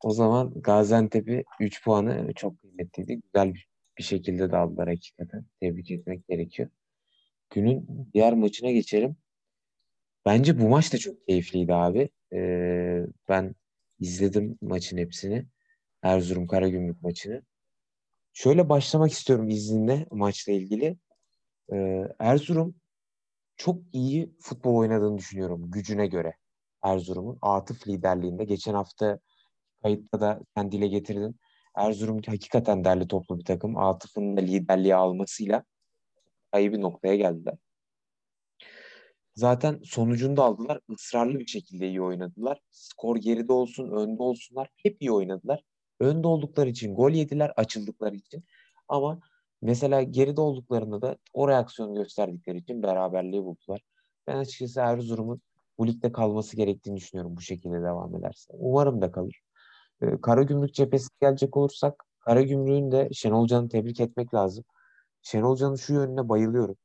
[0.03, 3.21] O zaman Gaziantep'i 3 puanı çok kıymetliydi.
[3.21, 3.67] Güzel bir,
[3.97, 5.45] bir şekilde de aldılar hakikaten.
[5.59, 6.69] Tebrik etmek gerekiyor.
[7.49, 9.15] Günün diğer maçına geçelim.
[10.25, 12.09] Bence bu maç da çok keyifliydi abi.
[12.33, 13.55] Ee, ben
[13.99, 15.45] izledim maçın hepsini.
[16.01, 17.41] Erzurum Karagümrük maçını.
[18.33, 20.97] Şöyle başlamak istiyorum izninle maçla ilgili.
[21.73, 22.75] Ee, Erzurum
[23.57, 26.33] çok iyi futbol oynadığını düşünüyorum gücüne göre.
[26.83, 27.37] Erzurum'un.
[27.41, 28.43] Atıf liderliğinde.
[28.43, 29.19] Geçen hafta
[29.83, 31.39] kayıtta da sen dile getirdin.
[31.75, 33.77] Erzurum hakikaten derli toplu bir takım.
[33.77, 35.63] Atıf'ın da liderliği almasıyla
[36.59, 37.55] iyi bir noktaya geldiler.
[39.35, 40.79] Zaten sonucunu da aldılar.
[40.89, 42.59] Israrlı bir şekilde iyi oynadılar.
[42.69, 44.69] Skor geride olsun, önde olsunlar.
[44.83, 45.63] Hep iyi oynadılar.
[45.99, 48.43] Önde oldukları için gol yediler, açıldıkları için.
[48.87, 49.19] Ama
[49.61, 53.81] mesela geride olduklarında da o reaksiyonu gösterdikleri için beraberliği buldular.
[54.27, 55.41] Ben açıkçası Erzurum'un
[55.77, 58.53] bu ligde kalması gerektiğini düşünüyorum bu şekilde devam ederse.
[58.57, 59.41] Umarım da kalır.
[60.01, 64.63] Ee, Karagümrük cephesi gelecek olursak Karagümrük'ün de Şenol Can'ı tebrik etmek lazım.
[65.21, 66.75] Şenol Can'ın şu yönüne bayılıyorum.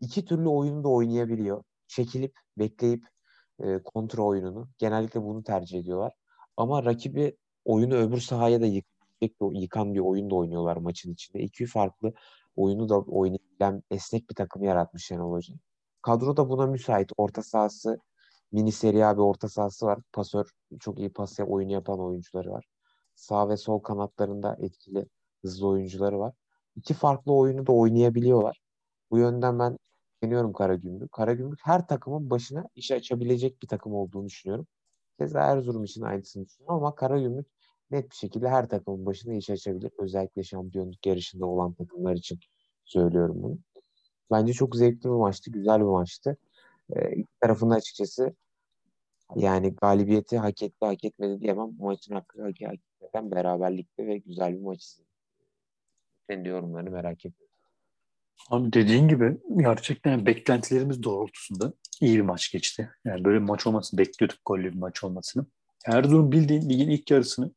[0.00, 1.64] İki türlü oyunu da oynayabiliyor.
[1.86, 3.04] Çekilip, bekleyip
[3.60, 4.68] e, kontra oyununu.
[4.78, 6.12] Genellikle bunu tercih ediyorlar.
[6.56, 8.66] Ama rakibi oyunu öbür sahaya da
[9.24, 11.42] yıkacak, yıkan bir oyun da oynuyorlar maçın içinde.
[11.42, 12.12] İki farklı
[12.56, 15.54] oyunu da oynayabilen esnek bir takım yaratmış Şenol Hoca.
[16.02, 17.10] Kadro da buna müsait.
[17.16, 17.98] Orta sahası
[18.52, 19.98] mini seri abi orta sahası var.
[20.12, 20.50] Pasör
[20.80, 22.64] çok iyi pas oyunu yapan oyuncuları var.
[23.14, 25.06] Sağ ve sol kanatlarında etkili
[25.42, 26.34] hızlı oyuncuları var.
[26.76, 28.60] İki farklı oyunu da oynayabiliyorlar.
[29.10, 29.78] Bu yönden ben
[30.22, 31.12] beğeniyorum Karagümrük.
[31.12, 34.66] Karagümrük her takımın başına iş açabilecek bir takım olduğunu düşünüyorum.
[35.18, 37.46] Keza Erzurum için aynısını düşünüyorum ama Karagümrük
[37.90, 39.92] net bir şekilde her takımın başına iş açabilir.
[39.98, 42.38] Özellikle şampiyonluk yarışında olan takımlar için
[42.84, 43.58] söylüyorum bunu.
[44.30, 46.36] Bence çok zevkli bir maçtı, güzel bir maçtı.
[46.90, 48.34] Ee, iki tarafında açıkçası
[49.36, 51.78] yani galibiyeti hak etti, hak etmedi diyemem.
[51.78, 55.10] Bu maçın hakkı hakikaten beraberlikte ve güzel bir maç izledim.
[56.30, 57.54] Senin yorumlarını merak ediyorum.
[58.50, 62.90] Abi dediğin gibi gerçekten beklentilerimiz doğrultusunda iyi bir maç geçti.
[63.04, 65.46] Yani böyle bir maç olmasını bekliyorduk gollü bir maç olmasını.
[65.86, 67.50] Erzurum bildiğin ligin ilk yarısını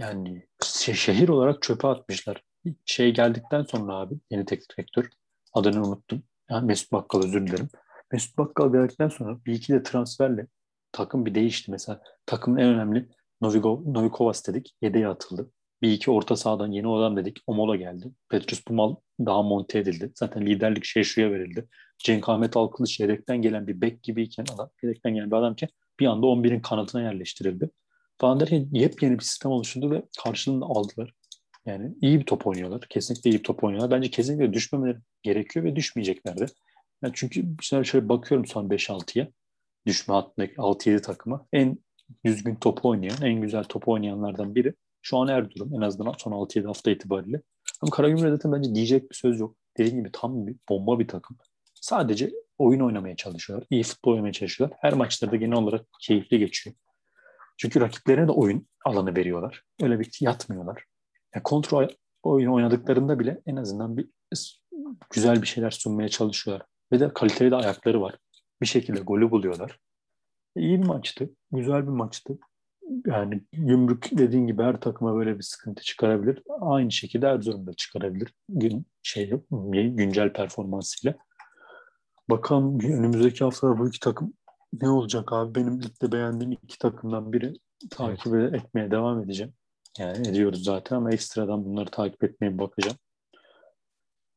[0.00, 0.46] yani
[0.94, 2.42] şehir olarak çöpe atmışlar.
[2.84, 5.08] Şey geldikten sonra abi yeni teknik direktör
[5.52, 6.22] adını unuttum.
[6.50, 7.68] Yani Mesut Bakkal özür dilerim.
[8.12, 10.46] Mesut Bakkal geldikten sonra bir iki de transferle
[10.92, 11.70] takım bir değişti.
[11.70, 13.08] Mesela takımın en önemli
[13.40, 14.74] Novigo, Novikovas dedik.
[14.82, 15.50] Yedeğe atıldı.
[15.82, 17.38] Bir iki orta sahadan yeni adam dedik.
[17.46, 18.12] Omola geldi.
[18.28, 20.12] Petrus Pumal daha monte edildi.
[20.14, 21.68] Zaten liderlik Şeşru'ya verildi.
[21.98, 25.68] Cenk Ahmet Alkılıç yedekten gelen bir bek gibiyken adam, yedekten gelen bir adamken
[26.00, 27.70] bir anda 11'in kanatına yerleştirildi.
[28.20, 31.14] Falan derken yepyeni bir sistem oluşturdu ve karşılığını aldılar.
[31.66, 32.80] Yani iyi bir top oynuyorlar.
[32.90, 33.90] Kesinlikle iyi bir top oynuyorlar.
[33.90, 36.46] Bence kesinlikle düşmemeleri gerekiyor ve düşmeyecekler de.
[37.02, 39.28] Yani çünkü şöyle, şöyle bakıyorum son 5-6'ya
[39.86, 41.78] düşme hattındaki 6-7 takıma en
[42.24, 46.66] düzgün top oynayan, en güzel top oynayanlardan biri şu an Erzurum en azından son 6-7
[46.66, 47.42] hafta itibariyle.
[47.82, 49.56] Ama Karagümrük'e zaten bence diyecek bir söz yok.
[49.78, 51.36] Dediğim gibi tam bir bomba bir takım.
[51.74, 53.66] Sadece oyun oynamaya çalışıyorlar.
[53.70, 54.78] İyi futbol oynamaya çalışıyorlar.
[54.80, 56.76] Her maçlarda genel olarak keyifli geçiyor.
[57.60, 59.62] Çünkü rakiplerine de oyun alanı veriyorlar.
[59.82, 60.84] Öyle bir yatmıyorlar.
[61.34, 61.88] Yani kontrol
[62.22, 64.08] oyun oynadıklarında bile en azından bir
[65.10, 66.66] güzel bir şeyler sunmaya çalışıyorlar.
[66.92, 68.18] Ve de kaliteli de ayakları var.
[68.62, 69.78] Bir şekilde golü buluyorlar.
[70.56, 71.30] İyi bir maçtı.
[71.52, 72.38] Güzel bir maçtı.
[73.06, 76.42] Yani Gümrük dediğin gibi her takıma böyle bir sıkıntı çıkarabilir.
[76.60, 78.34] Aynı şekilde Erzurum da çıkarabilir.
[78.48, 81.14] Gün şey güncel performansıyla.
[82.30, 84.32] Bakalım önümüzdeki haftalar bu iki takım
[84.72, 85.54] ne olacak abi?
[85.54, 87.52] Benim ligde beğendiğim iki takımdan biri
[87.90, 88.54] takip evet.
[88.54, 89.52] etmeye devam edeceğim.
[89.98, 92.96] Yani ediyoruz zaten ama ekstradan bunları takip etmeye bakacağım.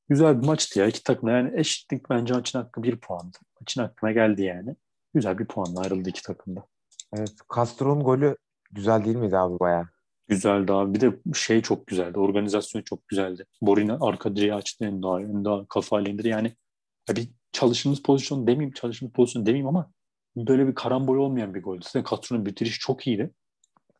[0.09, 0.87] Güzel bir maçtı ya.
[0.87, 3.37] iki takım yani eşitlik bence maçın hakkı bir puandı.
[3.61, 4.75] Maçın hakkına geldi yani.
[5.13, 6.65] Güzel bir puanla ayrıldı iki takımda.
[7.13, 7.33] Evet.
[7.55, 8.37] Castro'nun golü
[8.71, 9.87] güzel değil miydi abi bayağı?
[10.27, 10.93] Güzeldi abi.
[10.93, 12.19] Bir de şey çok güzeldi.
[12.19, 13.45] Organizasyon çok güzeldi.
[13.61, 16.25] Borina arka direği açtı en daha, en daha kafayla indir.
[16.25, 16.55] Yani
[17.09, 19.91] ya bir çalıştığımız pozisyon demeyeyim, çalıştığımız pozisyon demeyeyim ama
[20.35, 21.81] böyle bir karambol olmayan bir goldü.
[21.83, 23.31] Zaten Castro'nun bitiriş çok iyiydi.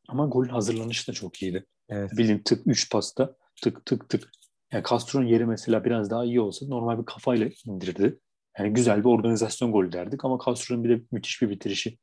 [0.08, 1.66] Ama golün hazırlanışı da çok iyiydi.
[1.90, 2.12] Evet.
[2.18, 4.30] Bildiğin tık 3 pasta tık tık tık.
[4.72, 8.20] Yani Castro'nun yeri mesela biraz daha iyi olsa normal bir kafayla indirdi.
[8.60, 11.98] Yani güzel bir organizasyon golü derdik ama Castro'nun bir de müthiş bir bitirişi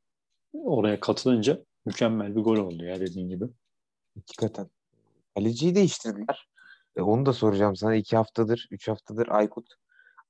[0.53, 3.45] oraya katılınca mükemmel bir gol oldu ya dediğin gibi.
[4.15, 4.69] Hakikaten.
[5.35, 6.47] Kaleciyi değiştirdiler.
[6.95, 7.95] E, onu da soracağım sana.
[7.95, 9.67] iki haftadır, üç haftadır Aykut.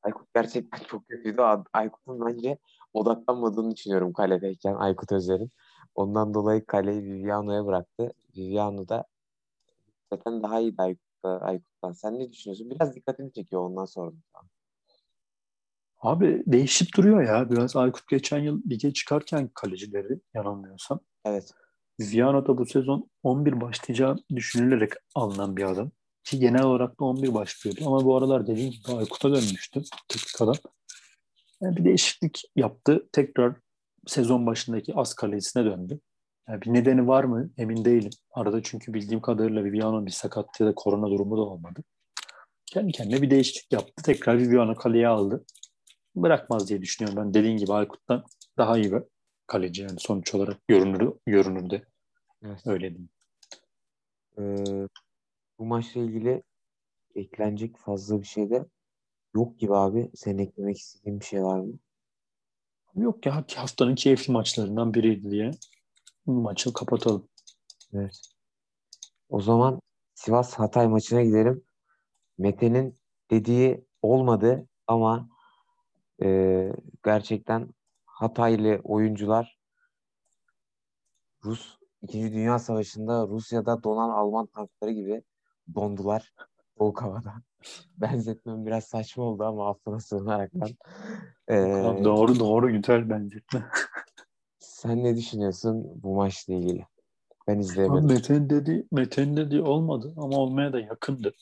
[0.04, 1.42] Aykut gerçekten çok kötüydü.
[1.74, 2.58] Aykut'un bence
[2.94, 5.50] odaklanmadığını düşünüyorum kaledeyken Aykut Özer'in.
[5.96, 8.14] Ondan dolayı kaleyi Viviano'ya bıraktı.
[8.38, 9.06] Viviano da
[10.14, 10.76] zaten daha iyi
[11.24, 11.92] Aykut'tan.
[11.92, 12.70] Sen ne düşünüyorsun?
[12.70, 14.12] Biraz dikkatimi çekiyor ondan sonra.
[16.02, 17.50] Abi değişip duruyor ya.
[17.50, 21.00] Biraz Aykut geçen yıl lige çıkarken kalecileri yanılmıyorsam.
[21.26, 21.52] Evet.
[22.00, 25.92] Viano da bu sezon 11 başlayacağı düşünülerek alınan bir adam.
[26.24, 27.82] Ki genel olarak da 11 başlıyordu.
[27.86, 30.56] Ama bu aralar dediğim gibi Aykut'a dönmüştü teknik adam.
[31.62, 33.10] Yani bir değişiklik yaptı.
[33.12, 33.56] Tekrar
[34.08, 36.00] sezon başındaki az kalecisine döndü.
[36.50, 38.12] Yani bir nedeni var mı emin değilim.
[38.32, 41.84] Arada çünkü bildiğim kadarıyla Viviano'nun bir sakat ya da korona durumu da olmadı.
[42.66, 44.04] Kendi kendine bir değişiklik yaptı.
[44.04, 45.46] Tekrar Viviano kaleye aldı.
[46.16, 47.34] Bırakmaz diye düşünüyorum ben.
[47.34, 48.24] Dediğin gibi Aykut'tan
[48.58, 49.04] daha iyi bir
[49.48, 51.84] kaleci yani sonuç olarak görünür görünürde.
[52.46, 52.68] Evet.
[52.68, 53.10] Öyle diyeyim.
[54.38, 54.88] Ee,
[55.60, 56.44] bu maçla ilgili
[57.16, 58.66] eklenecek fazla bir şey de
[59.36, 60.12] yok gibi abi.
[60.16, 61.74] Senin eklemek istediğin bir şey var mı?
[62.96, 65.52] Yok ya haftanın keyifli maçlarından biriydi diye
[66.26, 67.30] maçı kapatalım.
[67.94, 68.22] Evet.
[69.30, 69.82] O zaman
[70.16, 71.64] Sivas Hatay maçına gidelim.
[72.38, 72.96] Mete'nin
[73.32, 75.30] dediği olmadı ama
[76.24, 76.70] e,
[77.06, 77.70] gerçekten
[78.06, 79.58] Hataylı oyuncular
[81.44, 85.24] Rus İkinci Dünya Savaşı'nda Rusya'da donan Alman tankları gibi
[85.76, 86.34] dondular
[86.78, 87.34] soğuk havada.
[87.98, 90.70] Benzetmem biraz saçma oldu ama affına sığınaraktan.
[91.50, 91.56] Ee,
[92.04, 93.66] doğru doğru güzel benzetme.
[94.60, 96.86] sen ne düşünüyorsun bu maçla ilgili?
[97.48, 98.08] Ben izleyemedim.
[98.08, 101.34] Mete'nin dediği, Mete'nin dediği olmadı ama olmaya da yakındı.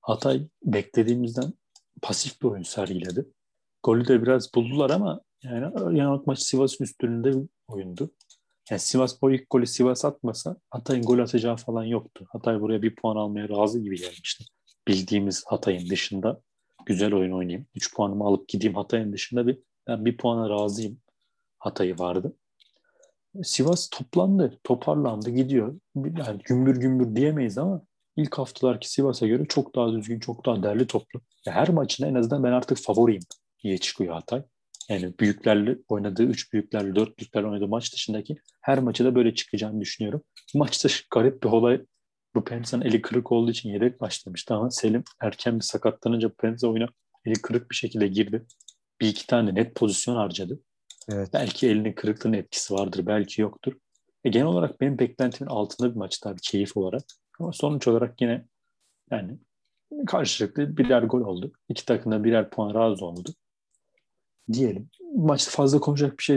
[0.00, 1.52] Hatay beklediğimizden
[2.02, 3.26] pasif bir oyun sergiledi.
[3.82, 8.10] Golü de biraz buldular ama yani yanılk maç Sivas'ın bir oyundu.
[8.70, 12.26] Yani Sivas bu ilk golü Sivas atmasa Hatay'ın gol atacağı falan yoktu.
[12.28, 14.44] Hatay buraya bir puan almaya razı gibi gelmişti.
[14.88, 16.40] Bildiğimiz Hatay'ın dışında
[16.86, 17.66] güzel oyun oynayayım.
[17.74, 21.00] 3 puanımı alıp gideyim Hatay'ın dışında bir ben bir puana razıyım.
[21.58, 22.36] Hatay'ı vardı.
[23.42, 25.80] Sivas toplandı, toparlandı, gidiyor.
[25.94, 27.82] Yani gümbür gümbür diyemeyiz ama
[28.16, 31.20] ilk haftalarki Sivas'a göre çok daha düzgün, çok daha derli toplu.
[31.46, 33.22] Ya her maçında en azından ben artık favoriyim
[33.62, 34.42] diye çıkıyor Hatay.
[34.88, 39.80] Yani büyüklerle oynadığı, üç büyüklerle, dört büyüklerle oynadığı maç dışındaki her maçı da böyle çıkacağını
[39.80, 40.22] düşünüyorum.
[40.54, 41.80] Maçta garip bir olay.
[42.36, 46.88] Bu Pensa'nın eli kırık olduğu için yedek başlamıştı ama Selim erken bir sakatlanınca Pensa oyuna
[47.24, 48.46] eli kırık bir şekilde girdi.
[49.00, 50.60] Bir iki tane net pozisyon harcadı.
[51.08, 51.28] Evet.
[51.32, 53.72] Belki elinin kırıklığının etkisi vardır, belki yoktur.
[54.24, 57.02] E genel olarak benim beklentimin altında bir maçtı abi keyif olarak.
[57.40, 58.44] Ama sonuç olarak yine
[59.10, 59.38] yani
[60.06, 61.52] karşılıklı birer gol oldu.
[61.68, 63.30] İki takım da birer puan razı oldu.
[64.52, 64.88] Diyelim.
[65.14, 66.36] Maçta fazla konuşacak bir şey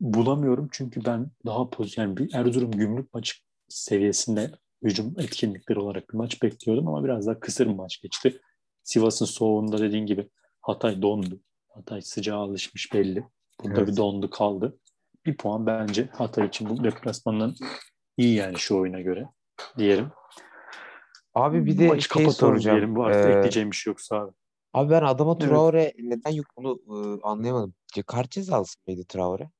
[0.00, 0.68] bulamıyorum.
[0.72, 3.34] Çünkü ben daha pozisyon, yani bir Erzurum gümrük maçı
[3.68, 4.52] seviyesinde
[4.82, 8.40] hücum etkinlikleri olarak bir maç bekliyordum ama biraz daha kısır bir maç geçti.
[8.82, 10.30] Sivas'ın soğuğunda dediğin gibi
[10.60, 11.40] Hatay dondu.
[11.68, 13.26] Hatay sıcağa alışmış belli.
[13.62, 13.88] Burada evet.
[13.88, 14.78] bir dondu kaldı.
[15.26, 17.54] Bir puan bence Hatay için bu deplasmandan
[18.16, 19.28] iyi yani şu oyuna göre
[19.78, 20.10] diyelim.
[21.34, 22.76] Abi bir de Maçı şey soracağım.
[22.76, 22.96] Diyelim.
[22.96, 24.32] Bu artık ee, ekleyeceğim bir şey yoksa abi.
[24.72, 25.94] Abi ben adama Traore evet.
[25.98, 27.74] neden yok onu e, anlayamadım.
[28.06, 29.50] Kart cezalısı mıydı Traore?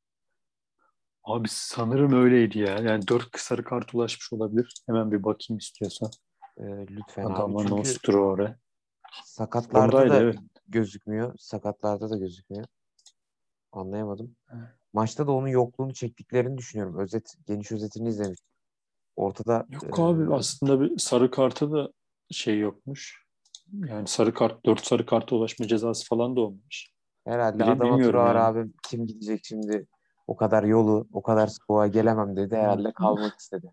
[1.24, 2.78] Abi sanırım öyleydi ya.
[2.78, 4.74] Yani dört sarı kart ulaşmış olabilir.
[4.86, 6.10] Hemen bir bakayım istiyorsan.
[6.56, 7.68] E, lütfen Adama abi.
[7.68, 8.56] Çünkü.
[9.24, 10.38] Sakatlarda Ondaydı, da evet.
[10.68, 11.34] gözükmüyor.
[11.38, 12.66] Sakatlarda da gözükmüyor.
[13.72, 14.36] Anlayamadım.
[14.92, 16.98] Maçta da onun yokluğunu çektiklerini düşünüyorum.
[16.98, 18.40] Özet, geniş özetini izlemiş.
[19.16, 21.92] Ortada Yok e, abi aslında bir sarı karta da
[22.30, 23.26] şey yokmuş.
[23.72, 26.92] Yani sarı kart, dört sarı karta ulaşma cezası falan da olmuş.
[27.24, 28.44] Herhalde Bile adama Turar yani.
[28.44, 29.86] abi kim gidecek şimdi
[30.26, 32.56] o kadar yolu, o kadar soğuğa gelemem dedi.
[32.56, 33.70] Herhalde kalmak istedi.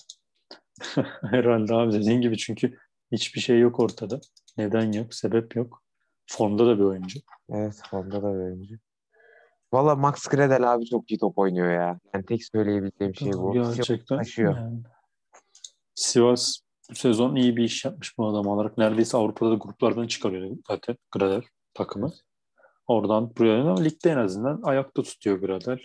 [1.21, 2.77] Herhalde abi dediğin gibi çünkü
[3.11, 4.19] hiçbir şey yok ortada.
[4.57, 5.83] Neden yok, sebep yok.
[6.27, 7.19] Formda da bir oyuncu.
[7.49, 8.75] Evet, formda da bir oyuncu.
[9.73, 11.99] Valla Max Gradel abi çok iyi top oynuyor ya.
[12.13, 13.53] Yani tek söyleyebileceğim şey bu.
[13.53, 14.17] Gerçekten.
[14.17, 14.57] Taşıyor.
[14.57, 14.79] Yani.
[15.95, 16.59] Sivas
[16.91, 18.77] bu sezon iyi bir iş yapmış bu adam olarak.
[18.77, 21.41] Neredeyse Avrupa'da da gruplardan çıkarıyor zaten Gradel
[21.73, 22.13] takımı.
[22.87, 25.79] Oradan buraya ligde en azından ayakta tutuyor Gradel.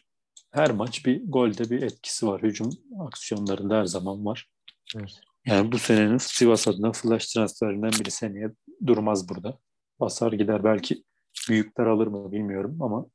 [0.54, 2.42] Her maç bir golde bir etkisi var.
[2.42, 2.70] Hücum
[3.00, 4.50] aksiyonlarında her zaman var.
[4.96, 5.20] Evet.
[5.46, 8.50] Yani bu senenin Sivas adına flash transferinden biri seneye
[8.86, 9.58] durmaz burada.
[10.00, 11.04] Basar gider belki
[11.48, 13.06] büyükler alır mı bilmiyorum ama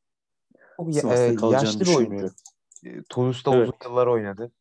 [0.78, 2.30] çok e, yaşlı bir oyuncu.
[2.86, 3.68] E, Toulouse'da evet.
[3.68, 4.52] uzun yıllar oynadı.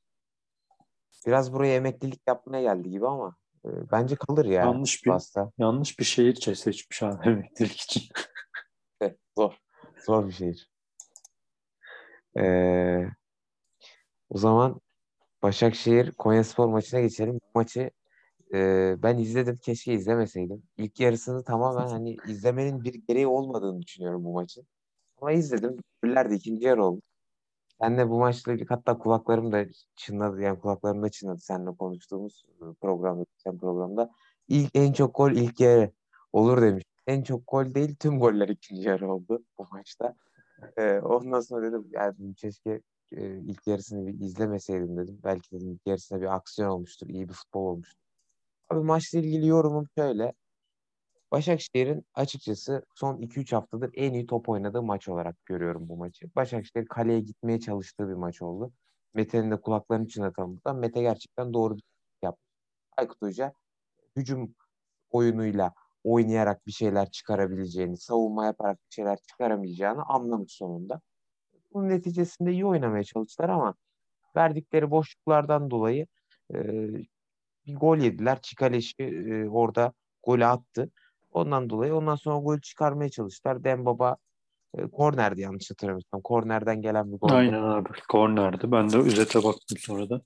[1.26, 4.62] Biraz buraya emeklilik yapmaya geldi gibi ama e, bence kalır ya.
[4.62, 5.52] Yanlış bir Basta.
[5.58, 8.02] yanlış bir şehir seçmiş abi emeklilik için.
[9.38, 9.58] Zor.
[10.06, 10.77] Zor bir şehir.
[12.38, 13.08] Ee,
[14.30, 14.80] o zaman
[15.42, 17.34] Başakşehir Konyaspor maçına geçelim.
[17.34, 17.90] Bu maçı
[18.54, 19.56] e, ben izledim.
[19.56, 20.62] Keşke izlemeseydim.
[20.76, 24.66] İlk yarısını tamamen hani izlemenin bir gereği olmadığını düşünüyorum bu maçın.
[25.20, 25.76] Ama izledim.
[26.02, 27.02] Goller de ikinci yarı oldu.
[27.80, 29.64] Senle bu maçla hatta kulaklarım da
[29.96, 30.42] çınladı.
[30.42, 32.44] Yani kulaklarım da çınladı seninle konuştuğumuz
[32.80, 34.10] programda, sen programda.
[34.48, 35.92] İlk en çok gol ilk yarı
[36.32, 36.84] olur demiş.
[37.06, 40.14] En çok gol değil tüm goller ikinci yarı oldu bu maçta.
[40.78, 42.82] Ee, ondan sonra dedim yani keşke
[43.12, 45.20] e, ilk yarısını bir izlemeseydim dedim.
[45.24, 47.08] Belki dedim ilk yarısında bir aksiyon olmuştur.
[47.08, 48.00] iyi bir futbol olmuştur.
[48.70, 50.32] Abi maçla ilgili yorumum şöyle.
[51.32, 56.30] Başakşehir'in açıkçası son 2-3 haftadır en iyi top oynadığı maç olarak görüyorum bu maçı.
[56.36, 58.72] Başakşehir kaleye gitmeye çalıştığı bir maç oldu.
[59.14, 60.76] Mete'nin de kulaklarını çınlatalım buradan.
[60.76, 61.82] Mete gerçekten doğru bir
[62.22, 62.42] yaptı.
[62.96, 63.52] Aykut Hoca
[64.16, 64.54] hücum
[65.10, 65.74] oyunuyla
[66.08, 71.00] oynayarak bir şeyler çıkarabileceğini, savunma yaparak bir şeyler çıkaramayacağını anlamış sonunda.
[71.72, 73.74] bunun neticesinde iyi oynamaya çalıştılar ama
[74.36, 76.06] verdikleri boşluklardan dolayı
[76.54, 76.58] e,
[77.66, 78.42] bir gol yediler.
[78.42, 80.90] Çikaleşi e, orada golü attı.
[81.32, 83.64] Ondan dolayı ondan sonra gol çıkarmaya çalıştılar.
[83.64, 84.16] Dembaba
[84.74, 86.20] e, kornerdi yanlış hatırlamıyorsam.
[86.20, 87.28] Kornerden gelen bir gol.
[87.30, 87.88] Aynen abi.
[88.08, 88.72] Kornerdi.
[88.72, 90.20] Ben de üzete baktım sonra da.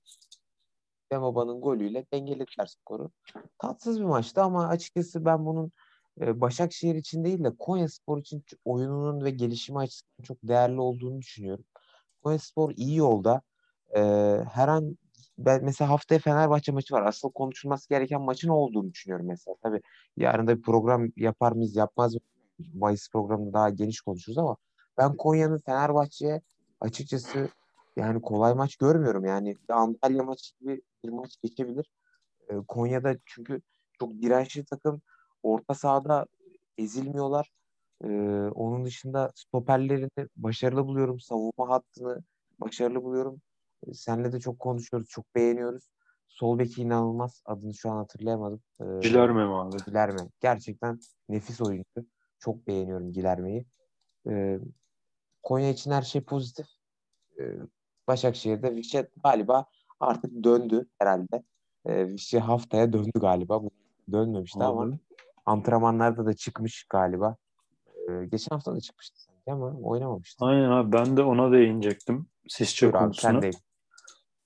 [1.12, 3.10] Dembaba'nın golüyle dengelediler skoru.
[3.58, 5.72] Tatsız bir maçtı ama açıkçası ben bunun
[6.20, 11.64] e, Başakşehir için değil de Konyaspor için oyununun ve gelişimi açısından çok değerli olduğunu düşünüyorum.
[12.22, 13.42] Konyaspor iyi yolda.
[13.96, 14.00] E,
[14.52, 14.98] her an
[15.38, 17.06] mesela haftaya Fenerbahçe maçı var.
[17.06, 19.56] Asıl konuşulması gereken maçın olduğunu düşünüyorum mesela.
[19.62, 19.80] Tabii
[20.16, 22.74] yarın da bir program yapar mıyız yapmaz mıyız?
[22.74, 24.56] Mayıs programında daha geniş konuşuruz ama
[24.98, 26.40] ben Konya'nın Fenerbahçe'ye
[26.80, 27.48] açıkçası
[27.96, 29.24] yani kolay maç görmüyorum.
[29.24, 31.90] Yani Antalya maçı gibi bir maç geçebilir.
[32.48, 33.60] E, Konya'da çünkü
[33.98, 35.02] çok dirençli takım.
[35.42, 36.26] Orta sahada
[36.78, 37.52] ezilmiyorlar.
[38.04, 38.08] E,
[38.54, 41.20] onun dışında stoperlerini başarılı buluyorum.
[41.20, 42.22] Savunma hattını
[42.60, 43.40] başarılı buluyorum.
[43.86, 45.08] E, senle de çok konuşuyoruz.
[45.08, 45.88] Çok beğeniyoruz.
[46.28, 47.42] Sol beki inanılmaz.
[47.44, 48.60] Adını şu an hatırlayamadım.
[48.80, 49.76] E, Gilerme mi abi?
[49.86, 50.20] Gilerme.
[50.40, 50.98] Gerçekten
[51.28, 52.06] nefis oyuncu.
[52.38, 53.66] Çok beğeniyorum Gilerme'yi.
[54.28, 54.58] E,
[55.42, 56.66] Konya için her şey pozitif.
[57.40, 57.42] E,
[58.08, 59.64] Başakşehir'de Vişe galiba
[60.00, 61.42] artık döndü herhalde.
[61.86, 63.60] E, Vişe haftaya döndü galiba.
[64.12, 64.64] Dönmemişti Abi.
[64.64, 64.98] ama
[65.46, 67.36] antrenmanlarda da çıkmış galiba.
[68.08, 70.44] E, geçen hafta da çıkmıştı sanki ama oynamamıştı.
[70.44, 72.26] Aynen abi ben de ona değinecektim.
[72.48, 73.38] Sisçe Buyur konusuna.
[73.38, 73.50] Abi,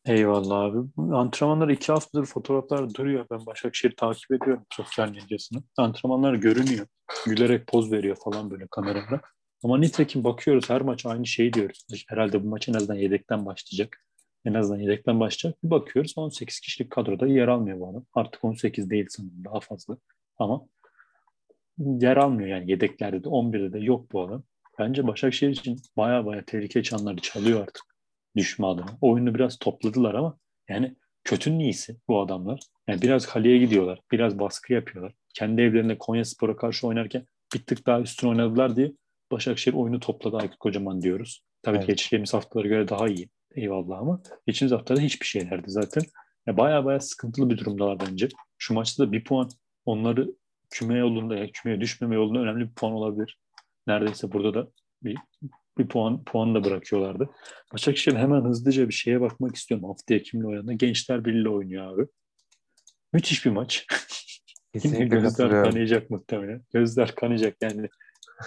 [0.04, 0.78] Eyvallah abi.
[1.14, 3.26] Antrenmanlar iki haftadır fotoğraflar duruyor.
[3.30, 5.62] Ben Başakşehir takip ediyorum sosyal medyasını.
[5.76, 6.86] Antrenmanlar görünüyor.
[7.26, 9.20] Gülerek poz veriyor falan böyle kamerada.
[9.64, 11.86] Ama nitekim bakıyoruz her maç aynı şeyi diyoruz.
[12.08, 14.06] Herhalde bu maç en azından yedekten başlayacak.
[14.44, 15.64] En azından yedekten başlayacak.
[15.64, 18.04] Bir bakıyoruz 18 kişilik kadroda yer almıyor bu adam.
[18.14, 19.96] Artık 18 değil sanırım daha fazla.
[20.38, 20.66] Ama
[21.78, 24.42] yer almıyor yani yedeklerde de 11'de de yok bu adam.
[24.78, 27.82] Bence Başakşehir için baya baya tehlike çanları çalıyor artık
[28.36, 28.98] düşme adına.
[29.00, 30.38] Oyunu biraz topladılar ama
[30.68, 32.60] yani kötünün iyisi bu adamlar.
[32.88, 34.00] Yani biraz kaleye gidiyorlar.
[34.12, 35.12] Biraz baskı yapıyorlar.
[35.34, 38.92] Kendi evlerinde Konya Spor'a karşı oynarken bir tık daha üstün oynadılar diye
[39.32, 41.44] Başakşehir oyunu topladı Aykut Kocaman diyoruz.
[41.62, 41.86] Tabii evet.
[41.86, 43.28] geçtiğimiz haftalara göre daha iyi.
[43.54, 46.02] Eyvallah ama geçtiğimiz haftada hiçbir şeylerdi zaten.
[46.46, 48.28] Ya baya baya sıkıntılı bir durumdalar bence.
[48.58, 49.48] Şu maçta da bir puan
[49.84, 50.28] onları
[50.70, 53.38] küme yolunda ya kümeye düşmeme yolunda önemli bir puan olabilir.
[53.86, 54.70] Neredeyse burada da
[55.02, 55.16] bir
[55.78, 57.30] bir puan puan da bırakıyorlardı.
[57.72, 59.88] Başakşehir hemen hızlıca bir şeye bakmak istiyorum.
[59.88, 60.72] Haftaya kimle oynadığında.
[60.72, 62.06] Gençler Birliği oynuyor abi.
[63.12, 63.86] Müthiş bir maç.
[64.72, 66.62] Kesinlikle gözler kanayacak muhtemelen.
[66.72, 67.88] Gözler kanayacak yani.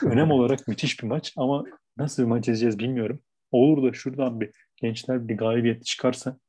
[0.01, 1.63] Önem olarak müthiş bir maç ama
[1.97, 3.19] nasıl bir maç izleyeceğiz bilmiyorum.
[3.51, 6.39] Olur da şuradan bir gençler bir galibiyet çıkarsa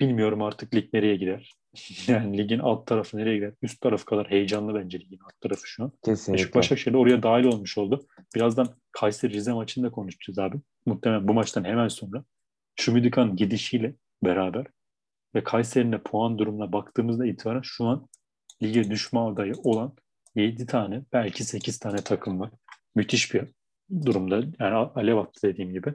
[0.00, 1.52] bilmiyorum artık lig nereye gider.
[2.08, 3.52] Yani ligin alt tarafı nereye gider?
[3.62, 5.92] Üst taraf kadar heyecanlı bence ligin alt tarafı şu an.
[6.04, 6.32] Kesinlikle.
[6.32, 8.06] Beşiktaş Başakşehir oraya dahil olmuş oldu.
[8.34, 10.56] Birazdan Kayseri Rize maçını da konuşacağız abi.
[10.86, 12.24] Muhtemelen bu maçtan hemen sonra.
[12.76, 13.94] Şumidika'nın gidişiyle
[14.24, 14.66] beraber
[15.34, 18.08] ve Kayseri'nin puan durumuna baktığımızda itibaren şu an
[18.62, 19.96] lige düşme adayı olan
[20.34, 22.50] 7 tane belki 8 tane takım var.
[22.94, 23.44] Müthiş bir
[24.04, 24.36] durumda.
[24.60, 25.94] Yani alev attı dediğim gibi.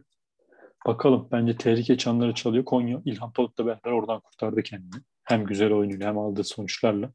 [0.88, 2.66] Bakalım bence tehlike çanları çalıyor.
[2.66, 5.02] Konya İlhan Palut'la beraber oradan kurtardı kendini.
[5.24, 7.12] Hem güzel oyunuyla hem aldığı sonuçlarla.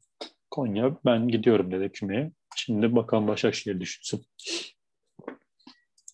[0.51, 2.31] Konya ben gidiyorum dedi kümeye.
[2.55, 4.25] Şimdi bakalım Başakşehir düşünsün.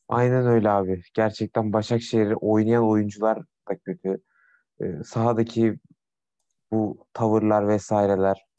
[0.08, 1.02] Aynen öyle abi.
[1.14, 3.40] Gerçekten Başakşehir'i oynayan oyuncular
[3.70, 4.22] da kötü.
[4.82, 5.80] Ee, sahadaki
[6.72, 8.51] bu tavırlar vesaireler.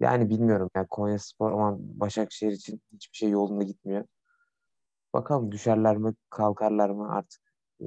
[0.00, 0.70] Yani bilmiyorum.
[0.76, 4.04] Yani Konya Spor ama Başakşehir için hiçbir şey yolunda gitmiyor.
[5.14, 7.40] Bakalım düşerler mi kalkarlar mı artık
[7.80, 7.86] e,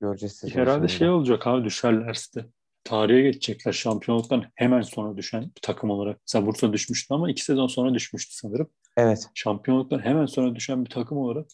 [0.00, 0.44] göreceğiz.
[0.44, 0.88] Herhalde sonunda.
[0.88, 2.46] şey olacak abi düşerlerse de.
[2.84, 6.20] Tarihe geçecekler şampiyonluktan hemen sonra düşen bir takım olarak.
[6.26, 8.70] Mesela Bursa düşmüştü ama iki sezon sonra düşmüştü sanırım.
[8.96, 9.30] Evet.
[9.34, 11.46] Şampiyonluktan hemen sonra düşen bir takım olarak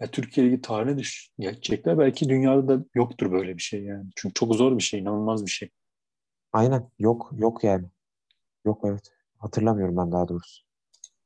[0.00, 1.98] ya Türkiye Ligi tarihine düş geçecekler.
[1.98, 4.04] Belki dünyada da yoktur böyle bir şey yani.
[4.16, 5.70] Çünkü çok zor bir şey, inanılmaz bir şey.
[6.52, 6.90] Aynen.
[6.98, 7.86] Yok, yok yani.
[8.64, 9.15] Yok evet.
[9.46, 10.62] Hatırlamıyorum ben daha doğrusu.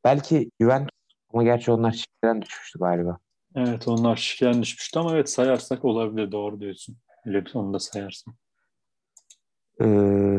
[0.05, 0.91] Belki Juventus
[1.33, 3.19] ama gerçi onlar şirketten düşmüştü galiba.
[3.57, 6.97] Evet onlar şirketten düşmüştü ama evet sayarsak olabilir doğru diyorsun.
[7.27, 8.35] Öyle onu da sayarsın.
[9.83, 10.39] Ee,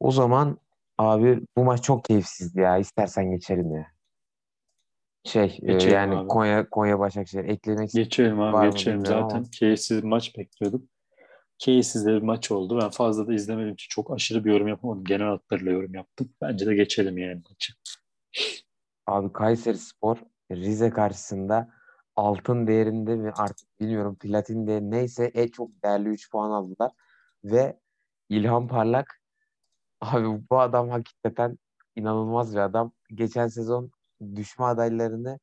[0.00, 0.58] o zaman
[0.98, 2.78] abi bu maç çok keyifsizdi ya.
[2.78, 3.86] İstersen geçelim ya.
[5.24, 6.28] Şey e, geçelim yani abi.
[6.28, 9.38] Konya Konya Başakşehir eklemek Geçelim abi geçelim zaten.
[9.38, 9.50] Ama.
[9.50, 10.88] Keyifsiz maç bekliyorduk.
[11.62, 12.78] Keyifsiz bir maç oldu.
[12.82, 15.04] Ben fazla da izlemedim için çok aşırı bir yorum yapamadım.
[15.04, 16.30] Genel hatlarıyla yorum yaptım.
[16.40, 17.72] Bence de geçelim yani maçı.
[19.06, 20.16] Abi Kayseri Spor
[20.52, 21.70] Rize karşısında
[22.16, 26.92] altın değerinde mi artık bilmiyorum platin de neyse e çok değerli 3 puan aldılar
[27.44, 27.80] ve
[28.28, 29.20] İlhan Parlak
[30.00, 31.58] abi bu adam hakikaten
[31.96, 32.92] inanılmaz bir adam.
[33.14, 33.90] Geçen sezon
[34.34, 35.38] düşme adaylarını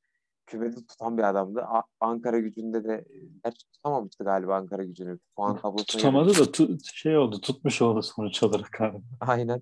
[0.49, 1.61] kümede tutan bir adamdı.
[1.61, 3.05] A- Ankara gücünde de
[3.43, 5.19] gerçi tutamamıştı galiba Ankara gücünü.
[5.35, 9.01] Puan tablosuna Tutamadı da tu- şey oldu tutmuş oldu sonuç olarak abi.
[9.19, 9.61] Aynen.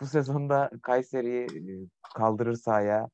[0.00, 3.08] Bu sezonda Kayseri'yi e, kaldırır sahaya.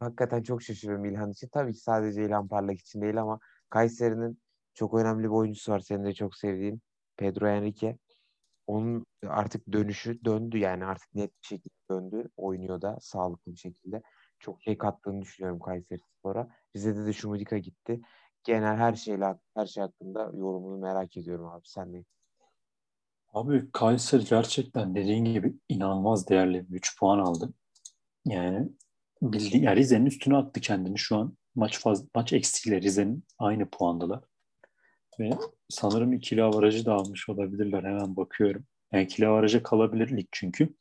[0.00, 1.48] Hakikaten çok şaşırıyorum İlhan için.
[1.48, 3.38] Tabii ki sadece İlhan Parlak için değil ama
[3.70, 4.40] Kayseri'nin
[4.74, 5.80] çok önemli bir oyuncusu var.
[5.80, 6.80] Senin de çok sevdiğin
[7.16, 7.98] Pedro Henrique.
[8.66, 12.28] Onun artık dönüşü döndü yani artık net bir şekilde döndü.
[12.36, 14.02] Oynuyor da sağlıklı bir şekilde.
[14.40, 16.48] Çok şey kattığını düşünüyorum Kayseri Spor'a.
[16.76, 18.00] Rize'de de Şumudika gitti.
[18.44, 21.68] Genel her şeyle her şey hakkında yorumunu merak ediyorum abi.
[21.68, 22.04] Sen de.
[23.32, 27.52] Abi Kayseri gerçekten dediğin gibi inanılmaz değerli 3 puan aldı.
[28.26, 28.68] Yani
[29.22, 31.36] bildiğin yani Rize'nin üstüne attı kendini şu an.
[31.54, 34.24] Maç faz, maç eksiğiyle Rize'nin aynı puandalar.
[35.20, 35.30] Ve
[35.68, 37.82] sanırım ikili avarajı da almış olabilirler.
[37.82, 38.64] Hemen bakıyorum.
[38.92, 40.74] Yani ikili avaraja kalabilir lig çünkü.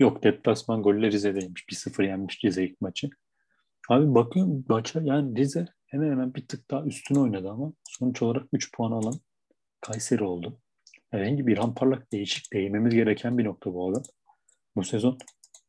[0.00, 1.64] Yok deplasman golle Rize'deymiş.
[1.64, 3.10] 1-0 yenmiş Rize ilk maçı.
[3.88, 8.46] Abi bakıyorum maça yani Rize hemen hemen bir tık daha üstüne oynadı ama sonuç olarak
[8.52, 9.14] 3 puan alan
[9.80, 10.60] Kayseri oldu.
[11.10, 14.02] Herhangi bir İlhan Parlak değişik değmemiz gereken bir nokta bu adam.
[14.76, 15.18] Bu sezon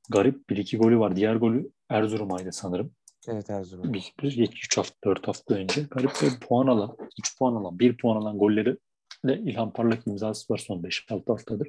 [0.10, 1.16] garip bir iki golü var.
[1.16, 2.92] Diğer golü Erzurum'aydı sanırım.
[3.28, 3.94] Evet Erzurum.
[3.94, 5.82] Bir, bir 3 hafta 4 hafta önce.
[5.82, 8.78] Garip bir puan alan, 3 puan alan, 1 puan alan golleri
[9.26, 11.68] de İlhan Parlak imzası var son 5-6 haftadır.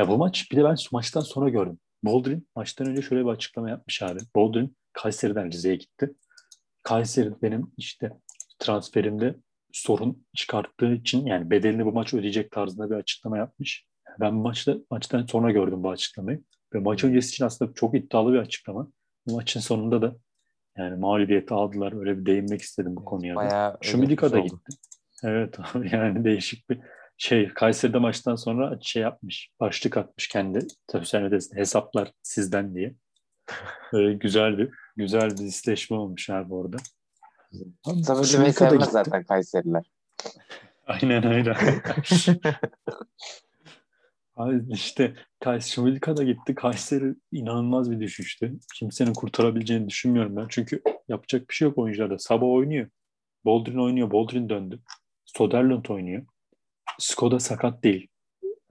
[0.00, 1.78] Ya bu maç bir de ben maçtan sonra gördüm.
[2.02, 4.18] Boldrin maçtan önce şöyle bir açıklama yapmış abi.
[4.36, 6.14] Boldrin Kayseri'den Rize'ye gitti.
[6.82, 8.12] Kayseri benim işte
[8.58, 9.36] transferimde
[9.72, 13.86] sorun çıkarttığı için yani bedelini bu maç ödeyecek tarzında bir açıklama yapmış.
[14.20, 16.42] Ben maçta maçtan sonra gördüm bu açıklamayı.
[16.74, 18.90] Ve maç öncesi için aslında çok iddialı bir açıklama.
[19.26, 20.16] Bu maçın sonunda da
[20.78, 22.00] yani mağlubiyeti aldılar.
[22.00, 23.36] Öyle bir değinmek istedim bu konuya.
[23.36, 24.60] Bayağı Şumidika da özetmiş oldu.
[24.70, 24.80] gitti.
[25.24, 26.80] Evet abi yani değişik bir
[27.20, 27.48] şey.
[27.48, 29.50] Kayseri'de maçtan sonra şey yapmış.
[29.60, 32.94] Başlık atmış kendi sosyal medyasında hesaplar sizden diye.
[33.92, 36.76] Böyle güzel bir güzel bir listeleşme olmuş abi orada.
[37.86, 39.90] Ömer'i da sevmez zaten Kayseriler.
[40.86, 41.56] Aynen aynen.
[44.36, 46.54] Abi işte Kayseri da gitti.
[46.54, 48.58] Kayseri inanılmaz bir düşüştü.
[48.74, 50.46] Kimsenin kurtarabileceğini düşünmüyorum ben.
[50.48, 52.18] Çünkü yapacak bir şey yok oyuncularda.
[52.18, 52.88] Sabah oynuyor.
[53.44, 54.10] Boldrin oynuyor.
[54.10, 54.80] Boldrin döndü.
[55.24, 56.26] Soderlund oynuyor.
[56.98, 58.08] Skoda sakat değil.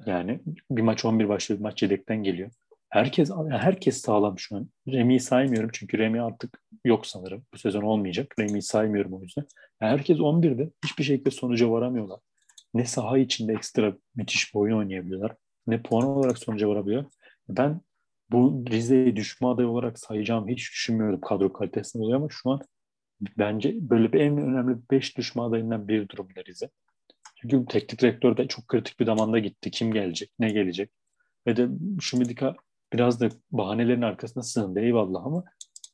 [0.05, 0.39] Yani
[0.71, 2.51] bir maç 11 başlıyor, bir maç yedekten geliyor.
[2.89, 4.69] Herkes herkes sağlam şu an.
[4.87, 7.45] Remi'yi saymıyorum çünkü Remi artık yok sanırım.
[7.53, 8.35] Bu sezon olmayacak.
[8.39, 9.45] Remi'yi saymıyorum o yüzden.
[9.79, 10.69] Herkes 11'de.
[10.85, 12.19] Hiçbir şekilde sonuca varamıyorlar.
[12.73, 15.35] Ne saha içinde ekstra müthiş bir oyun oynayabiliyorlar.
[15.67, 17.05] Ne puan olarak sonuca varabiliyor.
[17.49, 17.81] Ben
[18.31, 22.61] bu Rize'yi düşme adayı olarak sayacağım hiç düşünmüyordum kadro kalitesinden dolayı ama şu an
[23.37, 26.69] bence böyle bir en önemli 5 düşme adayından bir durumda Rize.
[27.41, 29.71] Çünkü teknik direktör de çok kritik bir zamanda gitti.
[29.71, 30.91] Kim gelecek, ne gelecek?
[31.47, 31.67] Ve de
[32.01, 32.55] Şumidika
[32.93, 35.43] biraz da bahanelerin arkasına sığındı eyvallah ama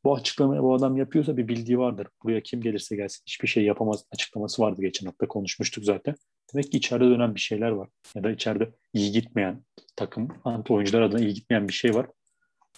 [0.04, 2.08] bu açıklamayı bu adam yapıyorsa bir bildiği vardır.
[2.24, 6.16] Buraya kim gelirse gelsin hiçbir şey yapamaz açıklaması vardı geçen hafta konuşmuştuk zaten.
[6.54, 7.90] Demek ki içeride dönen bir şeyler var.
[8.16, 9.64] Ya da içeride iyi gitmeyen
[9.96, 12.08] takım, anti oyuncular adına iyi gitmeyen bir şey var.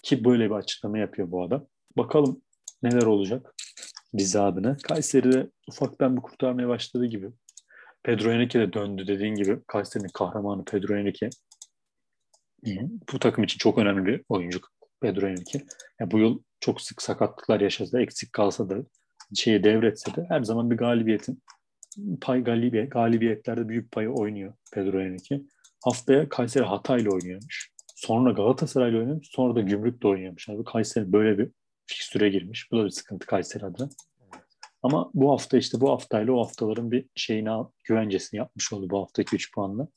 [0.03, 1.67] Ki böyle bir açıklama yapıyor bu adam.
[1.97, 2.41] Bakalım
[2.83, 3.55] neler olacak
[4.19, 4.77] Rize adına.
[4.77, 7.31] Kayseri'de ufaktan bir kurtarmaya başladığı gibi.
[8.03, 9.59] Pedro Henrique de döndü dediğin gibi.
[9.67, 11.29] Kayseri'nin kahramanı Pedro Henrique.
[13.13, 14.59] Bu takım için çok önemli bir oyuncu
[15.01, 15.65] Pedro Henrique.
[15.99, 18.75] Ya bu yıl çok sık sakatlıklar yaşasa da eksik kalsa da
[19.35, 21.43] şeyi devretse de her zaman bir galibiyetin
[22.21, 25.41] pay galibiyet, galibiyetlerde büyük payı oynuyor Pedro Henrique.
[25.83, 27.71] Haftaya Kayseri Hatay'la oynuyormuş.
[27.95, 29.27] Sonra Galatasaray'la oynuyormuş.
[29.31, 30.47] Sonra da Gümrük'le oynuyormuş.
[30.47, 31.51] Yani Kayseri böyle bir
[31.85, 32.71] fikstüre girmiş.
[32.71, 33.89] Bu da bir sıkıntı Kayseri adına.
[34.87, 37.49] Ama bu hafta işte bu haftayla o haftaların bir şeyini
[37.83, 39.87] güvencesini yapmış oldu bu haftaki 3 puanla.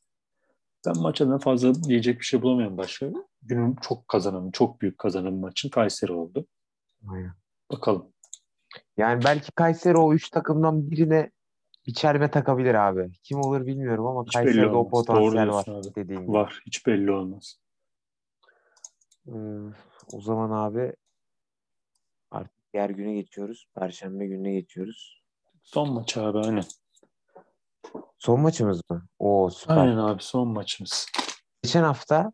[0.87, 3.07] Ben maç adına fazla diyecek bir şey bulamıyorum başka.
[3.43, 6.47] Günün çok kazananı, çok büyük kazananı maçın Kayseri oldu.
[7.09, 7.33] Aynen.
[7.73, 8.13] Bakalım.
[8.97, 11.31] Yani belki Kayseri o üç takımdan birine
[11.87, 13.13] bir çelme takabilir abi.
[13.23, 15.95] Kim olur bilmiyorum ama Hiç Kayseri'de o potansiyel var abi.
[15.95, 16.33] dediğin gibi.
[16.33, 16.63] Var.
[16.67, 17.61] Hiç belli olmaz.
[19.29, 19.33] Ee,
[20.13, 20.93] o zaman abi
[22.75, 23.67] diğer güne geçiyoruz.
[23.75, 25.23] Perşembe gününe geçiyoruz.
[25.63, 26.65] Son maç abi aynen.
[28.19, 29.07] Son maçımız mı?
[29.19, 29.77] Oo süper.
[29.77, 31.07] Aynen abi son maçımız.
[31.63, 32.33] Geçen hafta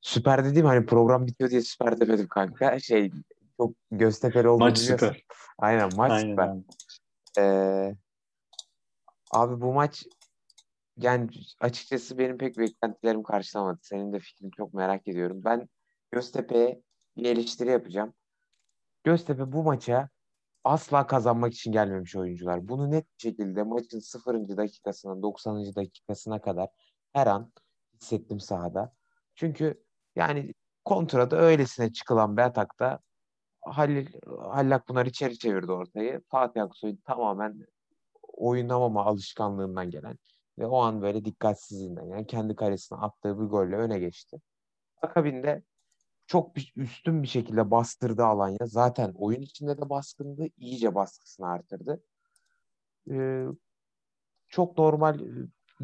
[0.00, 2.78] süper dediğim hani program bitiyor diye süper demedim kanka.
[2.78, 3.10] Şey
[3.56, 5.06] çok Göztepe'li olduğunu Maç biliyorsun.
[5.06, 5.22] süper.
[5.58, 6.48] Aynen maç Aynen süper.
[6.48, 6.62] abi.
[7.38, 7.96] Ee,
[9.30, 10.04] abi bu maç
[10.96, 11.28] yani
[11.60, 13.78] açıkçası benim pek beklentilerim karşılamadı.
[13.82, 15.40] Senin de fikrini çok merak ediyorum.
[15.44, 15.68] Ben
[16.12, 16.80] Göztepe'ye
[17.16, 18.14] bir eleştiri yapacağım.
[19.06, 20.08] Göztepe bu maça
[20.64, 22.68] asla kazanmak için gelmemiş oyuncular.
[22.68, 24.56] Bunu net bir şekilde maçın 0.
[24.56, 25.74] dakikasına 90.
[25.74, 26.68] dakikasına kadar
[27.12, 27.52] her an
[28.00, 28.92] hissettim sahada.
[29.34, 29.84] Çünkü
[30.16, 30.54] yani
[30.84, 32.98] kontrada öylesine çıkılan bir atakta
[33.64, 36.22] Halil, Halil Akpınar içeri çevirdi ortayı.
[36.28, 37.66] Fatih Aksoy tamamen
[38.22, 40.18] oynamama alışkanlığından gelen
[40.58, 44.40] ve o an böyle dikkatsizliğinden yani kendi kalesine attığı bir golle öne geçti.
[45.02, 45.62] Akabinde
[46.26, 48.66] çok bir, üstün bir şekilde bastırdı Alanya.
[48.66, 50.46] Zaten oyun içinde de baskındı.
[50.58, 52.02] iyice baskısını artırdı.
[53.10, 53.46] Ee,
[54.48, 55.20] çok normal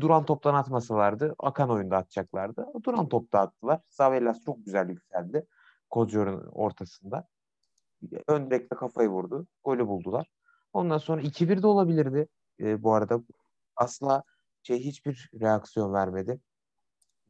[0.00, 2.66] duran toptan atmasalardı akan oyunda atacaklardı.
[2.84, 3.80] Duran topta attılar.
[3.88, 5.46] Zavellas çok güzel yükseldi.
[5.90, 7.28] Kozyor'un ortasında.
[8.28, 9.46] Ön direkte kafayı vurdu.
[9.64, 10.30] Golü buldular.
[10.72, 12.28] Ondan sonra 2-1 de olabilirdi.
[12.60, 13.22] Ee, bu arada
[13.76, 14.22] asla
[14.62, 16.40] şey hiçbir reaksiyon vermedi.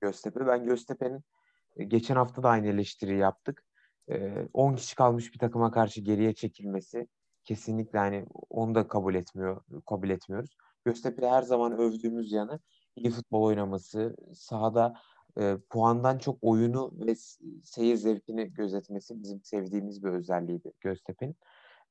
[0.01, 0.47] Göztepe.
[0.47, 1.23] Ben Göztepe'nin e,
[1.79, 3.65] geçen hafta da aynı eleştiri yaptık.
[4.53, 7.09] 10 e, kişi kalmış bir takıma karşı geriye çekilmesi
[7.45, 10.57] kesinlikle hani onu da kabul etmiyor kabul etmiyoruz.
[10.85, 12.61] Göztepe her zaman övdüğümüz yanı
[12.97, 14.95] iyi futbol oynaması, sahada
[15.41, 17.15] e, puandan çok oyunu ve
[17.63, 21.37] seyir zevkini gözetmesi bizim sevdiğimiz bir özelliğiydi Göztepe'nin.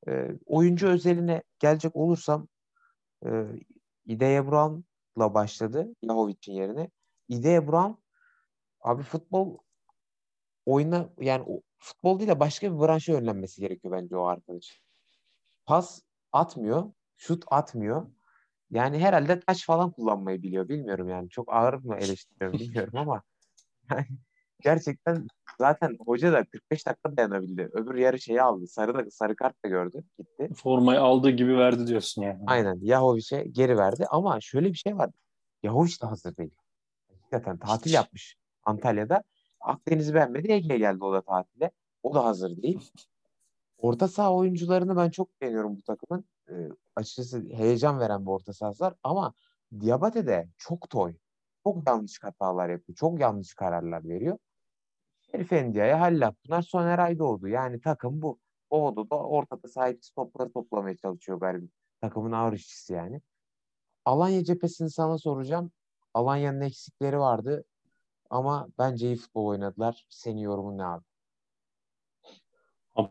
[0.08, 2.48] E, oyuncu özeline gelecek olursam
[3.26, 3.46] e,
[4.04, 6.90] İdeye Brown'la başladı Yahovic'in yerine.
[7.28, 7.92] İdeye Brown
[8.80, 9.58] abi futbol
[10.66, 14.80] oyuna yani o, futbol değil de başka bir branşa yönlenmesi gerekiyor bence o arkadaş.
[15.66, 16.00] Pas
[16.32, 18.06] atmıyor, şut atmıyor.
[18.70, 20.68] Yani herhalde taş falan kullanmayı biliyor.
[20.68, 21.28] Bilmiyorum yani.
[21.28, 23.22] Çok ağır mı eleştiriyorum bilmiyorum ama
[23.90, 24.06] yani
[24.60, 25.26] gerçekten
[25.58, 27.70] zaten hoca da 45 dakika dayanabildi.
[27.72, 28.66] Öbür yarı şeyi aldı.
[28.66, 30.04] Sarı da sarı kart da gördü.
[30.18, 30.54] Gitti.
[30.54, 32.44] Formayı aldığı gibi verdi diyorsun yani.
[32.46, 32.78] Aynen.
[32.80, 35.10] Yahovic'e geri verdi ama şöyle bir şey var.
[35.62, 36.54] Yahovic de hazır değil.
[37.30, 39.22] Zaten tatil yapmış Antalya'da.
[39.62, 40.52] Akdeniz'i beğenmedi.
[40.52, 41.70] Ege'ye geldi o da tatile.
[42.02, 42.92] O da hazır değil.
[43.78, 46.24] Orta saha oyuncularını ben çok beğeniyorum bu takımın.
[46.48, 46.54] E,
[46.96, 49.34] açıkçası heyecan veren bir orta sahası ama
[49.80, 51.14] Diabate de çok toy.
[51.64, 52.96] Çok yanlış hatalar yapıyor.
[52.96, 54.38] Çok yanlış kararlar veriyor.
[55.32, 57.48] Herif Endia'ya Halil Akpınar Soner Aydoğdu.
[57.48, 58.38] Yani takım bu.
[58.70, 61.66] Oğdu da ortada sahip topları toplamaya çalışıyor galiba.
[62.00, 63.20] Takımın ağır işçisi yani.
[64.04, 65.72] Alanya cephesini sana soracağım.
[66.14, 67.64] Alanya'nın eksikleri vardı.
[68.32, 70.06] Ama bence iyi futbol oynadılar.
[70.08, 71.04] Senin yorumun ne abi?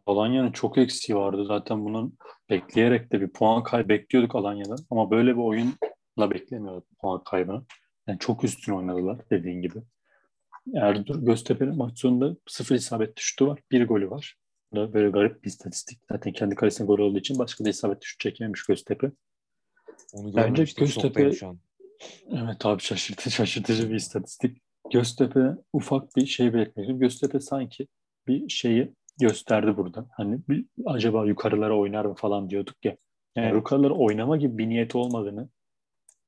[0.05, 1.45] Alanya'nın çok eksiği vardı.
[1.45, 2.17] Zaten bunun
[2.49, 4.77] bekleyerek de bir puan kaybı bekliyorduk Alanya'dan.
[4.89, 7.63] Ama böyle bir oyunla beklemiyorduk puan kaybını.
[8.07, 9.83] Yani çok üstün oynadılar dediğin gibi.
[10.75, 13.59] Erdur Göztepe'nin maç sonunda sıfır isabetli şutu var.
[13.71, 14.37] Bir golü var.
[14.71, 15.99] Bu da böyle garip bir istatistik.
[16.11, 19.11] Zaten kendi kalesine gol olduğu için başka da isabetli şut çekememiş Göztepe.
[20.13, 21.59] Onu Bence Göztepe şu an.
[22.31, 24.61] Evet abi şaşırtıcı, şaşırtıcı bir istatistik.
[24.93, 26.99] Göztepe ufak bir şey bekliyorum.
[26.99, 27.87] Göztepe sanki
[28.27, 30.05] bir şeyi gösterdi burada.
[30.11, 32.97] Hani bir, acaba yukarılara oynar mı falan diyorduk ya.
[33.35, 33.55] Yani evet.
[33.55, 35.49] yukarılara oynama gibi bir niyeti olmadığını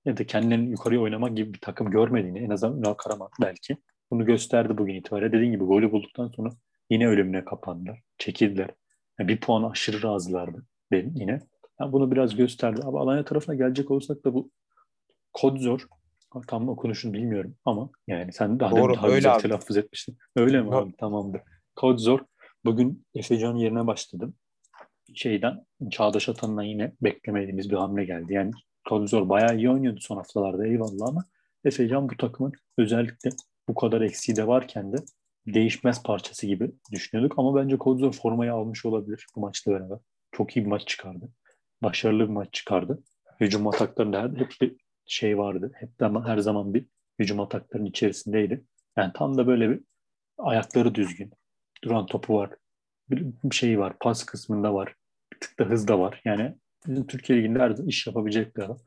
[0.05, 3.77] ya da kendilerinin yukarıya oynama gibi bir takım görmediğini en azından Ünal Karaman belki
[4.11, 5.31] bunu gösterdi bugün itibariyle.
[5.31, 6.49] Dediğim gibi golü bulduktan sonra
[6.89, 8.01] yine ölümüne kapandılar.
[8.17, 8.69] Çekildiler.
[9.19, 11.39] Yani bir puan aşırı razılardı benim yine.
[11.79, 12.81] Yani bunu biraz gösterdi.
[12.85, 14.51] Ama Alanya tarafına gelecek olsak da bu
[15.33, 15.87] kod zor.
[16.47, 19.41] Tam okunuşunu bilmiyorum ama yani sen daha, Doğru, daha güzel abi.
[19.41, 20.17] telaffuz etmiştin.
[20.35, 20.95] Öyle mi abi?
[20.97, 21.41] Tamamdır.
[21.75, 22.19] Kod zor.
[22.65, 24.35] Bugün Efecan yerine başladım.
[25.15, 28.33] Şeyden Çağdaş Atan'dan yine beklemediğimiz bir hamle geldi.
[28.33, 28.51] Yani
[28.89, 31.25] Kodzor bayağı iyi oynuyordu son haftalarda eyvallah ama
[31.65, 33.29] Efecan bu takımın özellikle
[33.67, 34.97] bu kadar eksiği de varken de
[35.47, 37.39] değişmez parçası gibi düşünüyorduk.
[37.39, 39.97] Ama bence Kodzor formayı almış olabilir bu maçla beraber.
[40.31, 41.29] Çok iyi bir maç çıkardı.
[41.83, 43.03] Başarılı bir maç çıkardı.
[43.39, 45.71] Hücum ataklarında hep bir şey vardı.
[45.75, 46.85] Hep de her zaman bir
[47.19, 48.65] hücum ataklarının içerisindeydi.
[48.97, 49.79] Yani tam da böyle bir
[50.37, 51.31] ayakları düzgün,
[51.83, 52.49] duran topu var.
[53.09, 53.93] Bir şey var.
[53.99, 54.95] Pas kısmında var.
[55.33, 56.21] Bir tık da hız da var.
[56.25, 56.55] Yani
[56.87, 58.77] bizim Türkiye Ligi'nde her iş yapabilecek bir adam.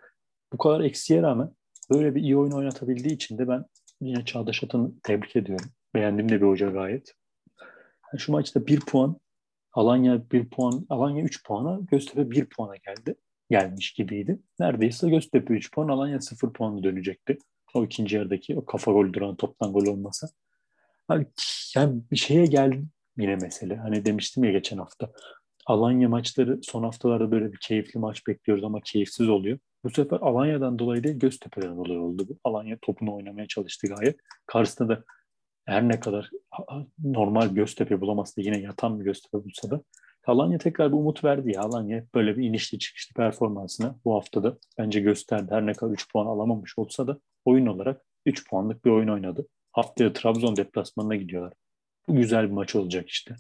[0.53, 1.51] Bu kadar eksiğe rağmen
[1.91, 3.65] böyle bir iyi oyun oynatabildiği için de ben
[4.01, 5.71] yine Çağdaş Atan'ı tebrik ediyorum.
[5.95, 7.15] Beğendim de bir hoca gayet.
[8.13, 9.21] Yani şu maçta bir puan
[9.77, 13.15] Alanya bir puan, Alanya 3 puana, Göztepe 1 puana geldi.
[13.51, 14.39] Gelmiş gibiydi.
[14.61, 17.39] Neredeyse Göztepe 3 puan, Alanya 0 puanı dönecekti.
[17.75, 20.29] O ikinci yarıdaki o kafa gol duran toptan gol olmasa.
[21.09, 21.27] Hani
[21.77, 22.85] yani bir şeye geldi
[23.17, 23.77] yine mesele.
[23.77, 25.13] Hani demiştim ya geçen hafta.
[25.67, 29.59] Alanya maçları son haftalarda böyle bir keyifli maç bekliyoruz ama keyifsiz oluyor.
[29.85, 32.39] Bu sefer Alanya'dan dolayı değil Göztepe'den dolayı oldu bu.
[32.45, 34.17] Alanya topunu oynamaya çalıştı gayet.
[34.47, 35.05] Karşısında da
[35.65, 36.31] her ne kadar
[37.05, 39.83] normal Göztepe bulamazsa yine yatan bir Göztepe bulsa da
[40.27, 41.61] Alanya tekrar bir umut verdi ya.
[41.63, 45.47] Alanya böyle bir inişli çıkışlı performansını bu haftada bence gösterdi.
[45.51, 49.47] Her ne kadar 3 puan alamamış olsa da oyun olarak 3 puanlık bir oyun oynadı.
[49.73, 51.53] Haftaya Trabzon deplasmanına gidiyorlar.
[52.09, 53.37] Bu güzel bir maç olacak işte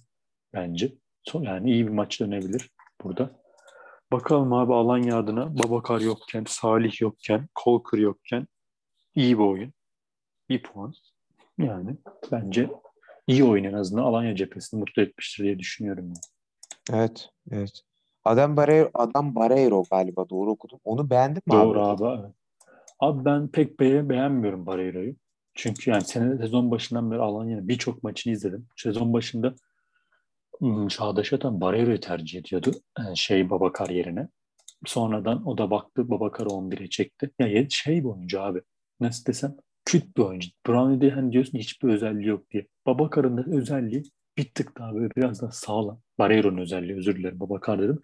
[0.55, 0.93] bence.
[1.35, 2.71] Yani iyi bir maç dönebilir
[3.05, 3.31] burada.
[4.13, 8.47] Bakalım abi Alanya adına Babakar yokken, Salih yokken, Kolkır yokken
[9.15, 9.73] iyi bir oyun.
[10.49, 10.95] Bir puan.
[11.59, 11.97] Yani
[12.33, 12.71] bence
[13.27, 16.05] iyi oyun en azından Alanya cephesini mutlu etmiştir diye düşünüyorum.
[16.05, 16.36] Yani.
[16.93, 17.83] Evet, evet.
[18.25, 20.79] Adam Barreiro, Adam Barreiro galiba doğru okudum.
[20.85, 22.07] Onu beğendin mi Doğru abi?
[22.07, 22.33] abi.
[23.01, 25.15] Abi ben pek be beğenmiyorum Barreiro'yu.
[25.55, 28.67] Çünkü yani sene sezon başından beri Alanya'nın birçok maçını izledim.
[28.77, 29.55] Sezon başında
[30.59, 32.71] hmm, Çağdaş Atan Barreiro'yu tercih ediyordu.
[32.99, 34.29] Yani şey baba kariyerine.
[34.85, 37.31] Sonradan o da baktı Babakar'ı 11'e çekti.
[37.39, 38.63] Ya yani şey bir oyuncu abi.
[39.01, 40.49] Nasıl desem küt bir oyuncu.
[40.67, 42.67] Brownie'de hani diyorsun hiçbir özelliği yok diye.
[42.87, 44.03] Babakar'ın da özelliği
[44.39, 46.01] bir tık daha böyle biraz daha sağlam.
[46.19, 48.01] Barreiro'nun özelliği özür dilerim Babakar dedim.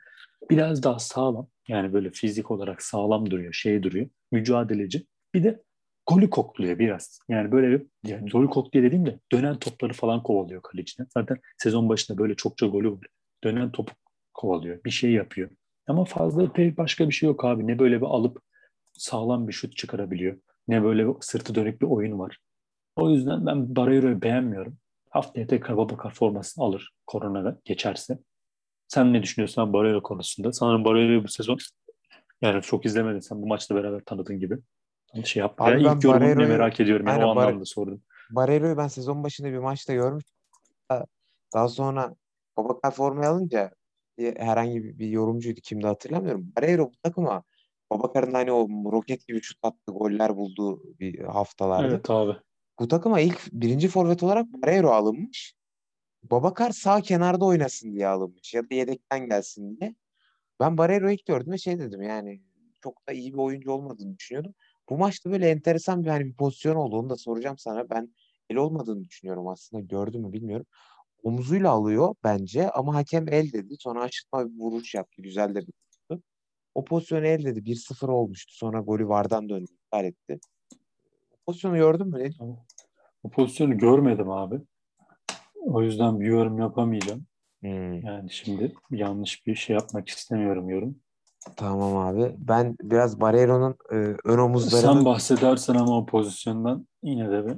[0.51, 1.49] Biraz daha sağlam.
[1.69, 4.07] Yani böyle fizik olarak sağlam duruyor, şey duruyor.
[4.33, 5.07] Mücadeleci.
[5.35, 5.63] Bir de
[6.07, 7.19] golü kokluyor biraz.
[7.29, 11.07] Yani böyle bir yani golü kokluyor dediğim de dönen topları falan kovalıyor kaleciden.
[11.15, 13.07] Zaten sezon başında böyle çokça golü var.
[13.45, 13.93] Dönen topu
[14.35, 14.85] kovalıyor.
[14.85, 15.51] Bir şey yapıyor.
[15.87, 17.67] Ama fazla pek başka bir şey yok abi.
[17.67, 18.43] Ne böyle bir alıp
[18.93, 20.37] sağlam bir şut çıkarabiliyor.
[20.69, 22.39] Ne böyle bir sırtı dönük bir oyun var.
[22.97, 24.79] O yüzden ben Barreiro'yu beğenmiyorum.
[25.13, 28.19] Haftaya tekrar Babakar formasını alır koronada geçerse.
[28.89, 30.53] Sen ne düşünüyorsun Barreiro konusunda?
[30.53, 31.59] Sanırım Barreiro'yu bu sezon
[32.43, 34.59] yani çok izlemedin sen bu maçla beraber tanıdığın gibi.
[35.25, 35.61] Şey yap.
[35.61, 37.07] Abi yani ben ilk yorumunu ne Barreiro'yu- merak ediyorum.
[37.07, 38.03] Yani Aynen, o anlamda sordum.
[38.31, 40.35] Barreiro'yu ben sezon başında bir maçta görmüştüm.
[41.55, 42.15] Daha sonra
[42.57, 43.71] Babakar formayı alınca
[44.19, 46.53] herhangi bir, bir yorumcuydu kimdi hatırlamıyorum.
[46.57, 47.43] Barreiro bu takıma
[47.91, 51.87] Babakar'ın hani o roket gibi şut attığı goller bulduğu bir haftalardı.
[51.89, 52.37] Evet abi.
[52.79, 55.55] Bu takıma ilk birinci forvet olarak Barreiro alınmış.
[56.23, 59.95] Babakar sağ kenarda oynasın diye alınmış ya da yedekten gelsin diye.
[60.61, 62.43] Ben Barreiro'yu ilk gördüm ve şey dedim yani
[62.83, 64.55] çok da iyi bir oyuncu olmadığını düşünüyordum.
[64.91, 66.97] Bu maçta böyle enteresan bir hani bir pozisyon oldu.
[66.97, 67.91] Onu da soracağım sana.
[67.91, 68.15] Ben
[68.51, 69.83] el olmadığını düşünüyorum aslında.
[69.83, 70.67] Gördüm mü bilmiyorum.
[71.23, 73.77] Omuzuyla alıyor bence ama hakem el dedi.
[73.79, 75.23] Sonra aşırtma bir vuruş yaptı.
[75.23, 76.23] Güzel de bir vuruştu.
[76.75, 77.65] O pozisyonu el dedi.
[77.65, 78.55] 1-0 olmuştu.
[78.55, 79.73] Sonra golü vardan döndü.
[79.73, 80.41] iptal etti.
[81.47, 82.19] Pozisyonu gördün mü?
[82.41, 82.57] Ne
[83.23, 84.61] O pozisyonu görmedim abi.
[85.61, 87.27] O yüzden bir yorum yapamayacağım.
[87.61, 90.97] Hmm, Yani şimdi yanlış bir şey yapmak istemiyorum yorum.
[91.57, 92.35] tamam abi.
[92.39, 94.95] Ben biraz Barreiro'nun e, ön omuzlarını...
[94.95, 97.55] Sen bahsedersen ama o pozisyondan yine de bir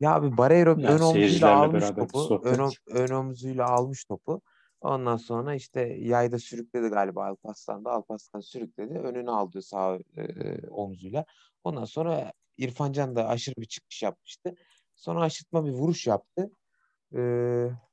[0.00, 2.40] Ya abi Barreiro Yani ön omuzuyla almış topu.
[2.44, 4.40] Ön, ön omuzuyla almış topu.
[4.80, 7.90] Ondan sonra işte yayda sürükledi galiba Alparslan da.
[7.90, 8.98] Alparslan sürükledi.
[8.98, 11.24] Önüne aldı sağ e, omzuyla.
[11.66, 14.54] Ondan sonra İrfan Can da aşırı bir çıkış yapmıştı.
[14.94, 16.50] Sonra aşırtma bir vuruş yaptı.
[17.14, 17.20] E,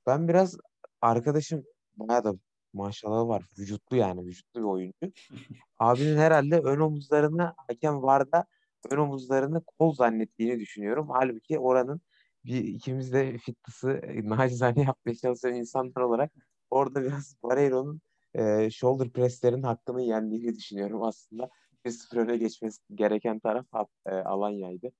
[0.07, 0.57] ben biraz
[1.01, 1.63] arkadaşım
[1.95, 2.33] bayağı da
[2.73, 3.43] maşallah var.
[3.59, 4.25] Vücutlu yani.
[4.25, 5.11] Vücutlu bir oyuncu.
[5.79, 8.45] Abinin herhalde ön omuzlarını hakem VAR'da
[8.89, 11.07] ön omuzlarını kol zannettiğini düşünüyorum.
[11.09, 12.01] Halbuki oranın
[12.45, 16.31] bir ikimiz de fitness'ı nacizane yapmaya çalışan insanlar olarak
[16.69, 18.01] orada biraz Barreiro'nun
[18.33, 21.49] e, shoulder press'lerin hakkını yendiğini düşünüyorum aslında.
[21.85, 23.65] 1-0 öne geçmesi gereken taraf
[24.05, 24.91] e, Alanya'ydı.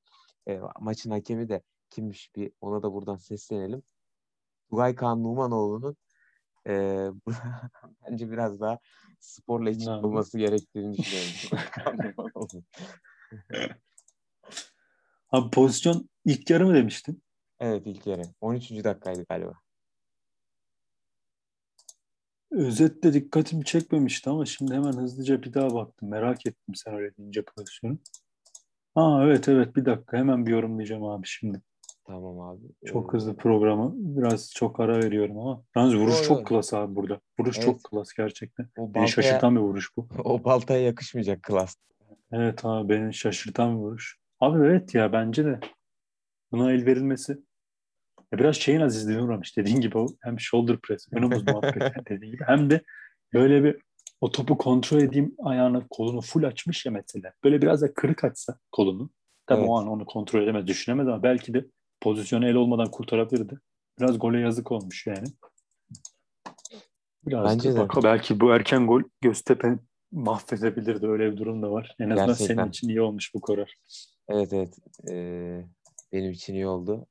[0.48, 3.84] E, maçın hakemi de kimmiş bir ona da buradan seslenelim.
[4.70, 5.96] Tugay Kaan Numanoğlu'nun
[6.68, 7.08] e,
[8.10, 8.80] bence biraz daha
[9.20, 10.08] sporla abi?
[10.08, 11.68] olması gerektiğini düşünüyorum.
[15.32, 17.24] Abi pozisyon ilk yarı mı demiştin?
[17.60, 18.24] evet ilk yarı.
[18.42, 18.84] 13.
[18.84, 19.63] dakikaydı galiba.
[22.54, 26.10] Özette dikkatimi çekmemişti ama şimdi hemen hızlıca bir daha baktım.
[26.10, 27.98] Merak ettim sen öyle deyince pozisyonu.
[28.96, 31.62] Aa evet evet bir dakika hemen bir yorumlayacağım abi şimdi.
[32.08, 32.62] Tamam abi.
[32.86, 33.92] Çok Ee, hızlı programı.
[33.96, 35.64] Biraz çok ara veriyorum ama.
[35.76, 37.20] Yalnız vuruş çok klas abi burada.
[37.40, 37.66] Vuruş Evet.
[37.66, 38.66] çok klas gerçekten.
[38.78, 40.08] O Beni baltaya, şaşırtan bir vuruş bu.
[40.24, 41.76] o baltaya yakışmayacak klas.
[42.32, 44.18] Evet abi beni şaşırtan bir vuruş.
[44.40, 45.60] Abi evet ya bence de
[46.52, 47.38] buna el verilmesi
[48.34, 51.80] ya biraz şeyin azizliğine uğramış dediğin gibi o hem shoulder press, ön omuz muhabbeti
[52.10, 52.82] dediğin gibi hem de
[53.34, 53.82] böyle bir
[54.22, 57.34] o topu kontrol edeyim ayağını kolunu full açmış ya mesela.
[57.44, 59.10] Böyle biraz da kırık açsa kolunu.
[59.48, 59.88] Tabii o Evet.
[59.88, 61.66] an onu kontrol edemez, düşünemez ama belki de
[62.02, 63.60] pozisyonu el olmadan kurtarabilirdi.
[64.00, 65.28] Biraz gole yazık olmuş yani.
[67.28, 67.80] Biraz Bence de.
[67.80, 69.80] bak belki bu erken gol Göztepe
[70.12, 71.08] mahvedebilirdi.
[71.08, 71.96] Öyle bir durum da var.
[72.00, 72.56] En azından Gerçekten.
[72.56, 73.78] senin için iyi olmuş bu karar.
[74.30, 74.78] Evet evet.
[75.10, 75.66] Ee,
[76.14, 77.08] benim için iyi oldu.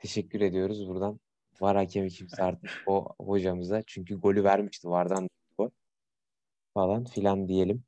[0.00, 1.20] Teşekkür ediyoruz buradan.
[1.60, 3.82] Var hakemi kimse artık o hocamıza.
[3.86, 5.28] Çünkü golü vermişti vardan
[5.58, 5.70] gol
[6.74, 7.84] falan filan diyelim.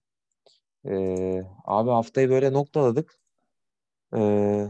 [0.88, 3.18] Ee, abi haftayı böyle noktaladık.
[4.16, 4.68] Ee,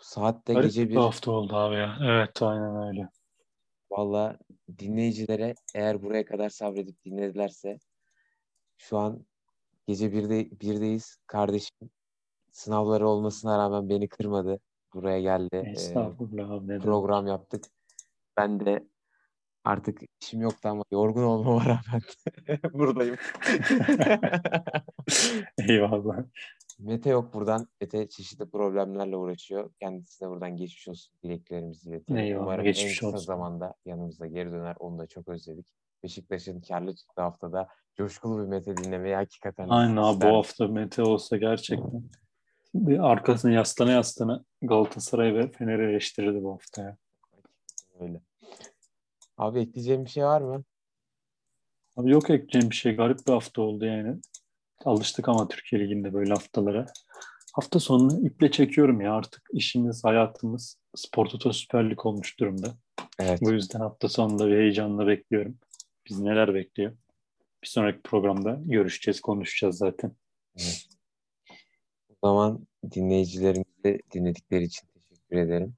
[0.00, 1.98] saatte Garip gece bir bir hafta oldu abi ya.
[2.02, 3.08] Evet aynen öyle.
[3.90, 4.38] valla
[4.78, 7.78] dinleyicilere eğer buraya kadar sabredip dinledilerse
[8.78, 9.26] şu an
[9.86, 11.18] gece birde, birdeyiz.
[11.26, 11.90] Kardeşim
[12.52, 14.60] sınavları olmasına rağmen beni kırmadı.
[14.94, 15.48] Buraya geldi.
[15.66, 16.82] Ee, Estağfurullah demek.
[16.82, 17.64] program yaptık.
[18.36, 18.88] Ben de
[19.64, 22.02] artık işim yoktu ama yorgun olmama rağmen
[22.72, 23.16] buradayım.
[25.68, 26.16] Eyvallah.
[26.78, 27.66] Mete yok buradan.
[27.80, 29.70] Mete çeşitli problemlerle uğraşıyor.
[29.80, 32.20] Kendisine buradan geçmiş olsun dileklerimizi iletelim.
[32.20, 33.18] Eyvallah, Umarım geçmiş en kısa olsun.
[33.26, 34.76] zamanda yanımıza geri döner.
[34.78, 35.66] Onu da çok özledik.
[36.02, 41.36] Beşiktaş'ın karlı çıktığı haftada coşkulu bir Mete dinlemeyi hakikaten Aynen abi bu hafta Mete olsa
[41.36, 42.04] gerçekten.
[43.00, 46.96] Arkasına yaslana yaslana Galatasaray ve Fener'i eleştirirdi bu hafta ya.
[48.00, 48.20] Öyle.
[49.38, 50.64] Abi ekleyeceğim bir şey var mı?
[51.96, 52.96] Abi yok ekleyeceğim bir şey.
[52.96, 54.16] Garip bir hafta oldu yani.
[54.84, 56.86] Alıştık ama Türkiye Ligi'nde böyle haftalara.
[57.52, 62.74] Hafta sonunu iple çekiyorum ya artık işimiz, hayatımız Spor Toto Süper Lig olmuş durumda.
[63.18, 63.40] Evet.
[63.42, 65.58] Bu yüzden hafta sonunda bir heyecanla bekliyorum.
[66.08, 66.92] Biz neler bekliyor?
[67.62, 70.12] Bir sonraki programda görüşeceğiz, konuşacağız zaten.
[70.56, 70.60] O
[72.24, 75.76] zaman dinleyicilerimizi dinledikleri için teşekkür ederim.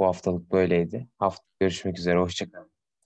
[0.00, 1.08] Bu haftalık böyleydi.
[1.18, 2.18] Hafta görüşmek üzere.
[2.20, 2.70] Hoşçakalın.